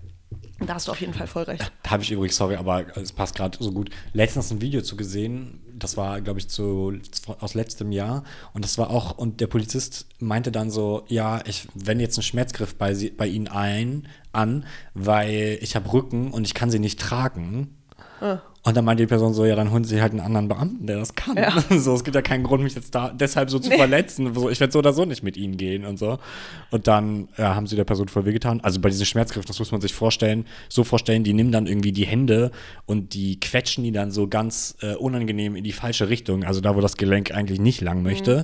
Da 0.65 0.73
hast 0.73 0.88
du 0.88 0.91
auf 0.91 0.99
jeden 0.99 1.13
Fall 1.13 1.27
voll 1.27 1.43
recht. 1.43 1.71
Da 1.84 1.91
habe 1.91 2.03
ich 2.03 2.12
übrigens, 2.12 2.36
sorry, 2.36 2.55
aber 2.55 2.86
es 2.97 3.13
passt 3.13 3.36
gerade 3.36 3.58
so 3.60 3.71
gut. 3.71 3.89
Letztens 4.13 4.51
ein 4.51 4.62
Video 4.62 4.82
zu 4.82 4.97
gesehen, 4.97 5.62
das 5.84 5.98
war, 5.98 6.22
glaube 6.22 6.39
ich, 6.39 6.48
zu, 6.48 6.94
aus 7.39 7.54
letztem 7.54 7.92
Jahr. 7.92 8.24
Und 8.54 8.63
das 8.63 8.78
war 8.78 8.89
auch, 8.89 9.18
und 9.18 9.42
der 9.42 9.48
Polizist 9.48 10.08
meinte 10.20 10.52
dann 10.52 10.70
so, 10.70 11.04
ja, 11.08 11.42
ich 11.46 11.68
wende 11.74 12.04
jetzt 12.04 12.18
einen 12.18 12.24
Schmerzgriff 12.24 12.76
bei, 12.76 12.94
sie, 12.94 13.10
bei 13.10 13.28
Ihnen 13.28 13.48
ein, 13.48 14.08
an, 14.32 14.65
weil 14.94 15.58
ich 15.62 15.76
habe 15.76 15.92
Rücken 15.92 16.32
und 16.32 16.46
ich 16.46 16.54
kann 16.54 16.70
sie 16.72 16.80
nicht 16.80 17.00
tragen. 17.00 17.78
Ah. 18.22 18.39
Und 18.69 18.77
dann 18.77 18.86
meinte 18.86 19.01
die 19.01 19.08
Person 19.08 19.34
so, 19.34 19.45
ja, 19.45 19.55
dann 19.55 19.71
holen 19.71 19.84
sie 19.84 19.99
halt 19.99 20.12
einen 20.12 20.21
anderen 20.21 20.47
Beamten, 20.47 20.86
der 20.86 20.99
das 20.99 21.15
kann. 21.15 21.36
Ja. 21.36 21.49
So, 21.79 21.95
es 21.95 22.03
gibt 22.03 22.13
ja 22.13 22.21
keinen 22.21 22.43
Grund, 22.43 22.62
mich 22.62 22.75
jetzt 22.75 22.93
da 22.93 23.10
deshalb 23.10 23.49
so 23.49 23.58
zu 23.58 23.69
nee. 23.69 23.77
verletzen. 23.77 24.32
So, 24.36 24.49
ich 24.49 24.60
werde 24.60 24.71
so 24.71 24.79
oder 24.79 24.93
so 24.93 25.05
nicht 25.05 25.23
mit 25.23 25.38
ihnen 25.38 25.58
gehen 25.58 25.86
und 25.86 25.97
so. 25.97 26.19
Und 26.69 26.88
dann 26.88 27.29
ja, 27.38 27.55
haben 27.55 27.65
sie 27.65 27.75
der 27.75 27.84
Person 27.84 28.10
voll 28.10 28.25
wehgetan. 28.25 28.62
Also 28.62 28.79
bei 28.79 28.89
diesen 28.89 29.08
Schmerzgriffen, 29.08 29.47
das 29.47 29.58
muss 29.58 29.71
man 29.71 29.82
sich 29.82 29.93
vorstellen, 29.93 30.45
so 30.67 30.84
vorstellen, 30.84 31.23
die 31.23 31.34
nehmen 31.34 31.51
dann 31.51 31.65
irgendwie 31.65 31.91
die 31.91 32.05
Hände 32.05 32.51
und 32.86 33.15
die 33.15 33.39
quetschen 33.39 33.84
die 33.84 33.91
dann 33.91 34.12
so 34.12 34.27
ganz 34.27 34.77
äh, 34.82 34.93
unangenehm 34.93 35.55
in 35.55 35.63
die 35.63 35.71
falsche 35.71 36.10
Richtung, 36.10 36.43
also 36.43 36.62
da, 36.62 36.75
wo 36.75 36.82
das 36.82 36.95
Gelenk 36.95 37.32
eigentlich 37.32 37.60
nicht 37.60 37.82
lang 37.82 38.03
möchte. 38.03 38.39
Mhm. 38.39 38.43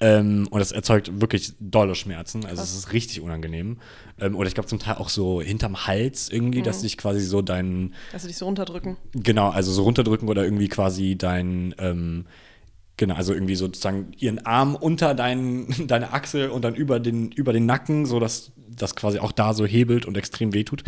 Ähm, 0.00 0.48
und 0.50 0.58
das 0.58 0.72
erzeugt 0.72 1.20
wirklich 1.20 1.52
dolle 1.60 1.94
Schmerzen. 1.94 2.44
Also 2.44 2.62
es 2.62 2.74
ist 2.74 2.92
richtig 2.92 3.20
unangenehm. 3.20 3.78
Ähm, 4.20 4.36
oder 4.36 4.48
ich 4.48 4.54
glaube 4.54 4.68
zum 4.68 4.78
Teil 4.78 4.96
auch 4.96 5.08
so 5.08 5.40
hinterm 5.40 5.86
Hals 5.86 6.28
irgendwie, 6.28 6.60
mhm. 6.60 6.64
dass 6.64 6.80
sich 6.80 6.96
quasi 6.96 7.20
so 7.20 7.42
dein. 7.42 7.94
Dass 8.12 8.22
sie 8.22 8.28
dich 8.28 8.36
so 8.36 8.46
runterdrücken. 8.46 8.96
Genau, 9.12 9.50
also 9.60 9.72
so 9.72 9.82
runterdrücken 9.82 10.28
oder 10.28 10.44
irgendwie 10.44 10.68
quasi 10.68 11.16
dein. 11.16 11.74
Ähm, 11.78 12.24
Genau, 12.96 13.14
also 13.14 13.32
irgendwie 13.32 13.54
sozusagen 13.54 14.12
ihren 14.18 14.44
Arm 14.44 14.74
unter 14.74 15.14
dein, 15.14 15.74
deine 15.86 16.12
Achsel 16.12 16.50
und 16.50 16.62
dann 16.66 16.74
über 16.74 17.00
den, 17.00 17.32
über 17.32 17.54
den 17.54 17.64
Nacken, 17.64 18.04
sodass 18.04 18.52
das 18.68 18.94
quasi 18.94 19.18
auch 19.18 19.32
da 19.32 19.54
so 19.54 19.64
hebelt 19.64 20.04
und 20.04 20.18
extrem 20.18 20.52
wehtut. 20.52 20.84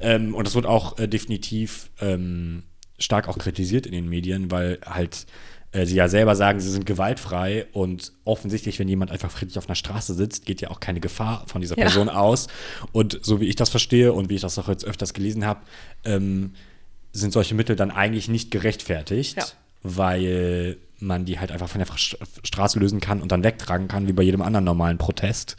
Ähm, 0.00 0.36
und 0.36 0.46
das 0.46 0.54
wird 0.54 0.64
auch 0.64 0.96
äh, 1.00 1.08
definitiv 1.08 1.90
ähm, 2.00 2.62
stark 3.00 3.26
auch 3.26 3.36
kritisiert 3.36 3.84
in 3.84 3.90
den 3.90 4.08
Medien, 4.08 4.52
weil 4.52 4.78
halt 4.86 5.26
äh, 5.72 5.86
sie 5.86 5.96
ja 5.96 6.08
selber 6.08 6.36
sagen, 6.36 6.60
sie 6.60 6.70
sind 6.70 6.86
gewaltfrei 6.86 7.66
und 7.72 8.12
offensichtlich, 8.24 8.78
wenn 8.78 8.88
jemand 8.88 9.10
einfach 9.10 9.32
friedlich 9.32 9.58
auf 9.58 9.66
einer 9.66 9.74
Straße 9.74 10.14
sitzt, 10.14 10.46
geht 10.46 10.60
ja 10.60 10.70
auch 10.70 10.78
keine 10.80 11.00
Gefahr 11.00 11.44
von 11.46 11.60
dieser 11.60 11.74
Person 11.74 12.06
ja. 12.06 12.14
aus. 12.14 12.46
Und 12.92 13.18
so 13.22 13.40
wie 13.40 13.46
ich 13.46 13.56
das 13.56 13.70
verstehe 13.70 14.12
und 14.12 14.30
wie 14.30 14.36
ich 14.36 14.40
das 14.40 14.58
auch 14.58 14.68
jetzt 14.68 14.84
öfters 14.84 15.14
gelesen 15.14 15.44
habe, 15.44 15.60
ähm, 16.04 16.52
sind 17.16 17.32
solche 17.32 17.54
Mittel 17.54 17.76
dann 17.76 17.90
eigentlich 17.90 18.28
nicht 18.28 18.50
gerechtfertigt, 18.50 19.36
ja. 19.36 19.44
weil 19.82 20.76
man 20.98 21.24
die 21.24 21.38
halt 21.38 21.52
einfach 21.52 21.68
von 21.68 21.80
der 21.80 21.88
Straße 21.96 22.78
lösen 22.78 23.00
kann 23.00 23.20
und 23.20 23.32
dann 23.32 23.44
wegtragen 23.44 23.88
kann, 23.88 24.08
wie 24.08 24.12
bei 24.12 24.22
jedem 24.22 24.42
anderen 24.42 24.64
normalen 24.64 24.98
Protest, 24.98 25.56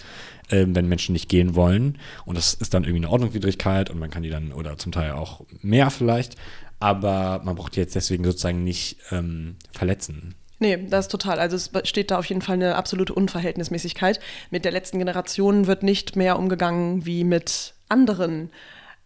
äh, 0.49 0.65
wenn 0.67 0.87
Menschen 0.87 1.13
nicht 1.13 1.29
gehen 1.29 1.55
wollen. 1.55 1.99
Und 2.25 2.37
das 2.37 2.53
ist 2.53 2.73
dann 2.73 2.83
irgendwie 2.83 3.05
eine 3.05 3.09
Ordnungswidrigkeit 3.11 3.89
und 3.89 3.99
man 3.99 4.09
kann 4.09 4.23
die 4.23 4.29
dann, 4.29 4.51
oder 4.51 4.77
zum 4.77 4.91
Teil 4.91 5.11
auch 5.11 5.41
mehr 5.61 5.89
vielleicht, 5.89 6.35
aber 6.79 7.41
man 7.43 7.55
braucht 7.55 7.75
die 7.75 7.79
jetzt 7.79 7.95
deswegen 7.95 8.23
sozusagen 8.23 8.63
nicht 8.63 8.97
ähm, 9.11 9.55
verletzen. 9.71 10.35
Nee, 10.59 10.87
das 10.89 11.05
ist 11.05 11.11
total. 11.11 11.39
Also 11.39 11.55
es 11.55 11.71
steht 11.87 12.09
da 12.09 12.17
auf 12.17 12.25
jeden 12.25 12.41
Fall 12.41 12.55
eine 12.55 12.75
absolute 12.75 13.13
Unverhältnismäßigkeit. 13.13 14.19
Mit 14.49 14.65
der 14.65 14.71
letzten 14.71 14.97
Generation 14.97 15.67
wird 15.67 15.83
nicht 15.83 16.15
mehr 16.15 16.39
umgegangen 16.39 17.05
wie 17.05 17.23
mit 17.23 17.75
anderen 17.89 18.49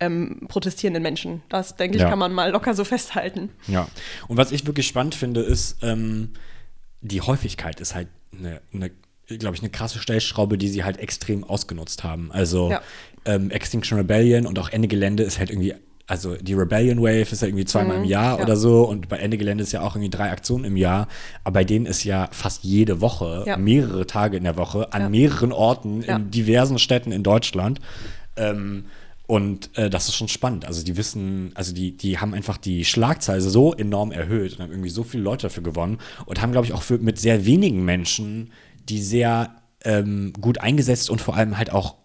ähm, 0.01 0.41
protestierenden 0.47 1.01
Menschen. 1.01 1.43
Das, 1.47 1.77
denke 1.77 1.95
ich, 1.95 2.01
ja. 2.01 2.09
kann 2.09 2.19
man 2.19 2.33
mal 2.33 2.51
locker 2.51 2.73
so 2.73 2.83
festhalten. 2.83 3.49
Ja. 3.67 3.87
Und 4.27 4.35
was 4.35 4.51
ich 4.51 4.65
wirklich 4.65 4.87
spannend 4.87 5.15
finde, 5.15 5.41
ist, 5.41 5.77
ähm, 5.83 6.31
die 7.01 7.21
Häufigkeit 7.21 7.79
ist 7.79 7.95
halt 7.95 8.09
eine, 8.37 8.61
eine 8.73 8.91
glaube 9.37 9.55
ich, 9.55 9.61
eine 9.61 9.69
krasse 9.69 9.99
Stellschraube, 9.99 10.57
die 10.57 10.67
sie 10.67 10.83
halt 10.83 10.97
extrem 10.97 11.43
ausgenutzt 11.43 12.03
haben. 12.03 12.31
Also 12.31 12.71
ja. 12.71 12.81
ähm, 13.23 13.49
Extinction 13.51 13.97
Rebellion 13.97 14.45
und 14.45 14.59
auch 14.59 14.69
Ende 14.69 14.87
Gelände 14.87 15.23
ist 15.23 15.39
halt 15.39 15.49
irgendwie 15.49 15.75
also 16.07 16.35
die 16.35 16.55
Rebellion 16.55 17.01
Wave 17.01 17.31
ist 17.31 17.41
ja 17.41 17.47
irgendwie 17.47 17.63
zweimal 17.63 17.99
mhm, 17.99 18.03
im 18.03 18.09
Jahr 18.09 18.37
ja. 18.37 18.43
oder 18.43 18.57
so 18.57 18.83
und 18.83 19.07
bei 19.07 19.15
Ende 19.17 19.37
Gelände 19.37 19.63
ist 19.63 19.71
ja 19.71 19.79
auch 19.79 19.95
irgendwie 19.95 20.09
drei 20.09 20.29
Aktionen 20.31 20.65
im 20.65 20.75
Jahr, 20.75 21.07
aber 21.45 21.53
bei 21.53 21.63
denen 21.63 21.85
ist 21.85 22.03
ja 22.03 22.27
fast 22.33 22.65
jede 22.65 22.99
Woche, 22.99 23.45
ja. 23.47 23.55
mehrere 23.55 24.05
Tage 24.05 24.35
in 24.35 24.43
der 24.43 24.57
Woche, 24.57 24.91
an 24.91 25.09
mehreren 25.09 25.53
Orten 25.53 26.01
in 26.01 26.29
diversen 26.29 26.79
Städten 26.79 27.13
in 27.13 27.23
Deutschland. 27.23 27.79
Ähm, 28.35 28.85
und 29.31 29.77
äh, 29.77 29.89
das 29.89 30.09
ist 30.09 30.15
schon 30.15 30.27
spannend. 30.27 30.65
Also 30.65 30.83
die 30.83 30.97
wissen, 30.97 31.51
also 31.55 31.73
die, 31.73 31.95
die 31.95 32.19
haben 32.19 32.33
einfach 32.33 32.57
die 32.57 32.83
Schlagzahl 32.83 33.39
so 33.39 33.73
enorm 33.73 34.11
erhöht 34.11 34.51
und 34.51 34.59
haben 34.59 34.71
irgendwie 34.71 34.89
so 34.89 35.05
viele 35.05 35.23
Leute 35.23 35.43
dafür 35.43 35.63
gewonnen 35.63 35.99
und 36.25 36.41
haben, 36.41 36.51
glaube 36.51 36.67
ich, 36.67 36.73
auch 36.73 36.81
für, 36.81 36.97
mit 36.97 37.17
sehr 37.17 37.45
wenigen 37.45 37.85
Menschen, 37.85 38.51
die 38.89 39.01
sehr 39.01 39.55
ähm, 39.85 40.33
gut 40.33 40.57
eingesetzt 40.57 41.09
und 41.09 41.21
vor 41.21 41.37
allem 41.37 41.57
halt 41.57 41.71
auch 41.71 41.95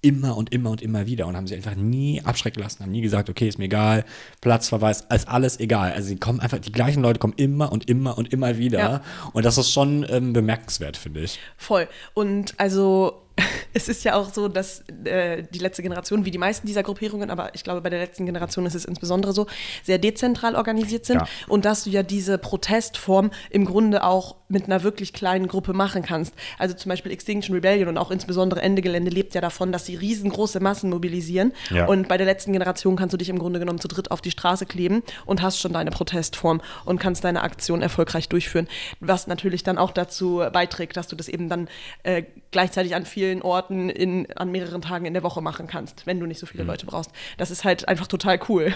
immer 0.00 0.38
und 0.38 0.54
immer 0.54 0.70
und 0.70 0.80
immer 0.80 1.06
wieder 1.06 1.26
und 1.26 1.36
haben 1.36 1.46
sie 1.46 1.54
einfach 1.54 1.74
nie 1.74 2.22
abschrecken 2.22 2.62
lassen, 2.62 2.82
haben 2.82 2.92
nie 2.92 3.02
gesagt, 3.02 3.28
okay, 3.28 3.46
ist 3.46 3.58
mir 3.58 3.66
egal, 3.66 4.06
Platzverweis, 4.40 5.02
ist 5.14 5.28
alles 5.28 5.60
egal. 5.60 5.92
Also 5.92 6.08
sie 6.08 6.16
kommen 6.16 6.40
einfach, 6.40 6.60
die 6.60 6.72
gleichen 6.72 7.02
Leute 7.02 7.18
kommen 7.18 7.34
immer 7.36 7.72
und 7.72 7.90
immer 7.90 8.16
und 8.16 8.32
immer 8.32 8.56
wieder 8.56 8.78
ja. 8.78 9.02
und 9.34 9.44
das 9.44 9.58
ist 9.58 9.70
schon 9.70 10.06
ähm, 10.08 10.32
bemerkenswert, 10.32 10.96
finde 10.96 11.20
ich. 11.20 11.40
Voll. 11.58 11.88
Und 12.14 12.54
also 12.58 13.20
es 13.74 13.88
ist 13.88 14.04
ja 14.04 14.14
auch 14.14 14.32
so, 14.32 14.48
dass 14.48 14.84
äh, 15.04 15.42
die 15.42 15.58
letzte 15.58 15.82
Generation, 15.82 16.24
wie 16.24 16.30
die 16.30 16.38
meisten 16.38 16.66
dieser 16.66 16.82
Gruppierungen, 16.82 17.30
aber 17.30 17.54
ich 17.54 17.64
glaube, 17.64 17.80
bei 17.80 17.90
der 17.90 18.00
letzten 18.00 18.26
Generation 18.26 18.66
ist 18.66 18.74
es 18.74 18.84
insbesondere 18.84 19.32
so, 19.32 19.46
sehr 19.82 19.98
dezentral 19.98 20.56
organisiert 20.56 21.06
sind 21.06 21.20
ja. 21.20 21.28
und 21.48 21.64
dass 21.64 21.84
du 21.84 21.90
ja 21.90 22.02
diese 22.02 22.38
Protestform 22.38 23.30
im 23.50 23.64
Grunde 23.64 24.04
auch 24.04 24.36
mit 24.50 24.66
einer 24.66 24.82
wirklich 24.82 25.12
kleinen 25.12 25.46
Gruppe 25.46 25.72
machen 25.72 26.02
kannst. 26.02 26.34
Also 26.58 26.74
zum 26.74 26.88
Beispiel 26.90 27.12
Extinction 27.12 27.54
Rebellion 27.54 27.88
und 27.88 27.98
auch 27.98 28.10
insbesondere 28.10 28.60
Ende 28.60 28.82
Gelände 28.82 29.10
lebt 29.10 29.34
ja 29.34 29.40
davon, 29.40 29.72
dass 29.72 29.86
sie 29.86 29.94
riesengroße 29.94 30.60
Massen 30.60 30.90
mobilisieren. 30.90 31.52
Ja. 31.70 31.86
Und 31.86 32.08
bei 32.08 32.16
der 32.16 32.26
letzten 32.26 32.52
Generation 32.52 32.96
kannst 32.96 33.12
du 33.12 33.16
dich 33.16 33.28
im 33.28 33.38
Grunde 33.38 33.58
genommen 33.58 33.80
zu 33.80 33.88
dritt 33.88 34.10
auf 34.10 34.20
die 34.20 34.30
Straße 34.30 34.66
kleben 34.66 35.02
und 35.26 35.42
hast 35.42 35.60
schon 35.60 35.72
deine 35.72 35.90
Protestform 35.90 36.60
und 36.84 36.98
kannst 36.98 37.24
deine 37.24 37.42
Aktion 37.42 37.82
erfolgreich 37.82 38.28
durchführen. 38.28 38.68
Was 39.00 39.26
natürlich 39.26 39.62
dann 39.62 39.78
auch 39.78 39.92
dazu 39.92 40.42
beiträgt, 40.52 40.96
dass 40.96 41.08
du 41.08 41.16
das 41.16 41.28
eben 41.28 41.48
dann 41.48 41.68
äh, 42.02 42.24
gleichzeitig 42.50 42.94
an 42.94 43.06
vielen 43.06 43.42
Orten 43.42 43.88
in, 43.88 44.30
an 44.32 44.50
mehreren 44.50 44.82
Tagen 44.82 45.06
in 45.06 45.14
der 45.14 45.22
Woche 45.22 45.40
machen 45.40 45.66
kannst, 45.66 46.06
wenn 46.06 46.18
du 46.18 46.26
nicht 46.26 46.40
so 46.40 46.46
viele 46.46 46.64
mhm. 46.64 46.70
Leute 46.70 46.86
brauchst. 46.86 47.10
Das 47.38 47.50
ist 47.50 47.64
halt 47.64 47.88
einfach 47.88 48.06
total 48.06 48.40
cool. 48.48 48.74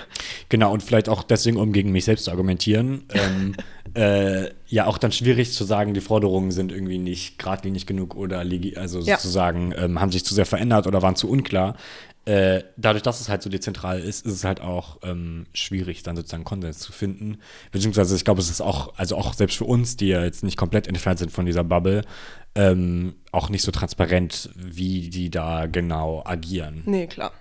Genau, 0.48 0.72
und 0.72 0.82
vielleicht 0.82 1.08
auch 1.08 1.22
deswegen, 1.22 1.56
um 1.56 1.72
gegen 1.72 1.90
mich 1.90 2.04
selbst 2.04 2.24
zu 2.24 2.30
argumentieren, 2.30 3.04
ähm, 3.14 3.56
äh, 3.94 4.50
ja 4.66 4.86
auch 4.86 4.98
dann 4.98 5.12
schwierig 5.12 5.52
zu 5.52 5.64
sagen, 5.64 5.94
die 5.94 6.00
Forderungen 6.00 6.50
sind 6.50 6.72
irgendwie 6.72 6.98
nicht 6.98 7.38
geradlinig 7.38 7.86
genug 7.86 8.14
oder 8.16 8.40
also 8.76 9.00
ja. 9.00 9.16
sozusagen 9.16 9.72
ähm, 9.76 10.00
haben 10.00 10.12
sich 10.12 10.24
zu 10.24 10.34
sehr 10.34 10.46
verändert 10.46 10.86
oder 10.86 11.02
waren 11.02 11.16
zu 11.16 11.28
unklar. 11.28 11.76
Äh, 12.26 12.62
dadurch, 12.78 13.02
dass 13.02 13.20
es 13.20 13.28
halt 13.28 13.42
so 13.42 13.50
dezentral 13.50 14.00
ist, 14.00 14.24
ist 14.24 14.32
es 14.32 14.44
halt 14.44 14.60
auch 14.60 14.98
ähm, 15.02 15.46
schwierig, 15.52 16.02
dann 16.02 16.16
sozusagen 16.16 16.44
Konsens 16.44 16.78
zu 16.78 16.90
finden. 16.90 17.38
Beziehungsweise 17.70 18.16
ich 18.16 18.24
glaube, 18.24 18.40
es 18.40 18.48
ist 18.48 18.62
auch, 18.62 18.94
also 18.96 19.16
auch 19.16 19.34
selbst 19.34 19.58
für 19.58 19.66
uns, 19.66 19.96
die 19.96 20.08
ja 20.08 20.24
jetzt 20.24 20.42
nicht 20.42 20.56
komplett 20.56 20.86
entfernt 20.86 21.18
sind 21.18 21.32
von 21.32 21.44
dieser 21.44 21.64
Bubble, 21.64 22.02
ähm, 22.54 23.14
auch 23.30 23.50
nicht 23.50 23.62
so 23.62 23.72
transparent, 23.72 24.48
wie 24.56 25.10
die 25.10 25.28
da 25.28 25.66
genau 25.66 26.22
agieren. 26.24 26.82
Nee, 26.86 27.08
klar. 27.08 27.32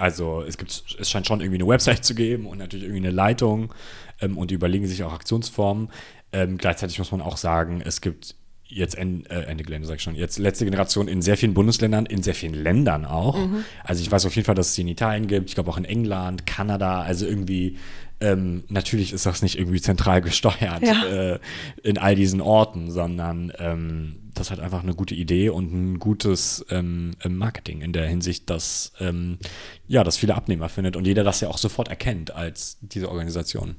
Also 0.00 0.42
es 0.42 0.56
gibt, 0.56 0.84
es 0.98 1.10
scheint 1.10 1.26
schon 1.26 1.40
irgendwie 1.40 1.58
eine 1.58 1.68
Website 1.68 2.04
zu 2.04 2.14
geben 2.14 2.46
und 2.46 2.58
natürlich 2.58 2.84
irgendwie 2.84 3.06
eine 3.06 3.14
Leitung 3.14 3.74
ähm, 4.20 4.38
und 4.38 4.50
die 4.50 4.54
überlegen 4.54 4.86
sich 4.86 5.04
auch 5.04 5.12
Aktionsformen. 5.12 5.90
Ähm, 6.32 6.58
gleichzeitig 6.58 6.98
muss 6.98 7.12
man 7.12 7.20
auch 7.20 7.36
sagen, 7.36 7.82
es 7.84 8.00
gibt 8.00 8.34
jetzt 8.66 8.96
en, 8.96 9.26
äh, 9.26 9.42
Ende 9.42 9.64
Gelände, 9.64 9.86
sag 9.86 9.96
ich 9.96 10.02
schon, 10.02 10.14
jetzt 10.14 10.38
letzte 10.38 10.64
Generation 10.64 11.08
in 11.08 11.22
sehr 11.22 11.36
vielen 11.36 11.54
Bundesländern, 11.54 12.06
in 12.06 12.22
sehr 12.22 12.34
vielen 12.34 12.54
Ländern 12.54 13.04
auch. 13.04 13.36
Mhm. 13.36 13.64
Also 13.84 14.00
ich 14.00 14.10
weiß 14.10 14.24
auf 14.26 14.34
jeden 14.34 14.46
Fall, 14.46 14.54
dass 14.54 14.68
es 14.68 14.74
sie 14.74 14.82
in 14.82 14.88
Italien 14.88 15.26
gibt, 15.26 15.48
ich 15.48 15.54
glaube 15.54 15.70
auch 15.70 15.76
in 15.76 15.84
England, 15.84 16.46
Kanada, 16.46 17.02
also 17.02 17.26
irgendwie 17.26 17.76
ähm, 18.20 18.64
natürlich 18.68 19.12
ist 19.12 19.26
das 19.26 19.42
nicht 19.42 19.58
irgendwie 19.58 19.80
zentral 19.80 20.20
gesteuert 20.20 20.82
ja. 20.82 21.04
äh, 21.06 21.38
in 21.82 21.98
all 21.98 22.14
diesen 22.14 22.40
Orten, 22.40 22.90
sondern 22.90 23.52
ähm, 23.58 24.19
das 24.34 24.50
hat 24.50 24.60
einfach 24.60 24.82
eine 24.82 24.94
gute 24.94 25.14
Idee 25.14 25.48
und 25.48 25.72
ein 25.72 25.98
gutes 25.98 26.64
ähm, 26.70 27.16
Marketing 27.28 27.82
in 27.82 27.92
der 27.92 28.06
Hinsicht, 28.06 28.50
dass 28.50 28.92
ähm, 29.00 29.38
ja, 29.86 30.04
das 30.04 30.16
viele 30.16 30.34
Abnehmer 30.34 30.68
findet 30.68 30.96
und 30.96 31.06
jeder 31.06 31.24
das 31.24 31.40
ja 31.40 31.48
auch 31.48 31.58
sofort 31.58 31.88
erkennt 31.88 32.34
als 32.34 32.78
diese 32.80 33.08
Organisation. 33.08 33.76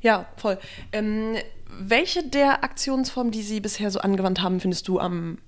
Ja, 0.00 0.26
voll. 0.36 0.58
Ähm, 0.92 1.36
welche 1.78 2.22
der 2.22 2.64
Aktionsformen, 2.64 3.32
die 3.32 3.42
Sie 3.42 3.60
bisher 3.60 3.90
so 3.90 4.00
angewandt 4.00 4.42
haben, 4.42 4.60
findest 4.60 4.88
du 4.88 4.98
am 4.98 5.38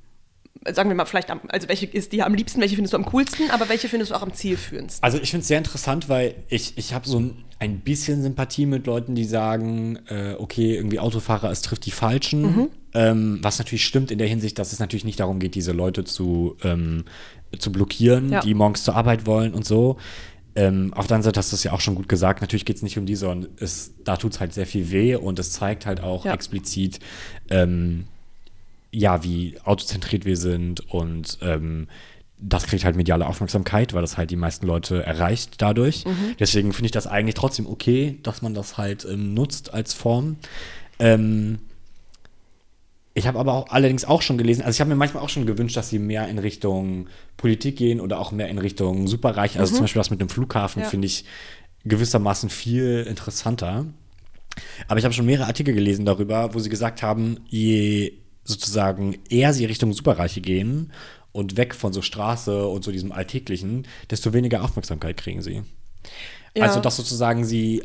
sagen 0.72 0.90
wir 0.90 0.96
mal, 0.96 1.06
vielleicht, 1.06 1.30
am, 1.30 1.40
also 1.48 1.68
welche 1.68 1.86
ist 1.86 2.12
dir 2.12 2.26
am 2.26 2.34
liebsten, 2.34 2.60
welche 2.60 2.74
findest 2.74 2.92
du 2.92 2.96
am 2.96 3.04
coolsten, 3.06 3.50
aber 3.50 3.68
welche 3.68 3.88
findest 3.88 4.10
du 4.10 4.16
auch 4.16 4.22
am 4.22 4.32
zielführendsten? 4.32 5.02
Also 5.02 5.18
ich 5.18 5.30
finde 5.30 5.42
es 5.42 5.48
sehr 5.48 5.58
interessant, 5.58 6.08
weil 6.08 6.34
ich, 6.48 6.76
ich 6.76 6.94
habe 6.94 7.08
so 7.08 7.20
ein, 7.20 7.44
ein 7.58 7.80
bisschen 7.80 8.22
Sympathie 8.22 8.66
mit 8.66 8.86
Leuten, 8.86 9.14
die 9.14 9.24
sagen, 9.24 9.98
äh, 10.08 10.34
okay, 10.38 10.74
irgendwie 10.74 10.98
Autofahrer, 10.98 11.50
es 11.50 11.62
trifft 11.62 11.86
die 11.86 11.90
Falschen. 11.90 12.42
Mhm. 12.42 12.70
Ähm, 13.00 13.38
was 13.42 13.58
natürlich 13.58 13.84
stimmt 13.86 14.10
in 14.10 14.18
der 14.18 14.26
Hinsicht, 14.26 14.58
dass 14.58 14.72
es 14.72 14.80
natürlich 14.80 15.04
nicht 15.04 15.20
darum 15.20 15.38
geht, 15.38 15.54
diese 15.54 15.70
Leute 15.72 16.02
zu, 16.04 16.56
ähm, 16.64 17.04
zu 17.58 17.70
blockieren, 17.70 18.30
Ja. 18.32 18.40
die 18.40 18.54
morgens 18.54 18.82
zur 18.82 18.96
Arbeit 18.96 19.24
wollen 19.26 19.54
und 19.54 19.64
so. 19.64 19.98
Ähm, 20.56 20.92
auf 20.94 21.06
der 21.06 21.14
anderen 21.14 21.22
Seite 21.30 21.38
hast 21.38 21.52
du 21.52 21.56
es 21.56 21.62
ja 21.62 21.72
auch 21.72 21.80
schon 21.80 21.94
gut 21.94 22.08
gesagt, 22.08 22.40
natürlich 22.40 22.64
geht 22.64 22.74
es 22.76 22.82
nicht 22.82 22.98
um 22.98 23.06
die, 23.06 23.14
sondern 23.14 23.50
es, 23.60 23.92
da 24.02 24.16
tut 24.16 24.32
es 24.32 24.40
halt 24.40 24.52
sehr 24.52 24.66
viel 24.66 24.90
weh 24.90 25.14
und 25.14 25.38
es 25.38 25.52
zeigt 25.52 25.86
halt 25.86 26.00
auch 26.02 26.24
Ja. 26.24 26.34
explizit, 26.34 26.98
ähm, 27.50 28.06
ja, 28.90 29.22
wie 29.22 29.54
autozentriert 29.64 30.24
wir 30.24 30.36
sind 30.36 30.80
und 30.92 31.38
ähm, 31.42 31.86
das 32.40 32.66
kriegt 32.66 32.84
halt 32.84 32.96
mediale 32.96 33.26
Aufmerksamkeit, 33.26 33.94
weil 33.94 34.00
das 34.00 34.16
halt 34.16 34.30
die 34.30 34.36
meisten 34.36 34.66
Leute 34.66 35.02
erreicht 35.04 35.56
dadurch. 35.62 36.04
Deswegen 36.40 36.72
finde 36.72 36.86
ich 36.86 36.92
das 36.92 37.06
eigentlich 37.06 37.34
trotzdem 37.34 37.66
okay, 37.66 38.18
dass 38.22 38.42
man 38.42 38.54
das 38.54 38.76
halt 38.78 39.04
ähm, 39.04 39.34
nutzt 39.34 39.72
als 39.74 39.92
Form. 39.92 40.36
Ähm, 41.00 41.58
ich 43.18 43.26
habe 43.26 43.38
aber 43.38 43.54
auch, 43.54 43.68
allerdings 43.70 44.04
auch 44.04 44.22
schon 44.22 44.38
gelesen, 44.38 44.62
also 44.62 44.76
ich 44.76 44.80
habe 44.80 44.90
mir 44.90 44.96
manchmal 44.96 45.22
auch 45.22 45.28
schon 45.28 45.46
gewünscht, 45.46 45.76
dass 45.76 45.90
sie 45.90 45.98
mehr 45.98 46.28
in 46.28 46.38
Richtung 46.38 47.08
Politik 47.36 47.76
gehen 47.76 48.00
oder 48.00 48.18
auch 48.18 48.32
mehr 48.32 48.48
in 48.48 48.58
Richtung 48.58 49.06
Superreich. 49.06 49.58
Also 49.58 49.74
zum 49.74 49.84
Beispiel 49.84 50.00
das 50.00 50.10
mit 50.10 50.20
dem 50.20 50.28
Flughafen 50.28 50.82
Ja. 50.82 50.88
finde 50.88 51.06
ich 51.06 51.24
gewissermaßen 51.84 52.50
viel 52.50 53.04
interessanter. 53.08 53.86
Aber 54.88 54.98
ich 54.98 55.04
habe 55.04 55.14
schon 55.14 55.26
mehrere 55.26 55.46
Artikel 55.46 55.74
gelesen 55.74 56.04
darüber, 56.04 56.54
wo 56.54 56.58
sie 56.58 56.68
gesagt 56.68 57.02
haben, 57.02 57.38
je 57.48 58.14
sozusagen 58.44 59.18
eher 59.28 59.52
sie 59.52 59.64
Richtung 59.66 59.92
Superreiche 59.92 60.40
gehen 60.40 60.92
und 61.32 61.56
weg 61.56 61.74
von 61.74 61.92
so 61.92 62.02
Straße 62.02 62.66
und 62.66 62.82
so 62.82 62.90
diesem 62.90 63.12
Alltäglichen, 63.12 63.86
desto 64.10 64.32
weniger 64.32 64.64
Aufmerksamkeit 64.64 65.16
kriegen 65.16 65.42
sie. 65.42 65.62
Ja. 66.56 66.64
Also, 66.64 66.80
dass 66.80 66.96
sozusagen 66.96 67.44
sie 67.44 67.82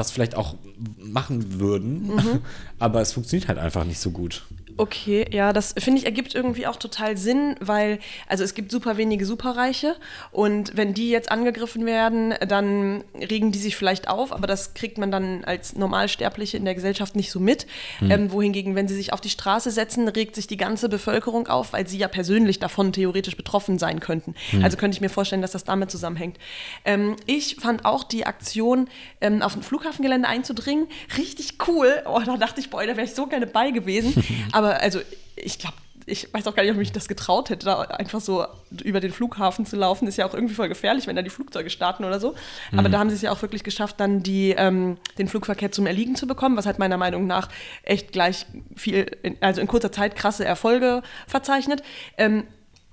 das 0.00 0.10
vielleicht 0.10 0.34
auch 0.34 0.54
machen 0.98 1.60
würden, 1.60 2.08
Mhm. 2.08 2.40
aber 2.78 3.00
es 3.00 3.12
funktioniert 3.12 3.48
halt 3.48 3.58
einfach 3.58 3.84
nicht 3.84 4.00
so 4.00 4.10
gut. 4.10 4.46
Okay, 4.80 5.26
ja, 5.30 5.52
das 5.52 5.74
finde 5.76 5.98
ich 5.98 6.06
ergibt 6.06 6.34
irgendwie 6.34 6.66
auch 6.66 6.76
total 6.76 7.18
Sinn, 7.18 7.54
weil, 7.60 7.98
also 8.26 8.44
es 8.44 8.54
gibt 8.54 8.72
super 8.72 8.96
wenige 8.96 9.26
Superreiche 9.26 9.94
und 10.32 10.74
wenn 10.74 10.94
die 10.94 11.10
jetzt 11.10 11.30
angegriffen 11.30 11.84
werden, 11.84 12.32
dann 12.48 13.04
regen 13.14 13.52
die 13.52 13.58
sich 13.58 13.76
vielleicht 13.76 14.08
auf, 14.08 14.32
aber 14.32 14.46
das 14.46 14.72
kriegt 14.72 14.96
man 14.96 15.10
dann 15.10 15.44
als 15.44 15.76
Normalsterbliche 15.76 16.56
in 16.56 16.64
der 16.64 16.74
Gesellschaft 16.74 17.14
nicht 17.14 17.30
so 17.30 17.40
mit. 17.40 17.66
Ähm, 18.00 18.32
wohingegen, 18.32 18.74
wenn 18.74 18.88
sie 18.88 18.94
sich 18.94 19.12
auf 19.12 19.20
die 19.20 19.28
Straße 19.28 19.70
setzen, 19.70 20.08
regt 20.08 20.34
sich 20.34 20.46
die 20.46 20.56
ganze 20.56 20.88
Bevölkerung 20.88 21.46
auf, 21.48 21.74
weil 21.74 21.86
sie 21.86 21.98
ja 21.98 22.08
persönlich 22.08 22.58
davon 22.58 22.94
theoretisch 22.94 23.36
betroffen 23.36 23.78
sein 23.78 24.00
könnten. 24.00 24.34
Also 24.62 24.78
könnte 24.78 24.94
ich 24.94 25.02
mir 25.02 25.10
vorstellen, 25.10 25.42
dass 25.42 25.52
das 25.52 25.64
damit 25.64 25.90
zusammenhängt. 25.90 26.38
Ähm, 26.86 27.16
ich 27.26 27.56
fand 27.56 27.84
auch 27.84 28.02
die 28.02 28.24
Aktion, 28.24 28.88
ähm, 29.20 29.42
auf 29.42 29.54
ein 29.54 29.62
Flughafengelände 29.62 30.26
einzudringen, 30.26 30.86
richtig 31.18 31.58
cool. 31.68 32.02
Oh, 32.06 32.22
da 32.24 32.38
dachte 32.38 32.60
ich, 32.60 32.70
boah, 32.70 32.80
da 32.86 32.96
wäre 32.96 33.04
ich 33.04 33.14
so 33.14 33.26
gerne 33.26 33.46
bei 33.46 33.72
gewesen. 33.72 34.24
Aber 34.52 34.69
also, 34.76 35.00
ich 35.36 35.58
glaube, 35.58 35.76
ich 36.06 36.32
weiß 36.32 36.46
auch 36.46 36.56
gar 36.56 36.62
nicht, 36.62 36.72
ob 36.72 36.76
ich 36.76 36.88
mich 36.88 36.92
das 36.92 37.08
getraut 37.08 37.50
hätte, 37.50 37.66
da 37.66 37.82
einfach 37.82 38.20
so 38.20 38.44
über 38.82 39.00
den 39.00 39.12
Flughafen 39.12 39.64
zu 39.64 39.76
laufen. 39.76 40.08
Ist 40.08 40.16
ja 40.16 40.26
auch 40.26 40.34
irgendwie 40.34 40.54
voll 40.54 40.68
gefährlich, 40.68 41.06
wenn 41.06 41.14
da 41.14 41.22
die 41.22 41.30
Flugzeuge 41.30 41.70
starten 41.70 42.04
oder 42.04 42.18
so. 42.18 42.34
Aber 42.76 42.88
da 42.88 42.98
haben 42.98 43.10
sie 43.10 43.16
es 43.16 43.22
ja 43.22 43.30
auch 43.30 43.40
wirklich 43.42 43.62
geschafft, 43.62 44.00
dann 44.00 44.22
die, 44.22 44.54
ähm, 44.56 44.96
den 45.18 45.28
Flugverkehr 45.28 45.70
zum 45.70 45.86
Erliegen 45.86 46.16
zu 46.16 46.26
bekommen, 46.26 46.56
was 46.56 46.66
halt 46.66 46.78
meiner 46.78 46.96
Meinung 46.96 47.26
nach 47.26 47.48
echt 47.84 48.12
gleich 48.12 48.46
viel, 48.74 49.06
in, 49.22 49.36
also 49.40 49.60
in 49.60 49.68
kurzer 49.68 49.92
Zeit 49.92 50.16
krasse 50.16 50.44
Erfolge 50.44 51.02
verzeichnet. 51.28 51.82
Ähm, 52.18 52.44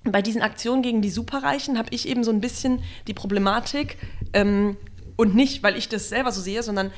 bei 0.04 0.22
diesen 0.22 0.42
Aktionen 0.42 0.84
gegen 0.84 1.02
die 1.02 1.10
Superreichen 1.10 1.78
habe 1.78 1.90
ich 1.92 2.08
eben 2.08 2.24
so 2.24 2.32
ein 2.32 2.40
bisschen 2.40 2.84
die 3.08 3.14
Problematik, 3.14 3.98
ähm, 4.34 4.78
und 5.18 5.36
nicht, 5.36 5.64
weil 5.64 5.76
ich 5.76 5.90
das 5.90 6.10
selber 6.10 6.32
so 6.32 6.40
sehe, 6.42 6.64
sondern 6.64 6.92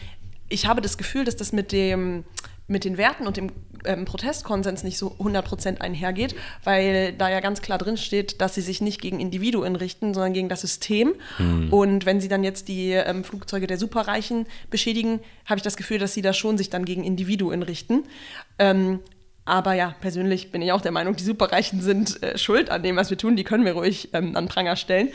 ich 0.50 0.68
habe 0.68 0.82
das 0.82 0.98
Gefühl, 0.98 1.26
dass 1.26 1.38
das 1.38 1.54
mit 1.54 1.72
dem 1.72 2.26
mit 2.70 2.86
den 2.86 2.98
Werten 2.98 3.28
und 3.28 3.38
dem 3.38 3.52
ähm, 3.86 4.06
Protestkonsens 4.06 4.84
nicht 4.84 4.98
so 4.98 5.16
100% 5.20 5.82
einhergeht, 5.82 6.36
weil 6.64 7.14
da 7.14 7.30
ja 7.30 7.40
ganz 7.40 7.62
klar 7.62 7.78
drin 7.78 7.98
steht, 7.98 8.42
dass 8.42 8.56
sie 8.56 8.62
sich 8.62 8.80
nicht 8.82 9.02
gegen 9.02 9.20
Individuen 9.20 9.76
richten, 9.76 10.14
sondern 10.14 10.34
gegen 10.34 10.50
das 10.50 10.62
System. 10.62 11.16
Und 11.72 12.06
wenn 12.06 12.22
sie 12.22 12.28
dann 12.28 12.44
jetzt 12.44 12.68
die 12.68 12.92
ähm, 12.92 13.24
Flugzeuge 13.24 13.68
der 13.68 13.78
Superreichen 13.78 14.46
beschädigen, 14.70 15.20
habe 15.46 15.58
ich 15.58 15.64
das 15.64 15.78
Gefühl, 15.78 15.98
dass 15.98 16.14
sie 16.14 16.22
da 16.22 16.34
schon 16.34 16.58
sich 16.58 16.70
dann 16.70 16.86
gegen 16.86 17.04
Individuen 17.04 17.64
richten. 17.64 18.04
Ähm, 18.58 19.00
aber 19.46 19.74
ja, 19.74 19.96
persönlich 20.00 20.52
bin 20.52 20.62
ich 20.62 20.72
auch 20.72 20.82
der 20.82 20.92
Meinung, 20.92 21.16
die 21.16 21.24
Superreichen 21.24 21.82
sind 21.82 22.22
äh, 22.22 22.38
schuld 22.38 22.70
an 22.70 22.84
dem, 22.84 22.96
was 22.96 23.10
wir 23.10 23.18
tun. 23.18 23.36
Die 23.36 23.44
können 23.44 23.66
wir 23.66 23.74
ruhig 23.74 24.10
ähm, 24.14 24.36
an 24.36 24.48
Pranger 24.48 24.76
stellen. 24.76 25.10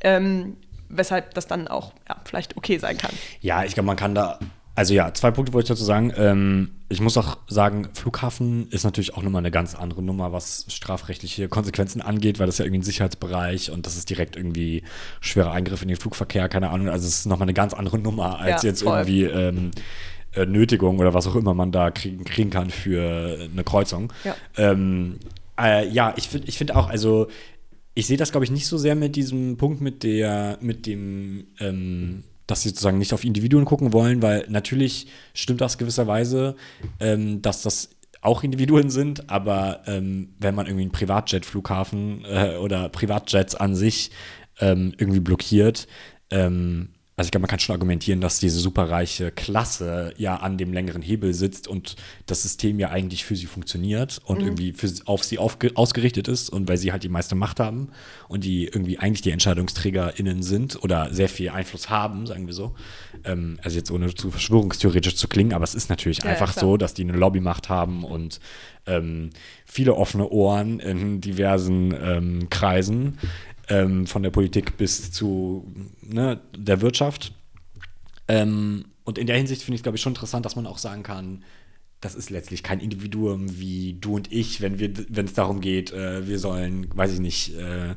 Ähm, 0.00 0.56
weshalb 0.88 1.34
das 1.34 1.46
dann 1.46 1.68
auch 1.68 1.92
ja, 2.08 2.16
vielleicht 2.24 2.56
okay 2.56 2.78
sein 2.78 2.98
kann. 2.98 3.12
Ja, 3.40 3.64
ich 3.64 3.74
glaube, 3.74 3.86
man 3.86 3.96
kann 3.96 4.14
da. 4.14 4.38
Also 4.78 4.94
ja, 4.94 5.12
zwei 5.12 5.32
Punkte 5.32 5.52
wollte 5.52 5.64
ich 5.64 5.68
dazu 5.70 5.82
sagen. 5.82 6.12
Ähm, 6.16 6.70
ich 6.88 7.00
muss 7.00 7.16
auch 7.16 7.38
sagen, 7.48 7.88
Flughafen 7.94 8.68
ist 8.70 8.84
natürlich 8.84 9.14
auch 9.16 9.24
nochmal 9.24 9.40
eine 9.40 9.50
ganz 9.50 9.74
andere 9.74 10.04
Nummer, 10.04 10.32
was 10.32 10.66
strafrechtliche 10.68 11.48
Konsequenzen 11.48 12.00
angeht, 12.00 12.38
weil 12.38 12.46
das 12.46 12.58
ja 12.58 12.64
irgendwie 12.64 12.78
ein 12.78 12.84
Sicherheitsbereich 12.84 13.72
und 13.72 13.86
das 13.86 13.96
ist 13.96 14.08
direkt 14.08 14.36
irgendwie 14.36 14.84
schwerer 15.20 15.50
Eingriff 15.50 15.82
in 15.82 15.88
den 15.88 15.96
Flugverkehr, 15.96 16.48
keine 16.48 16.70
Ahnung. 16.70 16.90
Also 16.90 17.08
es 17.08 17.18
ist 17.18 17.26
nochmal 17.26 17.46
eine 17.46 17.54
ganz 17.54 17.74
andere 17.74 17.98
Nummer 17.98 18.38
als 18.38 18.62
Ja, 18.62 18.68
jetzt 18.68 18.84
voll. 18.84 18.98
irgendwie 18.98 19.24
ähm, 19.24 19.72
äh, 20.36 20.46
Nötigung 20.46 21.00
oder 21.00 21.12
was 21.12 21.26
auch 21.26 21.34
immer 21.34 21.54
man 21.54 21.72
da 21.72 21.90
kriegen, 21.90 22.22
kriegen 22.24 22.50
kann 22.50 22.70
für 22.70 23.48
eine 23.52 23.64
Kreuzung. 23.64 24.12
Ja. 24.22 24.36
Ähm, 24.56 25.18
äh, 25.60 25.88
ja, 25.88 26.14
ich 26.16 26.28
finde 26.28 26.46
ich 26.46 26.56
find 26.56 26.72
auch, 26.72 26.88
also 26.88 27.26
ich 27.94 28.06
sehe 28.06 28.16
das, 28.16 28.30
glaube 28.30 28.44
ich, 28.44 28.52
nicht 28.52 28.68
so 28.68 28.78
sehr 28.78 28.94
mit 28.94 29.16
diesem 29.16 29.56
Punkt 29.56 29.80
mit 29.80 30.04
der, 30.04 30.56
mit 30.60 30.86
dem, 30.86 31.48
ähm, 31.58 32.22
dass 32.48 32.62
sie 32.62 32.70
sozusagen 32.70 32.98
nicht 32.98 33.12
auf 33.12 33.22
Individuen 33.22 33.64
gucken 33.64 33.92
wollen, 33.92 34.20
weil 34.22 34.44
natürlich 34.48 35.06
stimmt 35.34 35.60
das 35.60 35.78
gewisserweise, 35.78 36.56
ähm, 36.98 37.40
dass 37.40 37.62
das 37.62 37.90
auch 38.20 38.42
Individuen 38.42 38.90
sind, 38.90 39.30
aber 39.30 39.82
ähm, 39.86 40.34
wenn 40.40 40.56
man 40.56 40.66
irgendwie 40.66 40.82
einen 40.82 40.92
Privatjet-Flughafen 40.92 42.24
äh, 42.24 42.56
oder 42.56 42.88
Privatjets 42.88 43.54
an 43.54 43.76
sich 43.76 44.10
ähm, 44.58 44.92
irgendwie 44.98 45.20
blockiert, 45.20 45.86
ähm, 46.30 46.88
also 47.18 47.26
ich 47.26 47.32
glaube, 47.32 47.42
man 47.42 47.50
kann 47.50 47.58
schon 47.58 47.72
argumentieren, 47.72 48.20
dass 48.20 48.38
diese 48.38 48.60
superreiche 48.60 49.32
Klasse 49.32 50.14
ja 50.18 50.36
an 50.36 50.56
dem 50.56 50.72
längeren 50.72 51.02
Hebel 51.02 51.34
sitzt 51.34 51.66
und 51.66 51.96
das 52.26 52.44
System 52.44 52.78
ja 52.78 52.90
eigentlich 52.90 53.24
für 53.24 53.34
sie 53.34 53.46
funktioniert 53.46 54.20
und 54.24 54.40
irgendwie 54.40 54.72
für, 54.72 54.88
auf 55.04 55.24
sie 55.24 55.36
aufge, 55.36 55.72
ausgerichtet 55.74 56.28
ist 56.28 56.48
und 56.48 56.68
weil 56.68 56.76
sie 56.76 56.92
halt 56.92 57.02
die 57.02 57.08
meiste 57.08 57.34
Macht 57.34 57.58
haben 57.58 57.88
und 58.28 58.44
die 58.44 58.66
irgendwie 58.66 59.00
eigentlich 59.00 59.22
die 59.22 59.32
EntscheidungsträgerInnen 59.32 60.44
sind 60.44 60.80
oder 60.84 61.12
sehr 61.12 61.28
viel 61.28 61.48
Einfluss 61.48 61.90
haben, 61.90 62.24
sagen 62.24 62.46
wir 62.46 62.54
so. 62.54 62.76
Ähm, 63.24 63.58
also 63.64 63.76
jetzt 63.76 63.90
ohne 63.90 64.14
zu 64.14 64.30
verschwörungstheoretisch 64.30 65.16
zu 65.16 65.26
klingen, 65.26 65.54
aber 65.54 65.64
es 65.64 65.74
ist 65.74 65.90
natürlich 65.90 66.18
ja, 66.18 66.30
einfach 66.30 66.52
klar. 66.52 66.64
so, 66.64 66.76
dass 66.76 66.94
die 66.94 67.02
eine 67.02 67.14
Lobbymacht 67.14 67.68
haben 67.68 68.04
und 68.04 68.38
ähm, 68.86 69.30
viele 69.64 69.94
offene 69.94 70.28
Ohren 70.28 70.80
in 70.80 71.20
diversen 71.20 71.92
ähm, 72.00 72.48
Kreisen, 72.48 73.18
ähm, 73.68 74.06
von 74.06 74.22
der 74.22 74.30
Politik 74.30 74.76
bis 74.76 75.10
zu 75.12 75.72
ne, 76.02 76.40
der 76.56 76.80
Wirtschaft. 76.80 77.32
Ähm, 78.26 78.86
und 79.04 79.18
in 79.18 79.26
der 79.26 79.36
Hinsicht 79.36 79.62
finde 79.62 79.76
ich 79.76 79.80
es, 79.80 79.82
glaube 79.82 79.96
ich, 79.96 80.02
schon 80.02 80.12
interessant, 80.12 80.44
dass 80.44 80.56
man 80.56 80.66
auch 80.66 80.78
sagen 80.78 81.02
kann, 81.02 81.44
das 82.00 82.14
ist 82.14 82.30
letztlich 82.30 82.62
kein 82.62 82.80
Individuum 82.80 83.58
wie 83.58 83.96
du 84.00 84.14
und 84.14 84.32
ich, 84.32 84.60
wenn 84.60 84.78
wir, 84.78 84.92
wenn 85.08 85.26
es 85.26 85.34
darum 85.34 85.60
geht, 85.60 85.92
äh, 85.92 86.28
wir 86.28 86.38
sollen, 86.38 86.86
weiß 86.94 87.14
ich 87.14 87.20
nicht, 87.20 87.56
äh, 87.56 87.94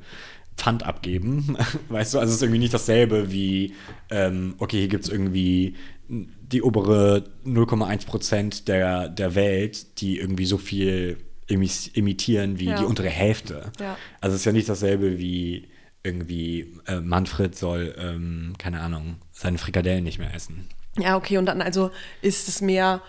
Pfand 0.57 0.83
abgeben. 0.83 1.57
weißt 1.89 2.13
du, 2.13 2.19
also 2.19 2.29
es 2.29 2.37
ist 2.37 2.43
irgendwie 2.43 2.59
nicht 2.59 2.73
dasselbe 2.73 3.31
wie, 3.31 3.73
ähm, 4.09 4.55
okay, 4.57 4.79
hier 4.79 4.87
gibt 4.87 5.03
es 5.03 5.09
irgendwie 5.09 5.75
die 6.07 6.61
obere 6.61 7.23
0,1 7.45 8.05
Prozent 8.05 8.67
der, 8.67 9.07
der 9.07 9.35
Welt, 9.35 10.01
die 10.01 10.17
irgendwie 10.17 10.45
so 10.45 10.57
viel 10.57 11.17
emittieren 11.51 12.59
wie 12.59 12.65
Ja. 12.65 12.77
die 12.79 12.85
untere 12.85 13.09
Hälfte. 13.09 13.71
Ja. 13.79 13.97
Also 14.21 14.35
es 14.35 14.41
ist 14.41 14.45
ja 14.45 14.51
nicht 14.51 14.69
dasselbe 14.69 15.19
wie 15.19 15.67
irgendwie 16.03 16.73
äh, 16.87 16.99
Manfred 16.99 17.55
soll, 17.55 17.93
ähm, 17.99 18.53
keine 18.57 18.79
Ahnung, 18.81 19.17
seine 19.31 19.57
Frikadellen 19.59 20.03
nicht 20.03 20.17
mehr 20.17 20.33
essen. 20.33 20.67
Ja, 20.97 21.15
okay, 21.15 21.37
und 21.37 21.45
dann 21.45 21.61
also 21.61 21.91
ist 22.23 22.47
es 22.49 22.59
mehr, 22.59 23.01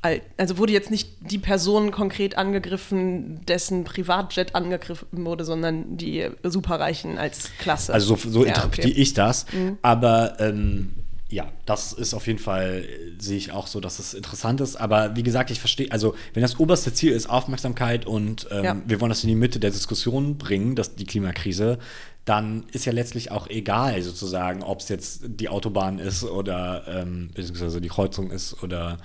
al- 0.00 0.22
also 0.38 0.56
wurde 0.56 0.72
jetzt 0.72 0.90
nicht 0.90 1.10
die 1.20 1.38
Person 1.38 1.90
konkret 1.90 2.38
angegriffen, 2.38 3.44
dessen 3.46 3.84
Privatjet 3.84 4.54
angegriffen 4.54 5.06
wurde, 5.26 5.44
sondern 5.44 5.96
die 5.98 6.26
Superreichen 6.42 7.18
als 7.18 7.50
Klasse. 7.58 7.92
Also 7.92 8.16
so, 8.16 8.30
so 8.30 8.42
Ja, 8.44 8.48
interpretiere 8.48 8.88
okay. 8.88 8.96
Mhm. 8.96 9.02
ich 9.02 9.12
das. 9.14 9.46
Aber 9.82 10.36
ähm, 10.40 10.92
ja, 11.30 11.52
das 11.66 11.92
ist 11.92 12.14
auf 12.14 12.26
jeden 12.26 12.38
Fall, 12.38 12.84
äh, 12.84 13.20
sehe 13.22 13.36
ich 13.36 13.52
auch 13.52 13.66
so, 13.66 13.80
dass 13.80 13.98
es 13.98 14.14
interessant 14.14 14.60
ist. 14.60 14.76
Aber 14.76 15.14
wie 15.16 15.22
gesagt, 15.22 15.50
ich 15.50 15.60
verstehe, 15.60 15.90
also 15.92 16.14
wenn 16.32 16.42
das 16.42 16.58
oberste 16.58 16.92
Ziel 16.94 17.12
ist 17.12 17.28
Aufmerksamkeit 17.28 18.06
und 18.06 18.46
ähm, 18.50 18.64
Ja. 18.64 18.76
wir 18.86 19.00
wollen 19.00 19.10
das 19.10 19.22
in 19.24 19.28
die 19.28 19.34
Mitte 19.34 19.60
der 19.60 19.70
Diskussion 19.70 20.38
bringen, 20.38 20.74
dass 20.74 20.94
die 20.94 21.04
Klimakrise, 21.04 21.78
dann 22.24 22.64
ist 22.72 22.84
ja 22.84 22.92
letztlich 22.92 23.30
auch 23.30 23.48
egal 23.48 24.00
sozusagen, 24.02 24.62
ob 24.62 24.80
es 24.80 24.88
jetzt 24.88 25.22
die 25.26 25.48
Autobahn 25.48 25.98
ist 25.98 26.24
oder 26.24 26.84
ähm, 26.88 27.30
beziehungsweise 27.34 27.80
die 27.80 27.88
Kreuzung 27.88 28.30
ist 28.30 28.62
oder 28.62 28.98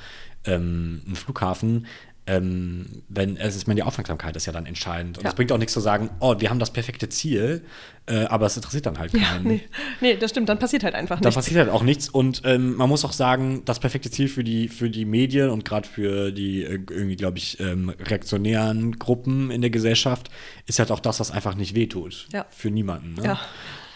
ähm, 0.45 1.01
ein 1.07 1.15
Flughafen. 1.15 1.85
Ähm, 2.25 3.03
wenn 3.09 3.35
es 3.37 3.55
ist, 3.55 3.67
meine, 3.67 3.79
die 3.81 3.83
Aufmerksamkeit 3.83 4.35
ist 4.35 4.45
ja 4.45 4.53
dann 4.53 4.65
entscheidend. 4.65 5.17
Und 5.17 5.23
Ja. 5.25 5.29
es 5.31 5.35
bringt 5.35 5.51
auch 5.51 5.57
nichts 5.57 5.73
zu 5.73 5.79
sagen, 5.81 6.09
oh, 6.19 6.35
wir 6.39 6.49
haben 6.49 6.59
das 6.59 6.71
perfekte 6.71 7.09
Ziel, 7.09 7.63
äh, 8.05 8.25
aber 8.25 8.45
es 8.45 8.55
interessiert 8.55 8.85
dann 8.85 8.97
halt 8.97 9.13
Ja, 9.13 9.19
keinen. 9.23 9.45
nee. 9.47 9.61
nee, 10.01 10.15
das 10.15 10.31
stimmt, 10.31 10.47
dann 10.49 10.57
passiert 10.59 10.83
halt 10.85 10.95
einfach 10.95 11.19
nichts. 11.19 11.35
passiert 11.35 11.59
halt 11.59 11.69
auch 11.69 11.83
nichts 11.83 12.07
und 12.09 12.41
ähm, 12.45 12.75
man 12.75 12.87
muss 12.87 13.03
auch 13.03 13.11
sagen, 13.11 13.63
das 13.65 13.79
perfekte 13.79 14.09
Ziel 14.09 14.27
für 14.29 14.43
die, 14.43 14.69
für 14.69 14.89
die 14.89 15.03
Medien 15.05 15.49
und 15.49 15.65
gerade 15.65 15.87
für 15.87 16.31
die 16.31 16.63
äh, 16.63 16.79
irgendwie, 16.89 17.15
glaube 17.17 17.37
ich, 17.39 17.59
ähm, 17.59 17.89
reaktionären 17.89 18.99
Gruppen 18.99 19.51
in 19.51 19.61
der 19.61 19.69
Gesellschaft 19.69 20.29
ist 20.65 20.79
halt 20.79 20.91
auch 20.91 20.99
das, 21.01 21.19
was 21.19 21.29
einfach 21.31 21.55
nicht 21.55 21.75
wehtut. 21.75 22.27
Ja. 22.31 22.45
Für 22.51 22.71
niemanden. 22.71 23.15
Ne? 23.15 23.23
Ja. 23.25 23.39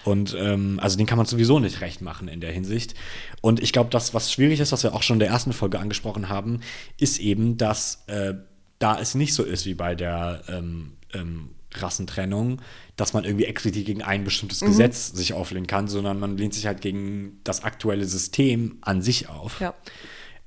Und 0.08 0.38
ähm, 0.40 0.80
also 0.82 0.96
den 0.96 1.06
kann 1.06 1.18
man 1.18 1.28
sowieso 1.28 1.60
nicht 1.60 1.82
recht 1.82 2.02
machen 2.02 2.30
in 2.30 2.40
der 2.40 2.54
Hinsicht. 2.54 2.96
Und 3.42 3.62
ich 3.62 3.74
glaube, 3.74 3.90
das, 3.90 4.14
was 4.14 4.32
schwierig 4.32 4.62
ist, 4.62 4.72
was 4.72 4.84
wir 4.84 4.96
auch 4.96 5.04
schon 5.04 5.16
in 5.16 5.20
der 5.20 5.28
ersten 5.28 5.52
Folge 5.52 5.80
angesprochen 5.80 6.30
haben, 6.30 6.62
ist 6.98 7.20
eben, 7.20 7.58
dass 7.58 8.06
äh, 8.08 8.36
da 8.80 8.98
es 9.02 9.16
nicht 9.16 9.34
so 9.34 9.44
ist 9.44 9.66
wie 9.66 9.74
bei 9.74 9.96
der 9.96 10.44
ähm, 10.48 10.94
ähm, 11.14 11.50
Rassentrennung, 11.74 12.62
dass 12.96 13.12
man 13.12 13.26
irgendwie 13.26 13.44
explizit 13.44 13.86
gegen 13.86 14.02
ein 14.02 14.24
bestimmtes 14.24 14.62
Mhm. 14.62 14.68
Gesetz 14.68 15.12
sich 15.12 15.34
auflehnen 15.34 15.68
kann, 15.68 15.90
sondern 15.90 16.22
man 16.22 16.38
lehnt 16.38 16.54
sich 16.54 16.68
halt 16.68 16.80
gegen 16.80 17.42
das 17.44 17.66
aktuelle 17.66 18.06
System 18.06 18.78
an 18.80 19.02
sich 19.02 19.28
auf. 19.28 19.60
Ja. 19.60 19.74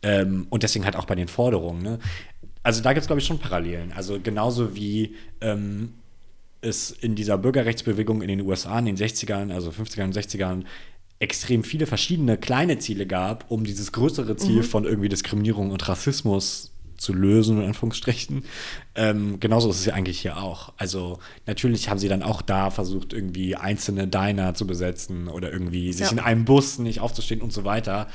Ähm, 0.03 0.47
und 0.49 0.63
deswegen 0.63 0.87
halt 0.87 0.97
auch 0.97 1.05
bei 1.05 1.17
den 1.17 1.29
Forderungen. 1.29 1.83
Ne? 1.83 1.99
Also 2.63 2.81
da 2.81 2.95
gibt 2.95 3.03
es, 3.03 3.09
glaube 3.09 3.21
ich, 3.21 3.27
schon 3.27 3.39
Parallelen. 3.39 3.93
Also 3.93 4.21
genauso 4.23 4.75
wie 4.75 5.17
ähm, 5.43 5.93
es 6.63 6.91
in 6.91 7.15
dieser 7.15 7.39
Bürgerrechtsbewegung 7.39 8.23
in 8.23 8.29
den 8.29 8.41
USA 8.43 8.79
in 8.79 8.85
den 8.87 8.97
60ern, 8.97 9.53
also 9.53 9.71
50ern 9.71 10.05
und 10.05 10.17
60ern, 10.17 10.65
extrem 11.19 11.65
viele 11.65 11.87
verschiedene 11.87 12.37
kleine 12.39 12.79
Ziele 12.79 13.07
gab, 13.07 13.51
um 13.51 13.65
dieses 13.65 13.93
größere 13.93 14.37
Ziel 14.37 14.63
von 14.63 14.85
irgendwie 14.85 15.09
Diskriminierung 15.09 15.71
und 15.71 15.87
Rassismus 15.89 16.73
zu 16.97 17.13
lösen, 17.15 17.59
in 17.61 17.67
Anführungsstrichen. 17.69 18.45
Ähm, 18.95 19.41
genauso 19.41 19.71
ist 19.71 19.81
es 19.81 19.87
ja 19.87 19.95
eigentlich 19.95 20.21
hier 20.21 20.37
auch. 20.37 20.73
Also 20.77 21.19
natürlich 21.47 21.89
haben 21.89 21.99
sie 21.99 22.09
dann 22.09 22.23
auch 22.23 22.43
da 22.43 22.71
versucht, 22.71 23.13
irgendwie 23.15 23.57
einzelne 23.57 24.07
Diner 24.07 24.55
zu 24.55 24.67
besetzen 24.67 25.29
oder 25.29 25.51
irgendwie 25.53 25.93
sich 25.93 26.07
Ja. 26.07 26.13
in 26.13 26.19
einem 26.19 26.45
Bus 26.45 26.79
nicht 26.79 27.01
aufzustehen 27.01 27.41
und 27.41 27.53
so 27.53 27.65
weiter. 27.65 28.07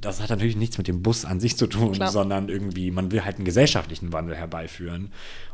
Das 0.00 0.20
hat 0.20 0.30
natürlich 0.30 0.54
nichts 0.56 0.78
mit 0.78 0.86
dem 0.86 1.02
Bus 1.02 1.24
an 1.24 1.40
sich 1.40 1.56
zu 1.56 1.66
tun, 1.66 1.92
Klar. 1.92 2.12
sondern 2.12 2.48
irgendwie, 2.48 2.92
man 2.92 3.10
will 3.10 3.24
halt 3.24 3.36
einen 3.36 3.44
gesellschaftlichen 3.44 4.12
Wandel 4.12 4.36
herbeiführen. 4.36 5.12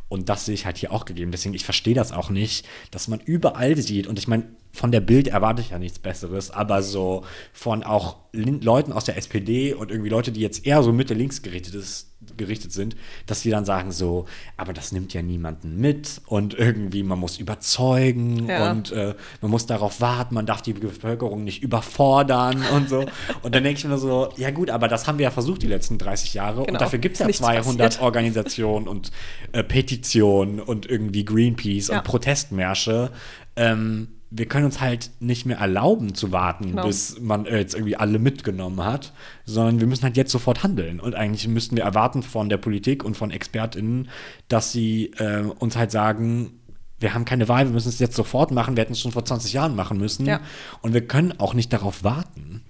Und 0.09 0.29
das 0.29 0.47
sehe 0.47 0.55
ich 0.55 0.67
halt 0.67 0.79
hier 0.79 0.93
auch 0.93 1.05
gegeben. 1.05 1.31
Deswegen, 1.31 1.55
ich 1.55 1.65
verstehe 1.65 1.95
das 1.95 2.13
auch 2.13 2.31
nicht, 2.31 2.67
dass 2.91 3.09
man 3.09 3.21
überall 3.21 3.77
sieht. 3.77 4.07
Und 4.07 4.19
ich 4.19 4.29
meine, 4.29 4.45
von 4.75 4.91
der 4.93 5.01
Bild 5.01 5.29
erwarte 5.29 5.63
ich 5.63 5.71
ja 5.71 5.79
nichts 5.79 5.99
Besseres, 6.01 6.51
aber 6.51 6.83
so 6.83 7.23
von 7.53 7.83
auch 7.85 8.17
Leuten 8.33 8.93
aus 8.93 9.05
der 9.05 9.17
SPD 9.17 9.73
und 9.73 9.93
irgendwie 9.93 10.11
Leute, 10.11 10.33
die 10.33 10.41
jetzt 10.41 10.67
eher 10.67 10.83
so 10.83 10.93
Mitte-Links 10.93 11.43
gerichtet, 11.43 11.75
ist, 11.77 12.11
gerichtet 12.37 12.73
sind, 12.73 12.97
dass 13.27 13.43
die 13.43 13.51
dann 13.51 13.65
sagen 13.65 13.93
so, 13.93 14.25
aber 14.57 14.73
das 14.73 14.91
nimmt 14.91 15.15
ja 15.15 15.23
niemanden 15.23 15.77
mit 15.81 16.21
und 16.27 16.55
irgendwie 16.55 17.05
man 17.05 17.21
muss 17.21 17.39
überzeugen 17.39 18.49
Ja. 18.49 18.73
und 18.73 18.91
äh, 18.91 19.15
man 19.41 19.51
muss 19.53 19.67
darauf 19.67 20.01
warten, 20.01 20.35
man 20.35 20.47
darf 20.47 20.63
die 20.63 20.73
Bevölkerung 20.73 21.45
nicht 21.45 21.63
überfordern 21.63 22.65
und 22.75 22.89
so. 22.89 23.05
Und 23.43 23.55
dann 23.55 23.63
denke 23.63 23.79
ich 23.79 23.85
mir 23.85 23.99
so, 23.99 24.31
ja 24.37 24.51
gut, 24.51 24.71
aber 24.71 24.89
das 24.89 25.07
haben 25.07 25.19
wir 25.19 25.25
ja 25.25 25.31
versucht 25.31 25.63
die 25.63 25.69
letzten 25.69 25.99
30 25.99 26.35
Jahre 26.35 26.63
Genau. 26.65 26.73
und 26.73 26.81
dafür 26.81 26.99
gibt 26.99 27.15
es 27.15 27.21
ja 27.21 27.27
nichts 27.27 27.41
200 27.43 27.79
passiert. 27.79 28.03
Organisationen 28.03 28.89
und 28.89 29.13
äh, 29.53 29.63
Petitionen 29.63 30.59
und 30.59 30.87
irgendwie 30.91 31.25
Greenpeace 31.25 31.89
Ja. 31.89 31.99
und 31.99 32.05
Protestmärsche. 32.05 33.13
Ähm, 33.57 34.09
wir 34.37 34.47
können 34.47 34.65
uns 34.65 34.81
halt 34.81 35.11
nicht 35.21 35.47
mehr 35.47 35.59
erlauben 35.59 36.15
zu 36.15 36.33
warten, 36.33 36.71
Genau. 36.71 36.87
bis 36.87 37.21
man 37.21 37.47
äh, 37.47 37.59
jetzt 37.59 37.75
irgendwie 37.75 37.97
alle 37.97 38.19
mitgenommen 38.19 38.85
hat, 38.85 39.13
sondern 39.45 39.79
wir 39.79 39.87
müssen 39.87 40.03
halt 40.03 40.17
jetzt 40.17 40.33
sofort 40.33 40.65
handeln. 40.65 40.99
Und 40.99 41.15
eigentlich 41.15 41.47
müssten 41.47 41.77
wir 41.77 41.85
erwarten 41.85 42.25
von 42.25 42.49
der 42.49 42.57
Politik 42.57 43.05
und 43.05 43.17
von 43.17 43.31
ExpertInnen, 43.31 44.09
dass 44.49 44.73
sie 44.73 45.13
äh, 45.19 45.43
uns 45.43 45.77
halt 45.77 45.93
sagen, 45.93 46.59
wir 46.99 47.15
haben 47.15 47.25
keine 47.25 47.49
Wahl, 47.49 47.67
wir 47.67 47.73
müssen 47.73 47.91
es 47.91 48.01
jetzt 48.01 48.17
sofort 48.17 48.51
machen, 48.51 48.77
wir 48.77 48.81
hätten 48.83 48.95
es 48.95 49.01
schon 49.01 49.13
vor 49.13 49.25
20 49.25 49.53
Jahren 49.53 49.77
machen 49.77 49.99
müssen. 49.99 50.27
Ja. 50.27 50.41
Und 50.83 50.95
wir 50.95 51.07
können 51.07 51.39
auch 51.39 51.55
nicht 51.55 51.73
darauf 51.73 52.03
warten. 52.03 52.64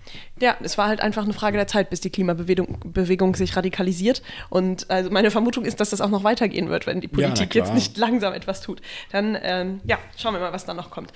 Ja, 0.45 0.59
es 0.63 0.77
war 0.77 0.89
halt 0.89 1.01
einfach 1.01 1.25
eine 1.25 1.33
Frage 1.33 1.57
der 1.57 1.67
Zeit, 1.67 1.89
bis 1.89 2.03
die 2.03 2.11
Klimabewegung 2.11 2.79
Bewegung 2.85 3.35
sich 3.35 3.57
radikalisiert. 3.57 4.21
Und 4.51 4.91
also 4.91 5.09
meine 5.11 5.31
Vermutung 5.31 5.65
ist, 5.65 5.81
dass 5.81 5.89
das 5.89 6.03
auch 6.03 6.11
noch 6.11 6.23
weitergehen 6.23 6.69
wird, 6.69 6.87
wenn 6.87 7.01
die 7.01 7.07
Ja, 7.07 7.29
Politik 7.29 7.49
klar. 7.49 7.65
jetzt 7.65 7.73
nicht 7.75 7.97
langsam 7.97 8.35
etwas 8.35 8.61
tut. 8.61 8.83
Dann, 9.11 9.39
ähm, 9.43 9.81
ja, 9.87 9.97
schauen 10.19 10.35
wir 10.35 10.41
mal, 10.41 10.53
was 10.53 10.67
da 10.67 10.75
noch 10.75 10.91
kommt. 10.91 11.15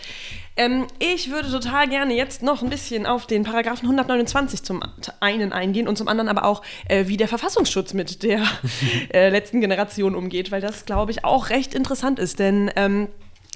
Ähm, 0.56 0.86
ich 0.98 1.30
würde 1.30 1.50
total 1.50 1.88
gerne 1.90 2.14
jetzt 2.14 2.42
noch 2.42 2.62
ein 2.62 2.70
bisschen 2.70 3.04
auf 3.04 3.26
den 3.26 3.42
Paragraphen 3.42 3.84
129 3.84 4.62
zum 4.62 4.82
einen 5.20 5.52
eingehen 5.52 5.88
und 5.88 5.98
zum 5.98 6.08
anderen 6.08 6.30
aber 6.30 6.46
auch, 6.46 6.62
äh, 6.88 7.06
wie 7.08 7.18
der 7.18 7.28
Verfassungsschutz 7.28 7.92
mit 7.92 8.22
der 8.22 8.40
äh, 9.12 9.28
letzten 9.28 9.60
Generation 9.60 10.14
umgeht, 10.14 10.50
weil 10.50 10.62
das, 10.62 10.86
glaube 10.86 11.10
ich, 11.12 11.22
auch 11.26 11.50
recht 11.50 11.74
interessant 11.74 12.18
ist. 12.18 12.38
Denn 12.38 12.70
ähm, 12.76 13.08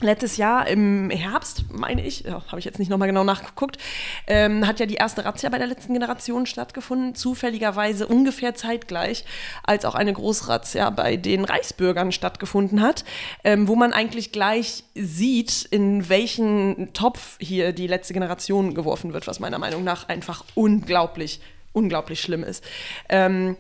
Letztes 0.03 0.37
Jahr 0.37 0.67
im 0.67 1.11
Herbst, 1.11 1.65
meine 1.71 2.05
ich, 2.05 2.25
ja, 2.25 2.43
habe 2.49 2.59
ich 2.59 2.65
jetzt 2.65 2.81
nicht 2.81 2.91
nochmal 2.91 3.07
genau 3.07 3.23
nachgeguckt, 3.23 3.79
ähm, 4.27 4.67
hat 4.67 4.81
ja 4.81 4.87
die 4.87 4.97
erste 4.97 5.25
Razzia 5.25 5.49
bei 5.49 5.59
der 5.59 5.69
letzten 5.69 5.93
Generation 5.93 6.45
stattgefunden, 6.45 7.15
zufälligerweise 7.15 8.09
ungefähr 8.09 8.57
zeitgleich, 8.57 9.25
als 9.63 9.85
auch 9.85 9.95
eine 9.95 10.13
Großrazzia 10.13 10.91
bei 10.91 11.17
den 11.17 11.45
Reichsbürgern 11.45 12.11
stattgefunden 12.11 12.83
hat, 12.83 13.05
ähm, 13.45 13.69
wo 13.69 13.77
man 13.77 13.93
eigentlich 13.93 14.33
gleich 14.33 14.83
sieht, 14.97 15.69
in 15.71 16.09
welchen 16.09 16.93
Topf 16.95 17.37
hier 17.39 17.73
die 17.73 17.87
letzte 17.87 18.13
Generation 18.13 18.75
geworfen 18.75 19.13
wird, 19.13 19.29
was 19.29 19.39
meiner 19.39 19.61
Meinung 19.61 19.85
nach 19.85 20.09
einfach 20.09 20.45
unglaublich, 20.57 21.41
unglaublich 21.73 22.21
schlimm 22.21 22.43
ist. 22.43 22.65
Ähm, 23.09 23.57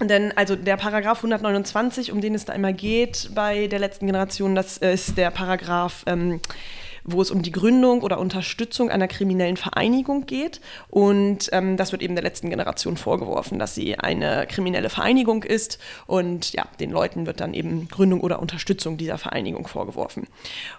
denn 0.00 0.32
also 0.36 0.56
der 0.56 0.76
Paragraph 0.76 1.18
129, 1.18 2.10
um 2.10 2.20
den 2.20 2.34
es 2.34 2.44
da 2.44 2.52
immer 2.52 2.72
geht 2.72 3.30
bei 3.34 3.68
der 3.68 3.78
letzten 3.78 4.06
Generation, 4.06 4.54
das 4.54 4.76
ist 4.78 5.16
der 5.16 5.30
Paragraph, 5.30 6.02
ähm, 6.06 6.40
wo 7.04 7.20
es 7.20 7.30
um 7.30 7.42
die 7.42 7.52
Gründung 7.52 8.00
oder 8.00 8.18
Unterstützung 8.18 8.90
einer 8.90 9.06
kriminellen 9.06 9.56
Vereinigung 9.56 10.26
geht. 10.26 10.60
Und 10.88 11.50
ähm, 11.52 11.76
das 11.76 11.92
wird 11.92 12.02
eben 12.02 12.14
der 12.14 12.24
letzten 12.24 12.50
Generation 12.50 12.96
vorgeworfen, 12.96 13.58
dass 13.58 13.74
sie 13.74 13.98
eine 13.98 14.46
kriminelle 14.48 14.88
Vereinigung 14.88 15.44
ist. 15.44 15.78
Und 16.06 16.52
ja, 16.54 16.64
den 16.80 16.90
Leuten 16.90 17.26
wird 17.26 17.40
dann 17.40 17.54
eben 17.54 17.88
Gründung 17.88 18.20
oder 18.20 18.40
Unterstützung 18.40 18.96
dieser 18.96 19.18
Vereinigung 19.18 19.68
vorgeworfen. 19.68 20.26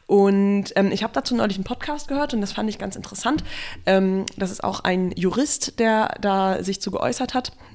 Und 0.08 0.74
ähm, 0.76 0.92
ich 0.92 1.04
habe 1.04 1.14
dazu 1.14 1.36
neulich 1.36 1.58
einen 1.58 1.64
Podcast 1.64 2.08
gehört 2.08 2.34
und 2.34 2.42
das 2.42 2.52
fand 2.52 2.70
ich 2.70 2.80
ganz 2.80 2.96
interessant. 2.96 3.44
Ähm, 3.86 4.26
das 4.36 4.52
ist 4.52 4.64
auch 4.64 4.82
ein 4.82 5.12
Jurist, 5.12 5.80
der 5.80 6.16
da 6.20 6.64
sich 6.64 6.82
zu 6.82 6.92
geäußert 6.92 7.36
hat 7.36 7.50
äh, 7.50 7.75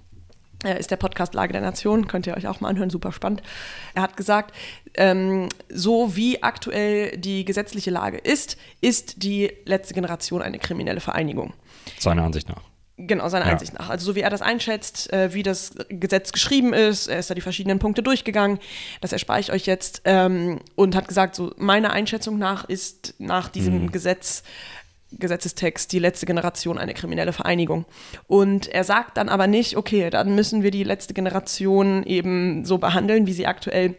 ist 0.79 0.91
der 0.91 0.97
Podcast 0.97 1.35
Lage 1.35 1.53
der 1.53 1.63
Nation, 1.63 2.07
könnt 2.07 2.27
ihr 2.27 2.37
euch 2.37 2.47
auch 2.47 2.61
mal 2.61 2.69
anhören, 2.69 2.91
super 2.91 3.13
spannend. 3.13 3.43
Er 3.95 4.03
hat 4.03 4.17
gesagt, 4.17 4.55
ähm, 4.95 5.49
so 5.69 6.17
wie 6.17 6.43
aktuell 6.43 7.17
die 7.17 7.45
gesetzliche 7.45 7.91
Lage 7.91 8.19
ist, 8.19 8.57
ist 8.81 9.23
die 9.23 9.53
letzte 9.65 9.95
Generation 9.95 10.43
eine 10.43 10.59
kriminelle 10.59 11.01
Vereinigung. 11.01 11.55
Seiner 11.99 12.25
Ansicht 12.25 12.49
nach. 12.49 12.63
Genau, 13.03 13.31
seiner 13.31 13.47
Ja. 13.47 13.53
Ansicht 13.53 13.73
nach. 13.73 13.89
Also 13.89 14.05
so 14.05 14.15
wie 14.15 14.21
er 14.21 14.29
das 14.29 14.43
einschätzt, 14.43 15.11
äh, 15.11 15.33
wie 15.33 15.43
das 15.43 15.73
Gesetz 15.89 16.33
geschrieben 16.33 16.75
ist, 16.75 17.07
er 17.07 17.19
ist 17.19 17.31
da 17.31 17.35
die 17.35 17.41
verschiedenen 17.41 17.79
Punkte 17.79 18.03
durchgegangen, 18.03 18.59
das 19.01 19.13
erspare 19.13 19.41
ich 19.41 19.51
euch 19.53 19.65
jetzt 19.65 20.03
ähm, 20.05 20.61
und 20.75 20.95
hat 20.95 21.09
gesagt, 21.09 21.35
so 21.35 21.55
meiner 21.57 21.93
Einschätzung 21.93 22.39
nach 22.39 22.65
ist 22.65 23.15
nach 23.19 23.49
diesem 23.49 23.91
Gesetz 23.91 24.43
Gesetzestext 25.13 25.93
die 25.93 25.99
letzte 25.99 26.27
Generation 26.27 26.79
eine 26.79 26.95
kriminelle 26.95 27.33
Vereinigung. 27.33 27.85
Und 28.27 28.69
er 28.69 28.85
sagt 28.85 29.17
dann 29.17 29.29
aber 29.29 29.47
nicht, 29.47 29.77
okay, 29.77 30.11
dann 30.11 30.35
müssen 30.35 30.63
wir 30.63 30.71
die 30.71 30.85
letzte 30.85 31.15
Generation 31.15 32.05
eben 32.05 32.65
so 32.65 32.79
behandeln, 32.79 33.27
wie 33.27 33.33
sie 33.33 33.47
aktuell 33.47 33.97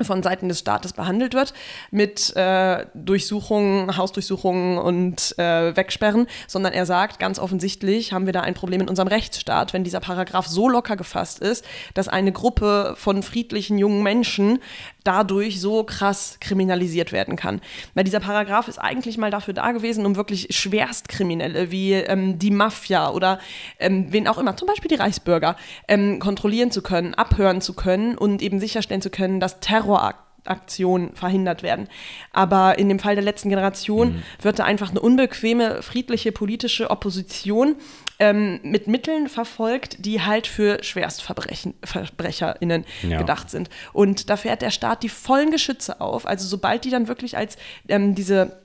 von 0.00 0.22
Seiten 0.22 0.48
des 0.48 0.60
Staates 0.60 0.92
behandelt 0.92 1.34
wird, 1.34 1.52
mit 1.90 2.34
äh, 2.36 2.86
Durchsuchungen, 2.94 3.96
Hausdurchsuchungen 3.96 4.78
und 4.78 5.36
äh, 5.38 5.76
Wegsperren, 5.76 6.26
sondern 6.46 6.72
er 6.72 6.86
sagt, 6.86 7.18
ganz 7.18 7.38
offensichtlich 7.38 8.12
haben 8.12 8.26
wir 8.26 8.32
da 8.32 8.40
ein 8.40 8.54
Problem 8.54 8.80
in 8.80 8.88
unserem 8.88 9.08
Rechtsstaat, 9.08 9.72
wenn 9.72 9.84
dieser 9.84 10.00
Paragraph 10.00 10.46
so 10.46 10.68
locker 10.68 10.96
gefasst 10.96 11.40
ist, 11.40 11.64
dass 11.94 12.08
eine 12.08 12.32
Gruppe 12.32 12.94
von 12.96 13.22
friedlichen 13.22 13.78
jungen 13.78 14.02
Menschen 14.02 14.60
dadurch 15.04 15.60
so 15.60 15.84
krass 15.84 16.36
kriminalisiert 16.40 17.12
werden 17.12 17.36
kann. 17.36 17.60
Weil 17.94 18.04
dieser 18.04 18.20
Paragraph 18.20 18.68
ist 18.68 18.78
eigentlich 18.78 19.18
mal 19.18 19.30
dafür 19.30 19.54
da 19.54 19.72
gewesen, 19.72 20.06
um 20.06 20.16
wirklich 20.16 20.48
Schwerstkriminelle 20.50 21.70
wie 21.70 21.94
ähm, 21.94 22.38
die 22.38 22.50
Mafia 22.50 23.10
oder 23.10 23.38
ähm, 23.78 24.06
wen 24.10 24.28
auch 24.28 24.38
immer, 24.38 24.56
zum 24.56 24.68
Beispiel 24.68 24.88
die 24.88 24.96
Reichsbürger, 24.96 25.56
ähm, 25.88 26.18
kontrollieren 26.18 26.70
zu 26.70 26.82
können, 26.82 27.14
abhören 27.14 27.60
zu 27.60 27.74
können 27.74 28.16
und 28.16 28.42
eben 28.42 28.60
sicherstellen 28.60 29.02
zu 29.02 29.10
können, 29.10 29.40
dass 29.40 29.60
Terroraktionen 29.60 31.14
verhindert 31.14 31.62
werden. 31.62 31.88
Aber 32.32 32.78
in 32.78 32.88
dem 32.88 32.98
Fall 32.98 33.14
der 33.14 33.24
letzten 33.24 33.48
Generation 33.48 34.22
wird 34.42 34.58
da 34.58 34.64
einfach 34.64 34.90
eine 34.90 35.00
unbequeme, 35.00 35.82
friedliche 35.82 36.32
politische 36.32 36.90
Opposition 36.90 37.76
ähm, 38.20 38.60
mit 38.62 38.86
Mitteln 38.86 39.28
verfolgt, 39.28 40.04
die 40.04 40.22
halt 40.22 40.46
für 40.46 40.84
Schwerstverbrechen, 40.84 41.74
VerbrecherInnen 41.84 42.84
Ja. 43.02 43.18
gedacht 43.18 43.50
sind. 43.50 43.70
Und 43.92 44.30
da 44.30 44.36
fährt 44.36 44.62
der 44.62 44.70
Staat 44.70 45.02
die 45.02 45.08
vollen 45.08 45.50
Geschütze 45.50 46.00
auf. 46.00 46.26
Also 46.26 46.46
sobald 46.46 46.84
die 46.84 46.90
dann 46.90 47.08
wirklich 47.08 47.36
als 47.36 47.56
ähm, 47.88 48.14
diese 48.14 48.60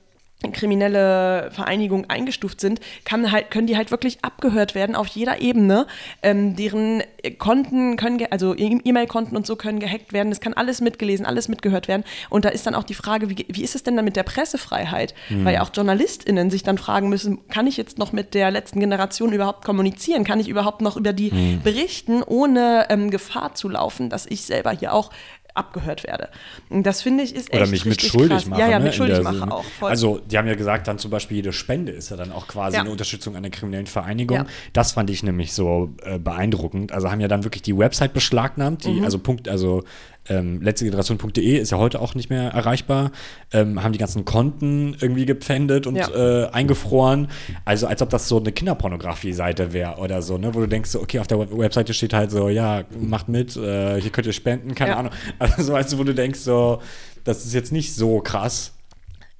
kriminelle 0.52 1.50
Vereinigung 1.50 2.08
eingestuft 2.08 2.60
sind, 2.60 2.80
halt, 3.10 3.50
können 3.50 3.66
die 3.66 3.76
halt 3.76 3.90
wirklich 3.90 4.18
abgehört 4.22 4.74
werden 4.74 4.94
auf 4.94 5.06
jeder 5.08 5.40
Ebene. 5.40 5.86
Ähm, 6.22 6.56
deren 6.56 7.02
Konten 7.38 7.96
können, 7.96 8.20
also 8.30 8.54
E- 8.54 8.80
E-Mail-Konten 8.84 9.34
und 9.36 9.46
so 9.46 9.56
können 9.56 9.80
gehackt 9.80 10.12
werden. 10.12 10.30
Das 10.30 10.40
kann 10.40 10.52
alles 10.52 10.80
mitgelesen, 10.80 11.26
alles 11.26 11.48
mitgehört 11.48 11.88
werden. 11.88 12.04
Und 12.30 12.44
da 12.44 12.50
ist 12.50 12.66
dann 12.66 12.74
auch 12.74 12.84
die 12.84 12.94
Frage, 12.94 13.30
wie, 13.30 13.46
wie 13.48 13.62
ist 13.64 13.74
es 13.74 13.82
denn 13.82 13.96
dann 13.96 14.04
mit 14.04 14.16
der 14.16 14.22
Pressefreiheit? 14.22 15.14
Weil 15.44 15.54
ja 15.54 15.62
auch 15.62 15.70
JournalistInnen 15.74 16.50
sich 16.50 16.62
dann 16.62 16.78
fragen 16.78 17.08
müssen, 17.08 17.48
kann 17.48 17.66
ich 17.66 17.76
jetzt 17.76 17.98
noch 17.98 18.12
mit 18.12 18.34
der 18.34 18.50
letzten 18.50 18.78
Generation 18.80 19.32
überhaupt 19.32 19.64
kommunizieren? 19.64 20.24
Kann 20.24 20.38
ich 20.38 20.48
überhaupt 20.48 20.80
noch 20.82 20.96
über 20.96 21.12
die 21.12 21.58
berichten, 21.64 22.22
ohne 22.22 22.86
ähm, 22.90 23.10
Gefahr 23.10 23.54
zu 23.54 23.68
laufen, 23.68 24.10
dass 24.10 24.26
ich 24.26 24.42
selber 24.42 24.70
hier 24.70 24.92
auch 24.92 25.10
abgehört 25.56 26.04
werde. 26.04 26.28
Und 26.68 26.84
das 26.84 27.02
finde 27.02 27.24
ich 27.24 27.34
ist 27.34 27.52
echt 27.52 27.60
Oder 27.62 27.70
mich 27.70 27.84
mit 27.84 28.00
schuldig 28.02 28.46
machen. 28.46 28.60
Ja, 28.60 28.68
ja, 28.68 28.78
ne, 28.78 28.86
mit 28.86 28.94
schuldig 28.94 29.22
machen 29.22 29.50
auch. 29.50 29.64
Voll. 29.64 29.90
Also, 29.90 30.20
die 30.24 30.38
haben 30.38 30.46
ja 30.48 30.54
gesagt, 30.54 30.88
dann 30.88 30.98
zum 30.98 31.10
Beispiel 31.10 31.38
jede 31.38 31.52
Spende 31.52 31.92
ist 31.92 32.10
ja 32.10 32.16
dann 32.16 32.32
auch 32.32 32.46
quasi 32.46 32.76
Ja. 32.76 32.82
eine 32.82 32.90
Unterstützung 32.90 33.36
einer 33.36 33.50
kriminellen 33.50 33.86
Vereinigung. 33.86 34.36
Ja. 34.38 34.46
Das 34.72 34.92
fand 34.92 35.10
ich 35.10 35.22
nämlich 35.22 35.52
so 35.52 35.90
äh, 36.02 36.18
beeindruckend. 36.18 36.92
Also 36.92 37.10
haben 37.10 37.20
ja 37.20 37.28
dann 37.28 37.44
wirklich 37.44 37.62
die 37.62 37.76
Website 37.76 38.12
beschlagnahmt, 38.12 38.84
Mhm. 38.86 38.98
die, 38.98 39.04
also 39.04 39.18
Punkt, 39.18 39.48
also 39.48 39.84
ähm, 40.28 40.60
letztegeneration.de 40.62 41.58
ist 41.58 41.70
ja 41.70 41.78
heute 41.78 42.00
auch 42.00 42.14
nicht 42.14 42.30
mehr 42.30 42.50
erreichbar, 42.50 43.10
ähm, 43.52 43.82
haben 43.82 43.92
die 43.92 43.98
ganzen 43.98 44.24
Konten 44.24 44.96
irgendwie 45.00 45.26
gepfändet 45.26 45.86
und 45.86 45.96
Ja. 45.96 46.08
äh, 46.10 46.48
eingefroren. 46.50 47.28
Also 47.64 47.86
als 47.86 48.02
ob 48.02 48.10
das 48.10 48.28
so 48.28 48.38
eine 48.38 48.52
Kinderpornografie-Seite 48.52 49.72
wäre 49.72 49.96
oder 49.98 50.22
so, 50.22 50.38
ne? 50.38 50.54
wo 50.54 50.60
du 50.60 50.66
denkst, 50.68 50.94
okay, 50.96 51.18
auf 51.20 51.26
der 51.26 51.38
Web- 51.40 51.56
Webseite 51.56 51.94
steht 51.94 52.12
halt 52.12 52.30
so, 52.30 52.48
ja, 52.48 52.84
macht 52.98 53.28
mit, 53.28 53.56
äh, 53.56 54.00
hier 54.00 54.10
könnt 54.10 54.26
ihr 54.26 54.32
spenden, 54.32 54.74
keine 54.74 54.90
Ja. 54.92 54.96
Ahnung. 54.98 55.12
Also 55.38 55.62
so, 55.62 55.72
weißt 55.72 55.92
du, 55.92 55.98
wo 55.98 56.04
du 56.04 56.14
denkst, 56.14 56.40
so, 56.40 56.80
das 57.24 57.44
ist 57.44 57.54
jetzt 57.54 57.72
nicht 57.72 57.94
so 57.94 58.20
krass. 58.20 58.72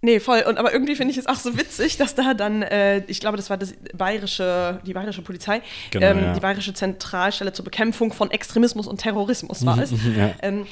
Nee, 0.06 0.20
voll. 0.20 0.44
Und 0.48 0.56
aber 0.56 0.72
irgendwie 0.72 0.94
finde 0.94 1.10
ich 1.10 1.18
es 1.18 1.26
auch 1.26 1.34
so 1.34 1.58
witzig, 1.58 1.96
dass 1.96 2.14
da 2.14 2.32
dann, 2.32 2.62
äh, 2.62 3.02
ich 3.08 3.18
glaube, 3.18 3.36
das 3.36 3.50
war 3.50 3.56
das 3.56 3.74
bayerische, 3.92 4.78
die 4.86 4.92
bayerische 4.92 5.20
Polizei, 5.20 5.62
Genau, 5.90 6.06
ähm, 6.06 6.18
ja. 6.20 6.32
die 6.32 6.38
bayerische 6.38 6.72
Zentralstelle 6.72 7.52
zur 7.52 7.64
Bekämpfung 7.64 8.12
von 8.12 8.30
Extremismus 8.30 8.86
und 8.86 9.00
Terrorismus 9.00 9.66
war 9.66 9.78
es. 9.78 9.90
ja. 10.16 10.30
ähm. 10.42 10.64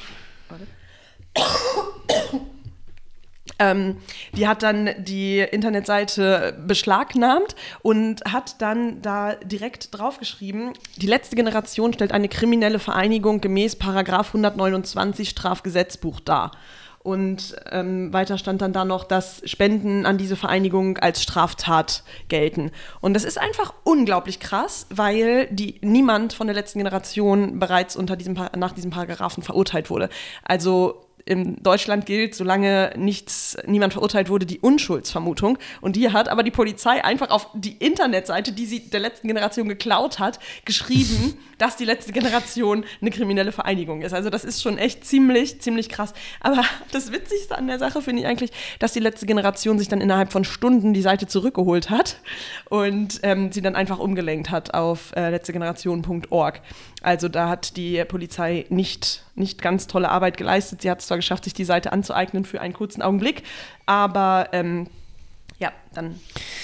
Ähm, 3.58 3.96
die 4.36 4.46
hat 4.46 4.62
dann 4.62 4.90
die 4.98 5.38
Internetseite 5.40 6.56
beschlagnahmt 6.64 7.56
und 7.82 8.24
hat 8.24 8.60
dann 8.62 9.02
da 9.02 9.34
direkt 9.34 9.96
draufgeschrieben, 9.96 10.72
die 10.96 11.06
letzte 11.06 11.36
Generation 11.36 11.92
stellt 11.92 12.12
eine 12.12 12.28
kriminelle 12.28 12.78
Vereinigung 12.78 13.40
gemäß 13.40 13.76
Paragraph 13.76 14.28
129 14.28 15.28
Strafgesetzbuch 15.28 16.20
dar. 16.20 16.52
Und 17.04 17.54
ähm, 17.70 18.14
weiter 18.14 18.38
stand 18.38 18.62
dann 18.62 18.72
da 18.72 18.86
noch, 18.86 19.04
dass 19.04 19.42
Spenden 19.44 20.06
an 20.06 20.16
diese 20.16 20.36
Vereinigung 20.36 20.96
als 20.96 21.22
Straftat 21.22 22.02
gelten. 22.28 22.70
Und 23.02 23.12
das 23.12 23.24
ist 23.24 23.38
einfach 23.38 23.74
unglaublich 23.84 24.40
krass, 24.40 24.86
weil 24.88 25.46
die, 25.48 25.78
niemand 25.82 26.32
von 26.32 26.46
der 26.46 26.56
letzten 26.56 26.78
Generation 26.78 27.58
bereits 27.58 27.94
unter 27.94 28.16
diesem, 28.16 28.32
nach 28.56 28.72
diesem 28.72 28.90
Paragraphen 28.90 29.42
verurteilt 29.42 29.90
wurde. 29.90 30.08
Also 30.44 31.03
in 31.26 31.62
Deutschland 31.62 32.04
gilt, 32.06 32.34
solange 32.34 32.92
nichts, 32.96 33.56
niemand 33.66 33.94
verurteilt 33.94 34.28
wurde, 34.28 34.44
die 34.44 34.58
Unschuldsvermutung. 34.58 35.58
Und 35.80 35.96
die 35.96 36.10
hat 36.10 36.28
aber 36.28 36.42
die 36.42 36.50
Polizei 36.50 37.02
einfach 37.02 37.30
auf 37.30 37.48
die 37.54 37.72
Internetseite, 37.72 38.52
die 38.52 38.66
sie 38.66 38.90
der 38.90 39.00
letzten 39.00 39.28
Generation 39.28 39.68
geklaut 39.68 40.18
hat, 40.18 40.38
geschrieben, 40.64 41.34
dass 41.58 41.76
die 41.76 41.84
letzte 41.84 42.12
Generation 42.12 42.84
eine 43.00 43.10
kriminelle 43.10 43.52
Vereinigung 43.52 44.02
ist. 44.02 44.12
Also 44.12 44.28
das 44.28 44.44
ist 44.44 44.62
schon 44.62 44.76
echt 44.76 45.06
ziemlich, 45.06 45.60
ziemlich 45.60 45.88
krass. 45.88 46.12
Aber 46.40 46.62
das 46.92 47.10
Witzigste 47.10 47.56
an 47.56 47.68
der 47.68 47.78
Sache 47.78 48.02
finde 48.02 48.22
ich 48.22 48.28
eigentlich, 48.28 48.52
dass 48.78 48.92
die 48.92 49.00
letzte 49.00 49.24
Generation 49.24 49.78
sich 49.78 49.88
dann 49.88 50.00
innerhalb 50.00 50.30
von 50.30 50.44
Stunden 50.44 50.92
die 50.92 51.02
Seite 51.02 51.26
zurückgeholt 51.26 51.88
hat 51.88 52.18
und 52.68 53.20
ähm, 53.22 53.50
sie 53.50 53.62
dann 53.62 53.76
einfach 53.76 53.98
umgelenkt 53.98 54.50
hat 54.50 54.74
auf 54.74 55.12
äh, 55.16 55.30
letztegeneration.org. 55.30 56.60
Also 57.04 57.28
da 57.28 57.50
hat 57.50 57.76
die 57.76 58.02
Polizei 58.04 58.64
nicht, 58.70 59.24
nicht 59.34 59.60
ganz 59.60 59.86
tolle 59.86 60.08
Arbeit 60.08 60.38
geleistet. 60.38 60.80
Sie 60.82 60.90
hat 60.90 61.00
es 61.00 61.06
zwar 61.14 61.16
geschafft, 61.16 61.44
sich 61.44 61.54
die 61.54 61.64
Seite 61.64 61.92
anzueignen 61.92 62.44
für 62.44 62.60
einen 62.60 62.74
kurzen 62.74 63.02
Augenblick, 63.02 63.42
aber 63.86 64.48
ähm, 64.52 64.88
ja, 65.58 65.72
dann 65.94 66.16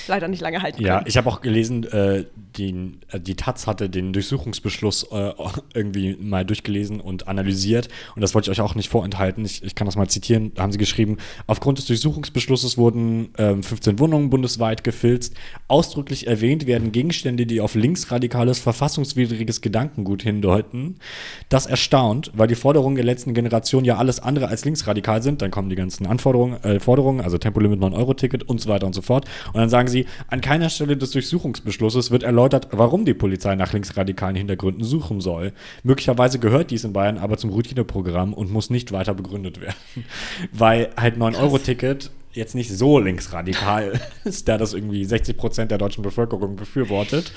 leider 0.08 0.28
nicht 0.28 0.40
lange 0.40 0.62
halten 0.62 0.82
Ja, 0.82 0.96
können. 0.98 1.06
ich 1.08 1.16
habe 1.16 1.28
auch 1.28 1.40
gelesen, 1.40 1.84
äh, 1.84 2.24
die, 2.56 2.98
äh, 3.10 3.20
die 3.20 3.34
Taz 3.34 3.66
hatte 3.66 3.88
den 3.88 4.12
Durchsuchungsbeschluss 4.12 5.08
äh, 5.12 5.32
irgendwie 5.74 6.16
mal 6.20 6.44
durchgelesen 6.44 7.00
und 7.00 7.28
analysiert. 7.28 7.88
Und 8.14 8.22
das 8.22 8.34
wollte 8.34 8.50
ich 8.50 8.58
euch 8.58 8.64
auch 8.64 8.74
nicht 8.74 8.88
vorenthalten. 8.88 9.44
Ich, 9.44 9.62
ich 9.62 9.74
kann 9.74 9.86
das 9.86 9.96
mal 9.96 10.08
zitieren. 10.08 10.52
Da 10.54 10.62
haben 10.62 10.72
sie 10.72 10.78
geschrieben, 10.78 11.18
aufgrund 11.46 11.78
des 11.78 11.86
Durchsuchungsbeschlusses 11.86 12.76
wurden 12.76 13.30
ähm, 13.38 13.62
15 13.62 13.98
Wohnungen 13.98 14.30
bundesweit 14.30 14.84
gefilzt. 14.84 15.34
Ausdrücklich 15.68 16.26
erwähnt 16.26 16.66
werden 16.66 16.92
Gegenstände, 16.92 17.46
die 17.46 17.60
auf 17.60 17.74
linksradikales, 17.74 18.58
verfassungswidriges 18.58 19.60
Gedankengut 19.60 20.22
hindeuten. 20.22 20.96
Das 21.48 21.66
erstaunt, 21.66 22.30
weil 22.34 22.48
die 22.48 22.54
Forderungen 22.54 22.96
der 22.96 23.04
letzten 23.04 23.34
Generation 23.34 23.84
ja 23.84 23.96
alles 23.96 24.20
andere 24.20 24.48
als 24.48 24.64
linksradikal 24.64 25.22
sind. 25.22 25.42
Dann 25.42 25.50
kommen 25.50 25.70
die 25.70 25.76
ganzen 25.76 26.06
Anforderungen, 26.06 26.62
äh, 26.64 26.80
Forderungen, 26.80 27.20
also 27.20 27.38
Tempolimit 27.38 27.80
9-Euro-Ticket 27.80 28.48
und 28.48 28.60
so 28.60 28.68
weiter 28.68 28.86
und 28.86 28.94
so 28.94 29.02
fort. 29.02 29.19
Und 29.52 29.60
dann 29.60 29.68
sagen 29.68 29.88
sie, 29.88 30.06
an 30.28 30.40
keiner 30.40 30.70
Stelle 30.70 30.96
des 30.96 31.10
Durchsuchungsbeschlusses 31.12 32.10
wird 32.10 32.22
erläutert, 32.22 32.68
warum 32.70 33.04
die 33.04 33.14
Polizei 33.14 33.54
nach 33.54 33.72
linksradikalen 33.72 34.36
Hintergründen 34.36 34.84
suchen 34.84 35.20
soll. 35.20 35.52
Möglicherweise 35.82 36.38
gehört 36.38 36.70
dies 36.70 36.84
in 36.84 36.92
Bayern 36.92 37.18
aber 37.18 37.36
zum 37.36 37.50
Routineprogramm 37.50 38.34
und 38.34 38.50
muss 38.50 38.70
nicht 38.70 38.92
weiter 38.92 39.14
begründet 39.14 39.60
werden. 39.60 39.76
Weil 40.52 40.90
halt 40.96 41.16
9-Euro-Ticket 41.16 42.10
jetzt 42.32 42.54
nicht 42.54 42.70
so 42.70 42.98
linksradikal 42.98 44.00
ist, 44.24 44.48
da 44.48 44.58
das 44.58 44.74
irgendwie 44.74 45.04
60 45.04 45.36
Prozent 45.36 45.70
der 45.70 45.78
deutschen 45.78 46.02
Bevölkerung 46.02 46.56
befürwortet. 46.56 47.32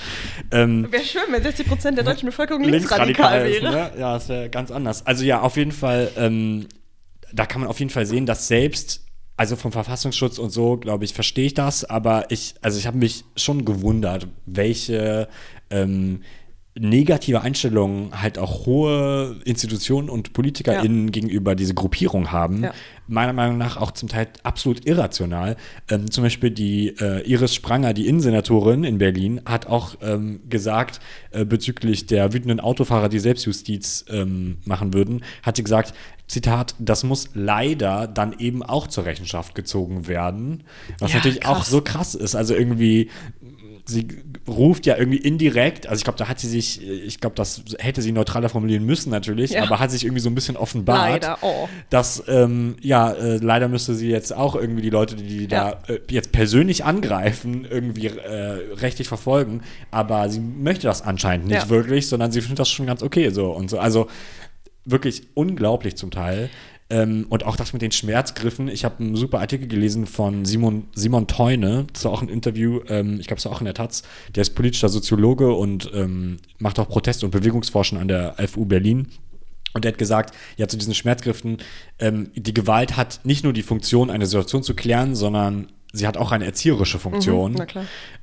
Ähm, 0.50 0.90
Wäre 0.90 1.02
schön, 1.02 1.22
wenn 1.30 1.42
60 1.42 1.66
Prozent 1.66 1.98
der 1.98 2.04
deutschen 2.04 2.26
Bevölkerung 2.26 2.62
linksradikal, 2.64 3.48
ist, 3.48 3.62
wäre. 3.62 3.72
Ne? 3.72 3.92
Ja, 3.98 4.14
das 4.14 4.28
wäre 4.28 4.48
ganz 4.50 4.70
anders. 4.70 5.06
Also 5.06 5.24
ja, 5.24 5.40
auf 5.40 5.56
jeden 5.56 5.72
Fall, 5.72 6.10
ähm, 6.16 6.66
da 7.32 7.46
kann 7.46 7.60
man 7.60 7.70
auf 7.70 7.80
jeden 7.80 7.90
Fall 7.90 8.06
sehen, 8.06 8.26
dass 8.26 8.46
selbst, 8.46 9.03
also 9.36 9.56
vom 9.56 9.72
Verfassungsschutz 9.72 10.38
und 10.38 10.50
so, 10.50 10.76
glaube 10.76 11.04
ich, 11.04 11.12
verstehe 11.12 11.46
ich 11.46 11.54
das, 11.54 11.84
aber 11.84 12.30
ich, 12.30 12.54
also 12.62 12.78
ich 12.78 12.86
habe 12.86 12.98
mich 12.98 13.24
schon 13.36 13.64
gewundert, 13.64 14.28
welche 14.46 15.28
ähm, 15.70 16.22
negative 16.76 17.40
Einstellungen 17.40 18.20
halt 18.20 18.36
auch 18.36 18.66
hohe 18.66 19.36
Institutionen 19.44 20.10
und 20.10 20.32
PolitikerInnen 20.32 21.12
gegenüber 21.12 21.54
diese 21.54 21.72
Gruppierung 21.72 22.32
haben. 22.32 22.64
Ja. 22.64 22.74
Meiner 23.06 23.32
Meinung 23.32 23.58
nach 23.58 23.76
auch 23.76 23.92
zum 23.92 24.08
Teil 24.08 24.28
absolut 24.42 24.84
irrational. 24.86 25.56
Ähm, 25.88 26.10
zum 26.10 26.24
Beispiel 26.24 26.50
die 26.50 26.88
äh, 27.00 27.20
Iris 27.30 27.54
Spranger, 27.54 27.92
die 27.92 28.08
Innensenatorin 28.08 28.82
in 28.82 28.98
Berlin, 28.98 29.40
hat 29.44 29.66
auch 29.66 29.96
ähm, 30.02 30.40
gesagt, 30.48 31.00
äh, 31.30 31.44
bezüglich 31.44 32.06
der 32.06 32.32
wütenden 32.32 32.58
Autofahrer, 32.58 33.08
die 33.08 33.20
Selbstjustiz 33.20 34.04
ähm, 34.08 34.58
machen 34.64 34.94
würden, 34.94 35.22
hat 35.42 35.56
sie 35.56 35.62
gesagt, 35.62 35.94
Zitat, 36.26 36.74
das 36.78 37.04
muss 37.04 37.30
leider 37.34 38.06
dann 38.06 38.38
eben 38.38 38.62
auch 38.62 38.86
zur 38.86 39.04
Rechenschaft 39.04 39.54
gezogen 39.54 40.08
werden. 40.08 40.64
Was 40.98 41.12
Ja, 41.12 41.18
natürlich 41.18 41.44
auch 41.44 41.58
krass. 41.58 41.68
so 41.68 41.82
krass 41.82 42.14
ist. 42.14 42.34
Also 42.34 42.54
irgendwie, 42.54 43.10
sie 43.86 44.08
ruft 44.48 44.86
ja 44.86 44.96
irgendwie 44.96 45.18
indirekt, 45.18 45.86
also 45.86 45.98
ich 46.00 46.04
glaube, 46.04 46.18
da 46.18 46.26
hat 46.28 46.40
sie 46.40 46.48
sich, 46.48 46.82
ich 46.82 47.20
glaube, 47.20 47.36
das 47.36 47.62
hätte 47.78 48.00
sie 48.00 48.12
neutraler 48.12 48.48
formulieren 48.48 48.86
müssen 48.86 49.10
natürlich, 49.10 49.50
Ja. 49.50 49.62
aber 49.64 49.78
hat 49.78 49.90
sich 49.90 50.04
irgendwie 50.04 50.20
so 50.22 50.30
ein 50.30 50.34
bisschen 50.34 50.56
offenbart, 50.56 51.10
Leider, 51.24 51.38
oh. 51.42 51.68
dass, 51.90 52.22
ähm, 52.26 52.76
ja, 52.80 53.12
äh, 53.12 53.36
leider 53.36 53.68
müsste 53.68 53.94
sie 53.94 54.08
jetzt 54.08 54.34
auch 54.34 54.54
irgendwie 54.56 54.80
die 54.82 54.90
Leute, 54.90 55.16
die, 55.16 55.46
die 55.46 55.54
Ja. 55.54 55.76
da 55.86 55.92
äh, 55.94 56.00
jetzt 56.10 56.32
persönlich 56.32 56.84
angreifen, 56.84 57.66
irgendwie 57.68 58.06
äh, 58.06 58.74
rechtlich 58.76 59.08
verfolgen, 59.08 59.60
aber 59.90 60.28
sie 60.30 60.40
möchte 60.40 60.86
das 60.86 61.02
anscheinend 61.02 61.48
nicht 61.48 61.64
Ja. 61.64 61.68
wirklich, 61.68 62.08
sondern 62.08 62.32
sie 62.32 62.40
findet 62.40 62.60
das 62.60 62.70
schon 62.70 62.86
ganz 62.86 63.02
okay 63.02 63.28
so 63.30 63.50
und 63.50 63.68
so. 63.68 63.78
Also 63.78 64.08
wirklich 64.86 65.24
unglaublich 65.34 65.96
zum 65.96 66.10
Teil. 66.10 66.50
Ähm, 66.90 67.26
und 67.30 67.44
auch 67.44 67.56
das 67.56 67.72
mit 67.72 67.80
den 67.80 67.92
Schmerzgriffen. 67.92 68.68
Ich 68.68 68.84
habe 68.84 69.02
einen 69.02 69.16
super 69.16 69.40
Artikel 69.40 69.68
gelesen 69.68 70.06
von 70.06 70.44
Simon, 70.44 70.88
Simon 70.94 71.26
Teune. 71.26 71.86
Das 71.92 72.04
war 72.04 72.12
auch 72.12 72.20
ein 72.20 72.28
Interview, 72.28 72.80
ähm, 72.88 73.18
ich 73.20 73.26
glaube, 73.26 73.38
es 73.38 73.44
war 73.46 73.52
auch 73.52 73.60
in 73.60 73.64
der 73.64 73.74
Taz. 73.74 74.02
Der 74.34 74.42
ist 74.42 74.54
politischer 74.54 74.90
Soziologe 74.90 75.52
und 75.52 75.90
ähm, 75.94 76.36
macht 76.58 76.78
auch 76.78 76.88
Protest- 76.88 77.24
und 77.24 77.30
Bewegungsforschen 77.30 77.96
an 77.96 78.08
der 78.08 78.34
FU 78.48 78.66
Berlin. 78.66 79.08
Und 79.72 79.84
er 79.84 79.92
hat 79.92 79.98
gesagt, 79.98 80.34
ja, 80.56 80.68
zu 80.68 80.76
diesen 80.76 80.94
Schmerzgriffen, 80.94 81.58
ähm, 81.98 82.30
die 82.34 82.54
Gewalt 82.54 82.96
hat 82.96 83.20
nicht 83.24 83.44
nur 83.44 83.52
die 83.52 83.62
Funktion, 83.62 84.10
eine 84.10 84.26
Situation 84.26 84.62
zu 84.62 84.74
klären, 84.74 85.16
sondern 85.16 85.68
sie 85.96 86.06
hat 86.08 86.16
auch 86.16 86.32
eine 86.32 86.44
erzieherische 86.44 86.98
Funktion. 86.98 87.52
Mhm. 87.52 87.66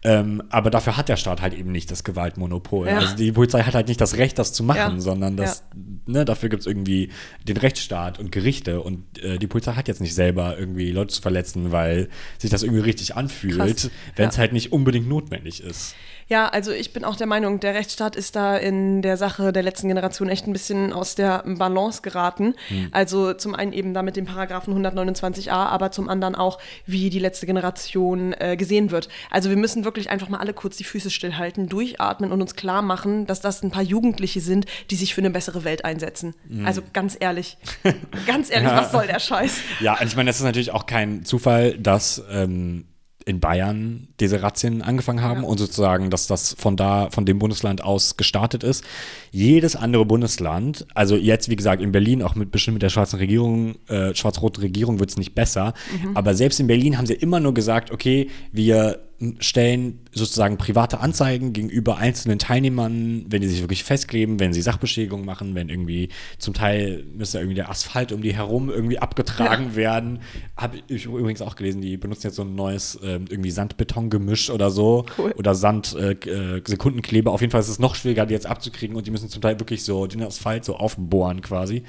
Ähm, 0.04 0.44
aber 0.50 0.70
dafür 0.70 0.98
hat 0.98 1.10
der 1.10 1.16
Staat 1.16 1.42
halt 1.42 1.54
eben 1.54 1.72
nicht 1.72 1.90
das 1.90 2.04
Gewaltmonopol. 2.04 2.88
Ja. 2.88 2.98
Also 3.00 3.16
die 3.16 3.32
Polizei 3.32 3.62
hat 3.64 3.74
halt 3.76 3.88
nicht 3.88 4.02
das 4.02 4.18
Recht, 4.18 4.38
das 4.38 4.52
zu 4.52 4.64
machen, 4.64 4.96
Ja. 4.96 5.00
sondern 5.00 5.38
das, 5.38 5.64
ne, 6.06 6.26
dafür 6.26 6.50
gibt 6.50 6.62
es 6.62 6.68
irgendwie 6.68 7.10
den 7.48 7.58
Rechtsstaat 7.58 8.20
und 8.20 8.32
Gerichte. 8.32 8.82
Und 8.82 9.20
äh, 9.24 9.38
die 9.38 9.48
Polizei 9.48 9.74
hat 9.74 9.88
jetzt 9.88 10.02
nicht 10.02 10.14
selber 10.14 10.58
irgendwie 10.60 10.92
Leute 10.92 11.14
zu 11.14 11.22
verletzen, 11.22 11.72
weil 11.72 12.10
sich 12.38 12.50
das 12.52 12.64
irgendwie 12.64 12.82
richtig 12.82 13.16
anfühlt, 13.16 13.90
wenn 14.16 14.28
es 14.30 14.36
Ja. 14.36 14.40
halt 14.42 14.54
nicht 14.54 14.72
unbedingt 14.72 15.08
notwendig 15.08 15.64
ist. 15.64 15.96
Ja, 16.32 16.48
also 16.48 16.72
ich 16.72 16.94
bin 16.94 17.04
auch 17.04 17.18
der 17.18 17.28
Meinung, 17.28 17.60
der 17.60 17.74
Rechtsstaat 17.74 18.16
ist 18.16 18.38
da 18.38 18.56
in 18.56 19.02
der 19.02 19.18
Sache 19.18 19.52
der 19.52 19.64
letzten 19.64 19.90
Generation 19.90 20.30
echt 20.30 20.48
ein 20.48 20.54
bisschen 20.54 20.94
aus 20.94 21.16
der 21.16 21.44
Balance 21.46 22.02
geraten. 22.02 22.56
Hm. 22.70 22.88
Also 22.92 23.34
zum 23.34 23.54
einen 23.54 23.74
eben 23.74 23.94
da 23.94 24.02
mit 24.02 24.16
dem 24.16 24.24
Paragraphen 24.24 24.74
129a, 24.74 25.52
aber 25.52 25.92
zum 25.92 26.08
anderen 26.08 26.36
auch, 26.36 26.58
wie 26.86 27.10
die 27.10 27.20
letzte 27.20 27.48
Generation 27.48 28.34
äh, 28.40 28.56
gesehen 28.56 28.92
wird. 28.92 29.10
Also 29.30 29.50
wir 29.50 29.58
müssen 29.58 29.84
wirklich 29.84 30.10
einfach 30.10 30.30
mal 30.30 30.38
alle 30.38 30.54
kurz 30.54 30.78
die 30.78 30.86
Füße 30.86 31.12
stillhalten, 31.12 31.68
durchatmen 31.68 32.32
und 32.32 32.42
uns 32.42 32.56
klar 32.56 32.82
machen, 32.82 33.26
dass 33.26 33.42
das 33.42 33.62
ein 33.62 33.72
paar 33.72 33.84
Jugendliche 33.84 34.40
sind, 34.40 34.68
die 34.90 34.96
sich 34.96 35.14
für 35.14 35.20
eine 35.20 35.32
bessere 35.32 35.66
Welt 35.66 35.84
einsetzen. 35.84 36.34
Hm. 36.48 36.66
Also 36.66 36.82
ganz 36.94 37.18
ehrlich, 37.20 37.58
ganz 38.26 38.50
ehrlich, 38.50 38.72
was 38.72 38.94
soll 38.94 39.06
der 39.06 39.20
Scheiß? 39.20 39.60
Ja, 39.82 40.00
und 40.00 40.08
ich 40.08 40.16
meine, 40.16 40.30
das 40.30 40.38
ist 40.38 40.44
natürlich 40.44 40.72
auch 40.72 40.86
kein 40.86 41.26
Zufall, 41.26 41.78
dass 41.78 42.24
ähm, 42.32 42.86
in 43.26 43.40
Bayern 43.40 44.08
diese 44.20 44.42
Razzien 44.42 44.82
angefangen 44.82 45.22
haben 45.22 45.42
Ja. 45.44 45.48
und 45.48 45.58
sozusagen, 45.58 46.10
dass 46.10 46.28
das 46.28 46.56
von 46.58 46.76
da, 46.78 47.10
von 47.12 47.26
dem 47.26 47.40
Bundesland 47.40 47.84
aus 47.84 48.18
gestartet 48.18 48.64
ist. 48.64 48.84
Jedes 49.32 49.76
andere 49.76 50.06
Bundesland, 50.06 50.86
also 50.94 51.16
jetzt, 51.16 51.50
wie 51.50 51.56
gesagt, 51.56 51.82
in 51.82 51.92
Berlin, 51.92 52.22
auch 52.24 52.36
mit 52.36 52.52
bestimmt 52.52 52.76
mit 52.76 52.82
der 52.84 52.90
schwarzen 52.90 53.18
Regierung, 53.20 53.76
äh, 53.88 54.14
schwarz-roten 54.16 54.62
Regierung 54.62 55.00
wird 55.00 55.10
es 55.12 55.18
nicht 55.18 55.36
besser. 55.36 55.74
Aber 56.14 56.34
selbst 56.34 56.60
in 56.60 56.68
Berlin 56.68 56.98
haben 56.98 57.06
sie 57.06 57.14
immer 57.14 57.40
nur 57.40 57.54
gesagt, 57.54 57.92
okay, 57.92 58.30
wir 58.52 59.00
stellen 59.40 60.00
sozusagen 60.12 60.58
private 60.58 61.00
Anzeigen 61.00 61.54
gegenüber 61.54 61.98
einzelnen 61.98 62.40
Teilnehmern, 62.40 63.26
wenn 63.30 63.42
die 63.42 63.48
sich 63.48 63.62
wirklich 63.62 63.84
festkleben, 63.84 64.40
wenn 64.40 64.52
sie 64.52 64.62
Sachbeschädigung 64.62 65.26
machen, 65.26 65.54
wenn 65.56 65.70
irgendwie 65.70 66.10
zum 66.40 66.54
Teil 66.54 67.06
müsste 67.14 67.38
irgendwie 67.38 67.56
der 67.56 67.70
Asphalt 67.70 68.12
um 68.12 68.22
die 68.22 68.34
herum 68.34 68.70
irgendwie 68.70 69.00
abgetragen 69.00 69.76
werden. 69.76 70.20
Habe 70.58 70.80
ich 70.88 71.06
übrigens 71.06 71.42
auch 71.42 71.56
gelesen, 71.56 71.82
die 71.82 71.98
benutzen 71.98 72.28
jetzt 72.28 72.36
so 72.36 72.42
ein 72.42 72.56
neues 72.56 73.00
ähm, 73.04 73.26
irgendwie 73.30 73.52
Sand-Beton-Gemisch 73.52 74.50
oder 74.50 74.72
so 74.72 75.06
Cool. 75.18 75.34
oder 75.38 75.56
Sand 75.56 75.96
äh, 75.96 76.12
äh, 76.14 76.62
Sekundenkleber. 76.66 77.32
Auf 77.32 77.42
jeden 77.42 77.52
Fall 77.52 77.62
ist 77.62 77.70
es 77.70 77.80
noch 77.80 77.96
schwieriger, 77.96 78.26
die 78.26 78.34
jetzt 78.34 78.48
abzukriegen 78.48 78.96
und 78.96 79.08
die 79.08 79.12
müssen 79.12 79.30
zum 79.30 79.42
Teil 79.42 79.60
wirklich 79.60 79.84
so 79.84 80.08
den 80.08 80.24
Asphalt 80.24 80.66
so 80.66 80.76
aufbohren 80.76 81.42
quasi. 81.42 81.84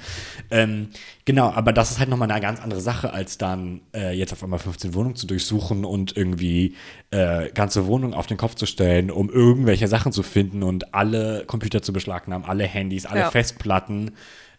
Ähm, 0.51 0.89
genau, 1.25 1.49
aber 1.49 1.73
das 1.73 1.91
ist 1.91 1.99
halt 1.99 2.09
nochmal 2.09 2.29
eine 2.29 2.41
ganz 2.41 2.61
andere 2.61 2.81
Sache, 2.81 3.11
als 3.13 3.37
dann 3.37 3.81
äh, 3.93 4.15
jetzt 4.15 4.33
auf 4.33 4.43
einmal 4.43 4.59
15 4.59 4.93
Wohnungen 4.93 5.15
zu 5.15 5.27
durchsuchen 5.27 5.83
und 5.83 6.15
irgendwie 6.15 6.75
äh, 7.11 7.22
ganze 7.53 7.85
Wohnungen 7.87 8.13
auf 8.13 8.27
den 8.27 8.37
Kopf 8.37 8.55
zu 8.55 8.65
stellen, 8.65 9.11
um 9.11 9.29
irgendwelche 9.29 9.87
Sachen 9.87 10.11
zu 10.11 10.23
finden 10.23 10.63
und 10.63 10.93
alle 10.93 11.43
Computer 11.45 11.81
zu 11.81 11.93
beschlagnahmen, 11.93 12.45
alle 12.47 12.65
Handys, 12.65 13.05
alle 13.05 13.21
Ja. 13.21 13.31
Festplatten. 13.31 14.11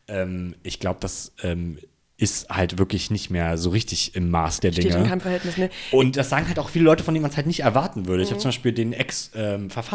Ähm, 0.08 0.54
ich 0.62 0.80
glaube, 0.80 0.98
das 1.00 1.32
ähm, 1.42 1.78
ist 2.16 2.48
halt 2.48 2.78
wirklich 2.78 3.10
nicht 3.10 3.30
mehr 3.30 3.58
so 3.58 3.70
richtig 3.70 4.14
im 4.14 4.30
Maß 4.30 4.60
der 4.60 4.70
Steht 4.72 4.84
in 4.84 4.90
Dinge. 4.92 5.08
keinem 5.08 5.20
Verhältnis. 5.20 5.56
Ne? 5.56 5.68
Und 5.90 6.16
das 6.16 6.28
sagen 6.30 6.46
halt 6.46 6.58
auch 6.60 6.68
viele 6.68 6.84
Leute, 6.84 7.02
von 7.02 7.12
denen 7.14 7.22
man 7.22 7.30
es 7.32 7.36
halt 7.36 7.46
nicht 7.48 7.60
erwarten 7.60 8.06
würde. 8.06 8.22
Ich 8.22 8.28
Mhm. 8.28 8.34
habe 8.34 8.42
zum 8.42 8.48
Beispiel 8.50 8.72
den 8.72 8.92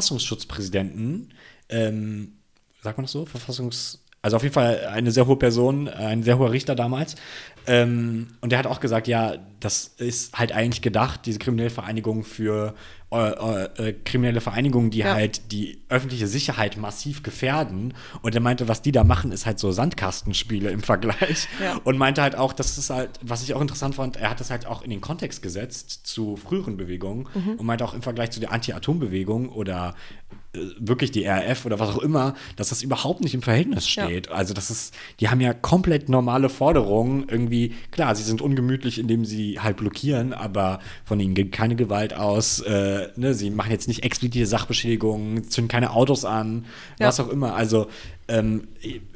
Ex-Verfassungsschutzpräsidenten, 0.09 1.29
ähm, 1.69 2.33
sagt 2.81 2.97
man 2.97 3.05
das 3.05 3.11
so? 3.11 3.23
Verfassungs-, 3.25 3.99
also 4.21 4.35
auf 4.37 4.43
jeden 4.43 4.53
Fall 4.53 4.85
eine 4.91 5.11
sehr 5.11 5.27
hohe 5.27 5.37
Person, 5.37 5.87
ein 5.87 6.23
sehr 6.23 6.37
hoher 6.37 6.51
Richter 6.51 6.75
damals. 6.75 7.15
Ähm, 7.69 8.29
und 8.41 8.51
der 8.51 8.57
hat 8.57 8.65
auch 8.65 8.79
gesagt, 8.79 9.07
ja, 9.07 9.35
das 9.59 9.85
ist 9.97 10.33
halt 10.33 10.51
eigentlich 10.51 10.81
gedacht, 10.81 11.27
diese 11.27 11.37
kriminelle 11.37 11.69
Vereinigung 11.69 12.23
für 12.23 12.73
äh, 13.11 13.89
äh, 13.89 13.93
kriminelle 14.05 14.39
Vereinigungen, 14.41 14.91
die 14.91 14.99
Ja. 14.99 15.13
halt 15.13 15.51
die 15.51 15.81
öffentliche 15.89 16.27
Sicherheit 16.27 16.77
massiv 16.77 17.23
gefährden. 17.23 17.93
Und 18.21 18.35
er 18.35 18.41
meinte, 18.41 18.67
was 18.67 18.81
die 18.83 18.91
da 18.91 19.03
machen, 19.03 19.31
ist 19.31 19.45
halt 19.47 19.57
so 19.59 19.71
Sandkastenspiele 19.71 20.69
im 20.69 20.81
Vergleich. 20.81 21.47
Ja. 21.63 21.77
Und 21.83 21.97
meinte 21.97 22.21
halt 22.21 22.35
auch, 22.35 22.53
das 22.53 22.77
ist 22.77 22.89
halt, 22.91 23.09
was 23.21 23.41
ich 23.43 23.53
auch 23.55 23.61
interessant 23.61 23.95
fand, 23.95 24.15
er 24.17 24.29
hat 24.29 24.39
das 24.39 24.49
halt 24.51 24.65
auch 24.67 24.81
in 24.83 24.89
den 24.91 25.01
Kontext 25.01 25.41
gesetzt 25.41 26.01
zu 26.05 26.35
früheren 26.37 26.77
Bewegungen 26.77 27.27
Mhm. 27.33 27.51
und 27.57 27.65
meinte 27.65 27.83
auch 27.83 27.93
im 27.93 28.01
Vergleich 28.01 28.31
zu 28.31 28.39
der 28.39 28.51
Anti-Atom-Bewegung 28.51 29.49
oder 29.49 29.95
äh, 30.53 30.59
wirklich 30.79 31.11
die 31.11 31.25
RAF 31.25 31.65
oder 31.65 31.79
was 31.79 31.89
auch 31.89 31.99
immer, 31.99 32.33
dass 32.55 32.69
das 32.69 32.81
überhaupt 32.81 33.21
nicht 33.21 33.33
im 33.35 33.41
Verhältnis 33.41 33.93
Ja. 33.95 34.05
steht. 34.05 34.29
Also 34.31 34.53
das 34.53 34.69
ist, 34.71 34.93
die 35.19 35.29
haben 35.29 35.41
ja 35.41 35.53
komplett 35.53 36.09
normale 36.09 36.49
Forderungen. 36.49 37.27
Irgendwie, 37.29 37.75
klar, 37.91 38.15
sie 38.15 38.23
sind 38.23 38.41
ungemütlich, 38.41 38.97
indem 38.99 39.25
sie 39.25 39.59
halt 39.59 39.77
blockieren, 39.77 40.33
aber 40.33 40.79
von 41.05 41.19
ihnen 41.19 41.35
geht 41.35 41.51
keine 41.51 41.75
Gewalt 41.75 42.13
aus. 42.15 42.61
Äh, 42.61 42.98
ne? 43.15 43.33
Sie 43.33 43.49
machen 43.49 43.71
jetzt 43.71 43.87
nicht 43.87 44.03
explizite 44.03 44.45
Sachbeschädigungen, 44.45 45.49
zünden 45.49 45.67
keine 45.69 45.91
Autos 45.91 46.25
an, 46.25 46.65
Ja. 46.99 47.07
was 47.07 47.19
auch 47.19 47.29
immer. 47.29 47.55
Also 47.55 47.87
ähm, 48.27 48.67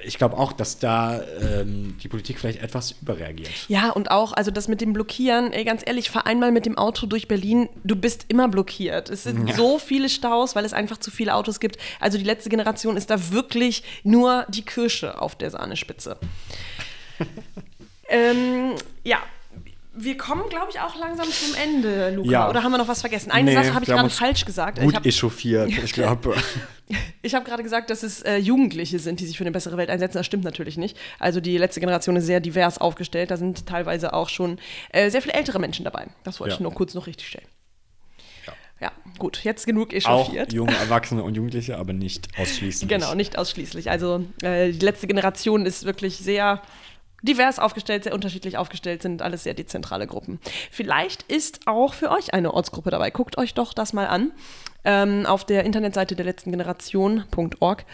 ich 0.03 0.17
glaube 0.17 0.37
auch, 0.37 0.53
dass 0.53 0.79
da 0.79 1.21
ähm, 1.39 1.95
die 2.01 2.07
Politik 2.07 2.39
vielleicht 2.39 2.61
etwas 2.63 2.95
überreagiert. 3.01 3.51
Ja, 3.67 3.91
und 3.91 4.09
auch, 4.09 4.33
also 4.33 4.49
das 4.49 4.67
mit 4.67 4.81
dem 4.81 4.93
Blockieren, 4.93 5.51
ey, 5.53 5.63
ganz 5.65 5.83
ehrlich, 5.85 6.09
fahr 6.09 6.25
einmal 6.25 6.51
mit 6.51 6.65
dem 6.65 6.77
Auto 6.77 7.05
durch 7.05 7.27
Berlin, 7.27 7.69
du 7.83 7.95
bist 7.95 8.25
immer 8.29 8.47
blockiert. 8.47 9.09
Es 9.11 9.23
sind 9.23 9.47
Ja. 9.49 9.55
so 9.55 9.77
viele 9.77 10.09
Staus, 10.09 10.55
weil 10.55 10.65
es 10.65 10.73
einfach 10.73 10.97
zu 10.97 11.11
viele 11.11 11.35
Autos 11.35 11.59
gibt. 11.59 11.77
Also 11.99 12.17
die 12.17 12.23
letzte 12.23 12.49
Generation 12.49 12.97
ist 12.97 13.09
da 13.11 13.31
wirklich 13.31 13.83
nur 14.03 14.45
die 14.49 14.63
Kirsche 14.63 15.21
auf 15.21 15.35
der 15.35 15.51
Sahnespitze. 15.51 16.17
ähm, 18.09 18.73
ja. 19.03 19.17
Wir 19.95 20.17
kommen, 20.17 20.49
glaube 20.49 20.67
ich, 20.71 20.79
auch 20.79 20.95
langsam 20.97 21.27
zum 21.29 21.53
Ende, 21.55 22.09
Luca. 22.15 22.29
Ja. 22.31 22.49
Oder 22.49 22.63
haben 22.63 22.71
wir 22.71 22.79
noch 22.79 22.87
was 22.87 23.01
vergessen? 23.01 23.29
Eine 23.29 23.51
Nee, 23.51 23.55
Sache 23.55 23.73
habe 23.75 23.83
ich 23.85 23.89
gerade 23.91 24.09
falsch 24.09 24.43
gesagt. 24.45 24.79
Gut 24.79 24.89
ich 24.89 24.95
habe 24.95 25.07
echauffiert, 25.09 25.69
ich 25.69 25.93
glaube. 25.93 26.35
ich 27.21 27.35
hab 27.35 27.45
gerade 27.45 27.61
gesagt, 27.61 27.89
dass 27.91 28.01
es 28.01 28.21
äh, 28.23 28.37
Jugendliche 28.37 28.97
sind, 28.97 29.19
die 29.19 29.25
sich 29.27 29.37
für 29.37 29.43
eine 29.43 29.51
bessere 29.51 29.77
Welt 29.77 29.89
einsetzen. 29.91 30.17
Das 30.17 30.25
stimmt 30.25 30.43
natürlich 30.45 30.77
nicht. 30.77 30.97
Also 31.19 31.41
die 31.41 31.57
letzte 31.59 31.79
Generation 31.79 32.15
ist 32.15 32.25
sehr 32.25 32.39
divers 32.39 32.79
aufgestellt. 32.79 33.29
Da 33.29 33.37
sind 33.37 33.67
teilweise 33.67 34.13
auch 34.13 34.29
schon 34.29 34.57
äh, 34.89 35.11
sehr 35.11 35.21
viele 35.21 35.35
ältere 35.35 35.59
Menschen 35.59 35.85
dabei. 35.85 36.07
Das 36.23 36.39
wollte 36.39 36.51
Ja. 36.53 36.55
ich 36.55 36.61
nur 36.61 36.73
kurz 36.73 36.95
noch 36.95 37.05
richtig 37.05 37.27
stellen. 37.27 37.47
Ja. 38.47 38.53
Ja, 38.81 38.91
gut, 39.19 39.43
jetzt 39.43 39.65
genug 39.67 39.89
auch 39.89 39.93
echauffiert. 39.93 40.51
junge 40.53 40.75
Erwachsene 40.75 41.23
und 41.23 41.35
Jugendliche, 41.35 41.77
aber 41.77 41.93
nicht 41.93 42.29
ausschließlich. 42.39 42.89
Genau, 42.89 43.13
nicht 43.13 43.37
ausschließlich. 43.37 43.91
Also 43.91 44.25
äh, 44.41 44.71
die 44.71 44.83
letzte 44.83 45.05
Generation 45.07 45.65
ist 45.67 45.85
wirklich 45.85 46.17
sehr 46.17 46.61
divers 47.23 47.57
aufgestellt, 47.57 48.03
sehr 48.03 48.13
unterschiedlich 48.13 48.57
aufgestellt, 48.57 49.01
sind 49.01 49.21
alles 49.21 49.43
sehr 49.43 49.55
dezentrale 49.55 50.05
Gruppen. 50.05 50.39
Vielleicht 50.69 51.23
ist 51.23 51.61
auch 51.65 51.93
für 51.93 52.11
euch 52.11 52.33
eine 52.33 52.53
Ortsgruppe 52.53 52.91
dabei. 52.91 53.09
Guckt 53.09 53.37
euch 53.37 53.53
doch 53.53 53.73
das 53.73 53.93
mal 53.93 54.05
an. 54.07 54.31
Ähm, 54.85 55.25
auf 55.25 55.45
der 55.45 55.63
Internetseite 55.63 56.15
der 56.15 56.25
letzten 56.25 56.51
Generation.org 56.51 57.85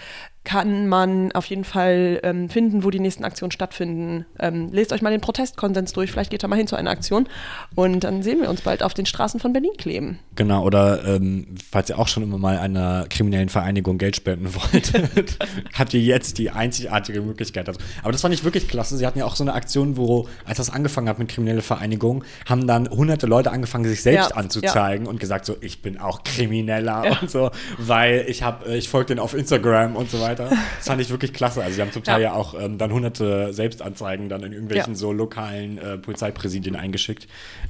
kann 0.49 0.87
man 0.87 1.31
auf 1.33 1.45
jeden 1.45 1.63
Fall 1.63 2.19
ähm, 2.23 2.49
finden, 2.49 2.83
wo 2.83 2.89
die 2.89 2.99
nächsten 2.99 3.23
Aktionen 3.23 3.51
stattfinden. 3.51 4.25
Ähm, 4.39 4.69
lest 4.71 4.91
euch 4.91 5.03
mal 5.03 5.11
den 5.11 5.21
Protestkonsens 5.21 5.93
durch, 5.93 6.11
vielleicht 6.11 6.31
geht 6.31 6.41
da 6.41 6.47
mal 6.47 6.55
hin 6.55 6.65
zu 6.65 6.75
einer 6.75 6.89
Aktion 6.89 7.27
und 7.75 8.03
dann 8.03 8.23
sehen 8.23 8.41
wir 8.41 8.49
uns 8.49 8.61
bald 8.61 8.81
auf 8.81 8.95
den 8.95 9.05
Straßen 9.05 9.39
von 9.39 9.53
Berlin 9.53 9.73
kleben. 9.77 10.17
Genau, 10.33 10.63
oder 10.63 11.05
ähm, 11.05 11.53
falls 11.71 11.89
ihr 11.89 11.99
auch 11.99 12.07
schon 12.07 12.23
immer 12.23 12.39
mal 12.39 12.57
einer 12.57 13.05
kriminellen 13.11 13.49
Vereinigung 13.49 13.99
Geld 13.99 14.15
spenden 14.15 14.51
wolltet, 14.55 15.37
habt 15.77 15.93
ihr 15.93 16.01
jetzt 16.01 16.39
die 16.39 16.49
einzigartige 16.49 17.21
Möglichkeit 17.21 17.67
dazu. 17.67 17.79
Aber 18.01 18.11
das 18.11 18.21
fand 18.21 18.33
ich 18.33 18.43
wirklich 18.43 18.67
klasse. 18.67 18.97
Sie 18.97 19.05
hatten 19.05 19.19
ja 19.19 19.25
auch 19.25 19.35
so 19.35 19.43
eine 19.43 19.53
Aktion, 19.53 19.97
wo, 19.97 20.27
als 20.45 20.57
das 20.57 20.71
angefangen 20.71 21.09
hat 21.09 21.19
mit 21.19 21.29
kriminelle 21.29 21.61
Vereinigung, 21.61 22.23
haben 22.47 22.65
dann 22.65 22.89
hunderte 22.89 23.27
Leute 23.27 23.51
angefangen, 23.51 23.85
sich 23.85 24.01
selbst 24.01 24.31
Ja, 24.31 24.35
anzuzeigen 24.35 25.05
und 25.05 25.19
gesagt 25.19 25.45
so, 25.45 25.57
ich 25.61 25.83
bin 25.83 25.99
auch 25.99 26.23
Krimineller 26.23 27.19
und 27.21 27.29
so, 27.29 27.51
weil 27.77 28.25
ich 28.27 28.41
habe, 28.41 28.75
ich 28.75 28.89
folge 28.89 29.09
denen 29.09 29.19
auf 29.19 29.35
Instagram 29.35 29.95
und 29.95 30.09
so 30.09 30.19
weiter. 30.19 30.38
Das 30.47 30.87
fand 30.87 31.01
ich 31.01 31.09
wirklich 31.09 31.33
klasse. 31.33 31.61
Also 31.63 31.75
sie 31.75 31.81
haben 31.81 31.91
zum 31.91 32.03
Teil 32.03 32.21
ja, 32.21 32.29
Ja. 32.29 32.33
auch 32.33 32.53
ähm, 32.59 32.77
dann 32.77 32.91
hunderte 32.93 33.53
Selbstanzeigen 33.53 34.29
dann 34.29 34.43
in 34.43 34.53
irgendwelchen 34.53 34.93
Ja. 34.93 34.97
so 34.99 35.11
lokalen 35.11 35.77
äh, 35.77 35.97
Polizeipräsidien 35.97 36.75
eingeschickt. 36.75 37.27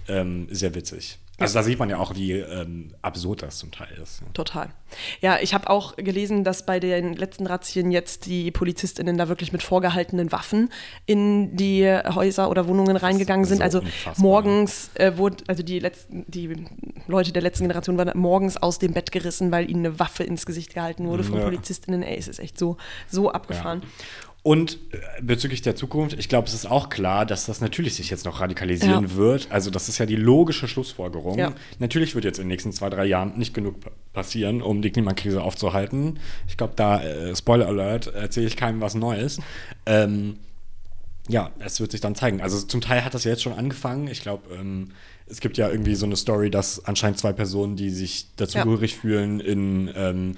Ähm, 0.07 0.47
sehr 0.51 0.75
witzig. 0.75 1.17
Also 1.39 1.59
da 1.59 1.63
sieht 1.63 1.79
man 1.79 1.89
ja 1.89 1.97
auch, 1.97 2.15
wie 2.15 2.33
ähm, 2.33 2.93
absurd 3.01 3.41
das 3.43 3.57
zum 3.57 3.71
Teil 3.71 3.97
ist. 4.01 4.21
Total. 4.33 4.69
Ja, 5.21 5.37
ich 5.39 5.53
habe 5.53 5.69
auch 5.69 5.95
gelesen, 5.95 6.43
dass 6.43 6.65
bei 6.65 6.79
den 6.79 7.13
letzten 7.13 7.47
Razzien 7.47 7.91
jetzt 7.91 8.25
die 8.25 8.51
PolizistInnen 8.51 9.17
da 9.17 9.29
wirklich 9.29 9.51
mit 9.51 9.61
vorgehaltenen 9.63 10.31
Waffen 10.31 10.71
in 11.05 11.55
die 11.55 11.85
Häuser 11.85 12.49
oder 12.49 12.67
Wohnungen 12.67 12.97
reingegangen 12.97 13.45
sind. 13.45 13.57
so 13.57 13.63
also 13.63 13.81
morgens 14.17 14.89
äh, 14.95 15.17
wurde, 15.17 15.43
also 15.47 15.63
die 15.63 15.79
letzten, 15.79 16.25
die 16.27 16.65
Leute 17.07 17.31
der 17.31 17.41
letzten 17.41 17.63
Generation 17.65 17.97
waren 17.97 18.17
morgens 18.17 18.57
aus 18.57 18.79
dem 18.79 18.93
Bett 18.93 19.11
gerissen, 19.11 19.51
weil 19.51 19.69
ihnen 19.69 19.85
eine 19.85 19.99
Waffe 19.99 20.23
ins 20.23 20.45
Gesicht 20.45 20.73
gehalten 20.73 21.07
wurde 21.07 21.23
von 21.23 21.37
Ja. 21.37 21.43
PolizistInnen. 21.45 22.03
Ey, 22.03 22.17
es 22.17 22.27
ist 22.27 22.39
echt 22.39 22.57
so, 22.57 22.77
so 23.07 23.31
abgefahren. 23.31 23.81
Und 24.49 24.79
äh, 24.93 24.97
bezüglich 25.21 25.61
der 25.61 25.75
Zukunft, 25.75 26.17
ich 26.17 26.27
glaube, 26.27 26.47
es 26.47 26.55
ist 26.55 26.65
auch 26.65 26.89
klar, 26.89 27.23
dass 27.27 27.45
das 27.45 27.61
natürlich 27.61 27.93
sich 27.93 28.09
jetzt 28.09 28.25
noch 28.25 28.41
radikalisieren 28.41 29.03
Ja. 29.09 29.15
wird. 29.15 29.47
Also 29.51 29.69
das 29.69 29.89
ist 29.89 29.99
ja 29.99 30.07
die 30.07 30.15
logische 30.15 30.67
Schlussfolgerung. 30.67 31.37
Ja. 31.37 31.53
Natürlich 31.77 32.15
wird 32.15 32.25
jetzt 32.25 32.39
in 32.39 32.45
den 32.45 32.47
nächsten 32.47 32.71
zwei, 32.73 32.89
drei 32.89 33.05
Jahren 33.05 33.37
nicht 33.37 33.53
genug 33.53 33.79
pa- 33.79 33.91
passieren, 34.11 34.63
um 34.63 34.81
die 34.81 34.89
Klimakrise 34.89 35.43
aufzuhalten. 35.43 36.17
Ich 36.47 36.57
glaube, 36.57 36.73
da, 36.75 36.99
äh, 36.99 37.35
Spoiler 37.35 37.67
Alert, 37.67 38.07
erzähle 38.07 38.47
ich 38.47 38.57
keinem 38.57 38.81
was 38.81 38.95
Neues. 38.95 39.39
Ähm, 39.85 40.37
ja, 41.27 41.51
es 41.59 41.79
wird 41.79 41.91
sich 41.91 42.01
dann 42.01 42.15
zeigen. 42.15 42.41
Also 42.41 42.59
zum 42.65 42.81
Teil 42.81 43.05
hat 43.05 43.13
das 43.13 43.25
ja 43.25 43.29
jetzt 43.29 43.43
schon 43.43 43.53
angefangen. 43.53 44.07
Ich 44.07 44.21
glaube, 44.23 44.51
ähm, 44.55 44.93
es 45.27 45.41
gibt 45.41 45.57
ja 45.59 45.69
irgendwie 45.69 45.93
so 45.93 46.07
eine 46.07 46.15
Story, 46.15 46.49
dass 46.49 46.83
anscheinend 46.85 47.19
zwei 47.19 47.33
Personen, 47.33 47.75
die 47.75 47.91
sich 47.91 48.25
dazugehörig 48.35 48.95
fühlen, 48.95 49.39
in, 49.41 49.91
ähm, 49.95 50.37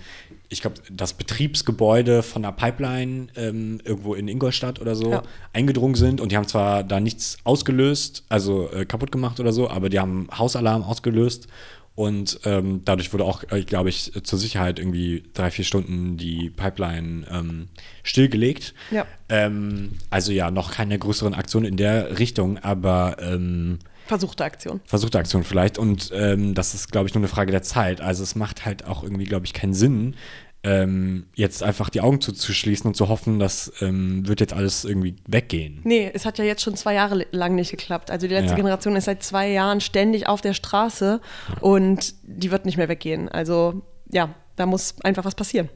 ich 0.51 0.61
glaube, 0.61 0.75
das 0.91 1.13
Betriebsgebäude 1.13 2.23
von 2.23 2.43
einer 2.43 2.51
Pipeline 2.51 3.27
ähm, 3.37 3.79
irgendwo 3.85 4.13
in 4.13 4.27
Ingolstadt 4.27 4.81
oder 4.81 4.95
so 4.95 5.09
Ja. 5.11 5.23
eingedrungen 5.53 5.95
sind. 5.95 6.19
Und 6.19 6.31
die 6.31 6.37
haben 6.37 6.47
zwar 6.47 6.83
da 6.83 6.99
nichts 6.99 7.37
ausgelöst, 7.45 8.25
also 8.27 8.69
äh, 8.71 8.85
kaputt 8.85 9.11
gemacht 9.13 9.39
oder 9.39 9.53
so, 9.53 9.69
aber 9.69 9.89
die 9.89 9.99
haben 9.99 10.27
Hausalarm 10.37 10.83
ausgelöst. 10.83 11.47
Und 11.95 12.39
ähm, 12.45 12.81
dadurch 12.85 13.11
wurde 13.13 13.23
auch, 13.25 13.43
äh, 13.51 13.63
glaube 13.63 13.89
ich, 13.89 14.11
zur 14.23 14.39
Sicherheit 14.39 14.79
irgendwie 14.79 15.23
drei, 15.33 15.51
vier 15.51 15.65
Stunden 15.65 16.17
die 16.17 16.49
Pipeline 16.49 17.25
ähm, 17.31 17.67
stillgelegt. 18.03 18.73
Ja. 18.91 19.05
Ähm, 19.29 19.91
also 20.09 20.31
ja, 20.31 20.51
noch 20.51 20.71
keine 20.71 20.97
größeren 20.99 21.33
Aktionen 21.33 21.65
in 21.65 21.77
der 21.77 22.19
Richtung, 22.19 22.57
aber 22.57 23.17
ähm, 23.21 23.79
Versuchte 24.05 24.43
Aktion. 24.43 24.81
versuchte 24.85 25.17
Aktion 25.19 25.43
vielleicht. 25.43 25.77
Und 25.77 26.11
ähm, 26.13 26.53
das 26.53 26.73
ist, 26.73 26.91
glaube 26.91 27.07
ich, 27.07 27.13
nur 27.13 27.21
eine 27.21 27.27
Frage 27.27 27.51
der 27.51 27.61
Zeit. 27.63 28.01
Also 28.01 28.23
es 28.23 28.35
macht 28.35 28.65
halt 28.65 28.85
auch 28.85 29.03
irgendwie, 29.03 29.25
glaube 29.25 29.45
ich, 29.45 29.53
keinen 29.53 29.73
Sinn, 29.73 30.15
ähm, 30.63 31.25
jetzt 31.33 31.63
einfach 31.63 31.89
die 31.89 32.01
Augen 32.01 32.21
zuzuschließen 32.21 32.85
und 32.87 32.93
zu 32.95 33.09
hoffen, 33.09 33.39
das 33.39 33.71
ähm, 33.81 34.27
wird 34.27 34.41
jetzt 34.41 34.53
alles 34.53 34.85
irgendwie 34.85 35.15
weggehen. 35.27 35.79
Nee, 35.83 36.11
es 36.13 36.25
hat 36.25 36.37
ja 36.37 36.45
jetzt 36.45 36.61
schon 36.61 36.75
zwei 36.75 36.93
Jahre 36.93 37.25
lang 37.31 37.55
nicht 37.55 37.71
geklappt. 37.71 38.11
Also 38.11 38.27
die 38.27 38.33
letzte 38.33 38.51
Ja. 38.51 38.55
Generation 38.57 38.95
ist 38.95 39.05
seit 39.05 39.23
zwei 39.23 39.49
Jahren 39.49 39.81
ständig 39.81 40.27
auf 40.27 40.41
der 40.41 40.53
Straße 40.53 41.19
und 41.61 42.13
die 42.23 42.51
wird 42.51 42.65
nicht 42.65 42.77
mehr 42.77 42.89
weggehen. 42.89 43.27
Also 43.27 43.81
ja, 44.11 44.35
da 44.55 44.65
muss 44.67 44.95
einfach 45.03 45.25
was 45.25 45.33
passieren. 45.35 45.69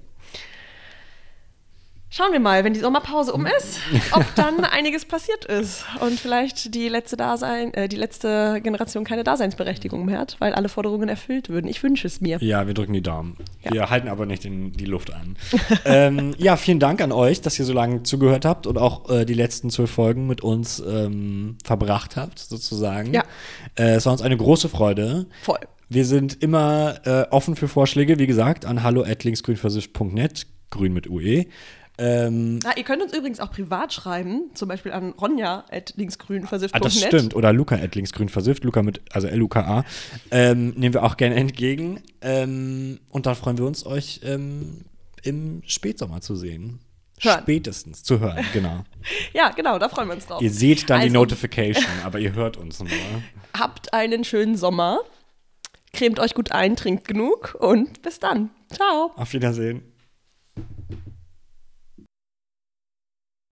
Schauen 2.17 2.31
wir 2.31 2.39
mal, 2.39 2.63
wenn 2.63 2.73
die 2.73 2.79
Sommerpause 2.79 3.33
um 3.33 3.45
ist, 3.45 3.77
ob 4.13 4.23
dann 4.35 4.63
einiges 4.63 5.03
passiert 5.03 5.43
ist 5.43 5.83
und 5.99 6.17
vielleicht 6.17 6.73
die 6.73 6.87
letzte 6.87 7.17
Dasein, 7.17 7.73
äh, 7.73 7.89
die 7.89 7.97
letzte 7.97 8.61
Generation 8.63 9.03
keine 9.03 9.25
Daseinsberechtigung 9.25 10.05
mehr 10.05 10.19
hat, 10.19 10.37
weil 10.39 10.53
alle 10.53 10.69
Forderungen 10.69 11.09
erfüllt 11.09 11.49
würden. 11.49 11.67
Ich 11.67 11.83
wünsche 11.83 12.07
es 12.07 12.21
mir. 12.21 12.37
Ja, 12.39 12.67
wir 12.67 12.73
drücken 12.73 12.93
die 12.93 13.01
Daumen. 13.01 13.35
Ja. 13.63 13.73
Wir 13.73 13.89
halten 13.89 14.07
aber 14.07 14.25
nicht 14.25 14.45
in 14.45 14.71
die 14.71 14.85
Luft 14.85 15.13
an. 15.13 15.35
ähm, 15.85 16.33
ja, 16.37 16.55
vielen 16.55 16.79
Dank 16.79 17.01
an 17.01 17.11
euch, 17.11 17.41
dass 17.41 17.59
ihr 17.59 17.65
so 17.65 17.73
lange 17.73 18.03
zugehört 18.03 18.45
habt 18.45 18.65
und 18.65 18.77
auch 18.77 19.09
äh, 19.09 19.25
die 19.25 19.33
letzten 19.33 19.69
zwölf 19.69 19.91
Folgen 19.91 20.25
mit 20.25 20.39
uns 20.39 20.79
ähm, 20.79 21.57
verbracht 21.65 22.15
habt, 22.15 22.39
sozusagen. 22.39 23.13
Ja. 23.13 23.23
Äh, 23.77 23.95
es 23.95 24.05
war 24.05 24.13
uns 24.13 24.21
eine 24.21 24.37
große 24.37 24.69
Freude. 24.69 25.25
Voll. 25.41 25.59
Wir 25.89 26.05
sind 26.05 26.41
immer 26.41 26.95
äh, 27.03 27.23
offen 27.29 27.57
für 27.57 27.67
Vorschläge, 27.67 28.19
wie 28.19 28.27
gesagt, 28.27 28.65
an 28.65 28.83
hallo.linksgrünversicht.net, 28.83 30.47
grün 30.69 30.93
mit 30.93 31.09
UE. 31.09 31.47
Ähm, 31.97 32.59
Ah, 32.65 32.73
ihr 32.75 32.83
könnt 32.83 33.01
uns 33.01 33.13
übrigens 33.13 33.39
auch 33.39 33.51
privat 33.51 33.93
schreiben, 33.93 34.51
zum 34.53 34.67
Beispiel 34.67 34.91
an 34.91 35.11
ronja.linksgrünversift.net. 35.11 36.75
Ah, 36.75 36.83
das 36.83 36.99
stimmt. 36.99 37.35
Oder 37.35 37.53
Luca 37.53 37.75
Ettlingsgrün 37.77 38.29
versifft. 38.29 38.63
Luca 38.65 38.83
mit, 38.83 39.01
also 39.13 39.27
L-U-K-A. 39.27 39.85
Ähm, 40.31 40.69
nehmen 40.75 40.93
wir 40.93 41.03
auch 41.03 41.15
gerne 41.17 41.35
entgegen. 41.35 42.01
Ähm, 42.21 42.99
und 43.09 43.25
dann 43.25 43.35
freuen 43.35 43.57
wir 43.57 43.65
uns, 43.65 43.85
euch 43.85 44.19
ähm, 44.23 44.85
im 45.23 45.61
Spätsommer 45.65 46.21
zu 46.21 46.35
sehen. 46.35 46.79
Hören. 47.21 47.39
Spätestens 47.43 48.03
zu 48.03 48.19
hören, 48.19 48.43
genau. 48.53 48.83
Ja, 49.33 49.51
genau, 49.51 49.79
da 49.79 49.87
freuen 49.87 50.09
wir 50.09 50.15
uns 50.15 50.25
drauf. 50.27 50.41
ihr 50.41 50.51
seht 50.51 50.89
dann 50.89 50.99
die 50.99 51.05
Also- 51.05 51.13
Notification, 51.13 51.85
aber 52.03 52.19
ihr 52.19 52.33
hört 52.33 52.57
uns 52.57 52.79
nur. 52.79 52.89
Habt 53.57 53.93
einen 53.93 54.25
schönen 54.25 54.57
Sommer. 54.57 54.99
Cremt 55.93 56.19
euch 56.19 56.33
gut 56.33 56.51
ein, 56.51 56.75
trinkt 56.75 57.07
genug 57.07 57.55
und 57.57 58.01
bis 58.01 58.19
dann. 58.19 58.49
Ciao. 58.69 59.11
Auf 59.15 59.31
Wiedersehen. 59.31 59.81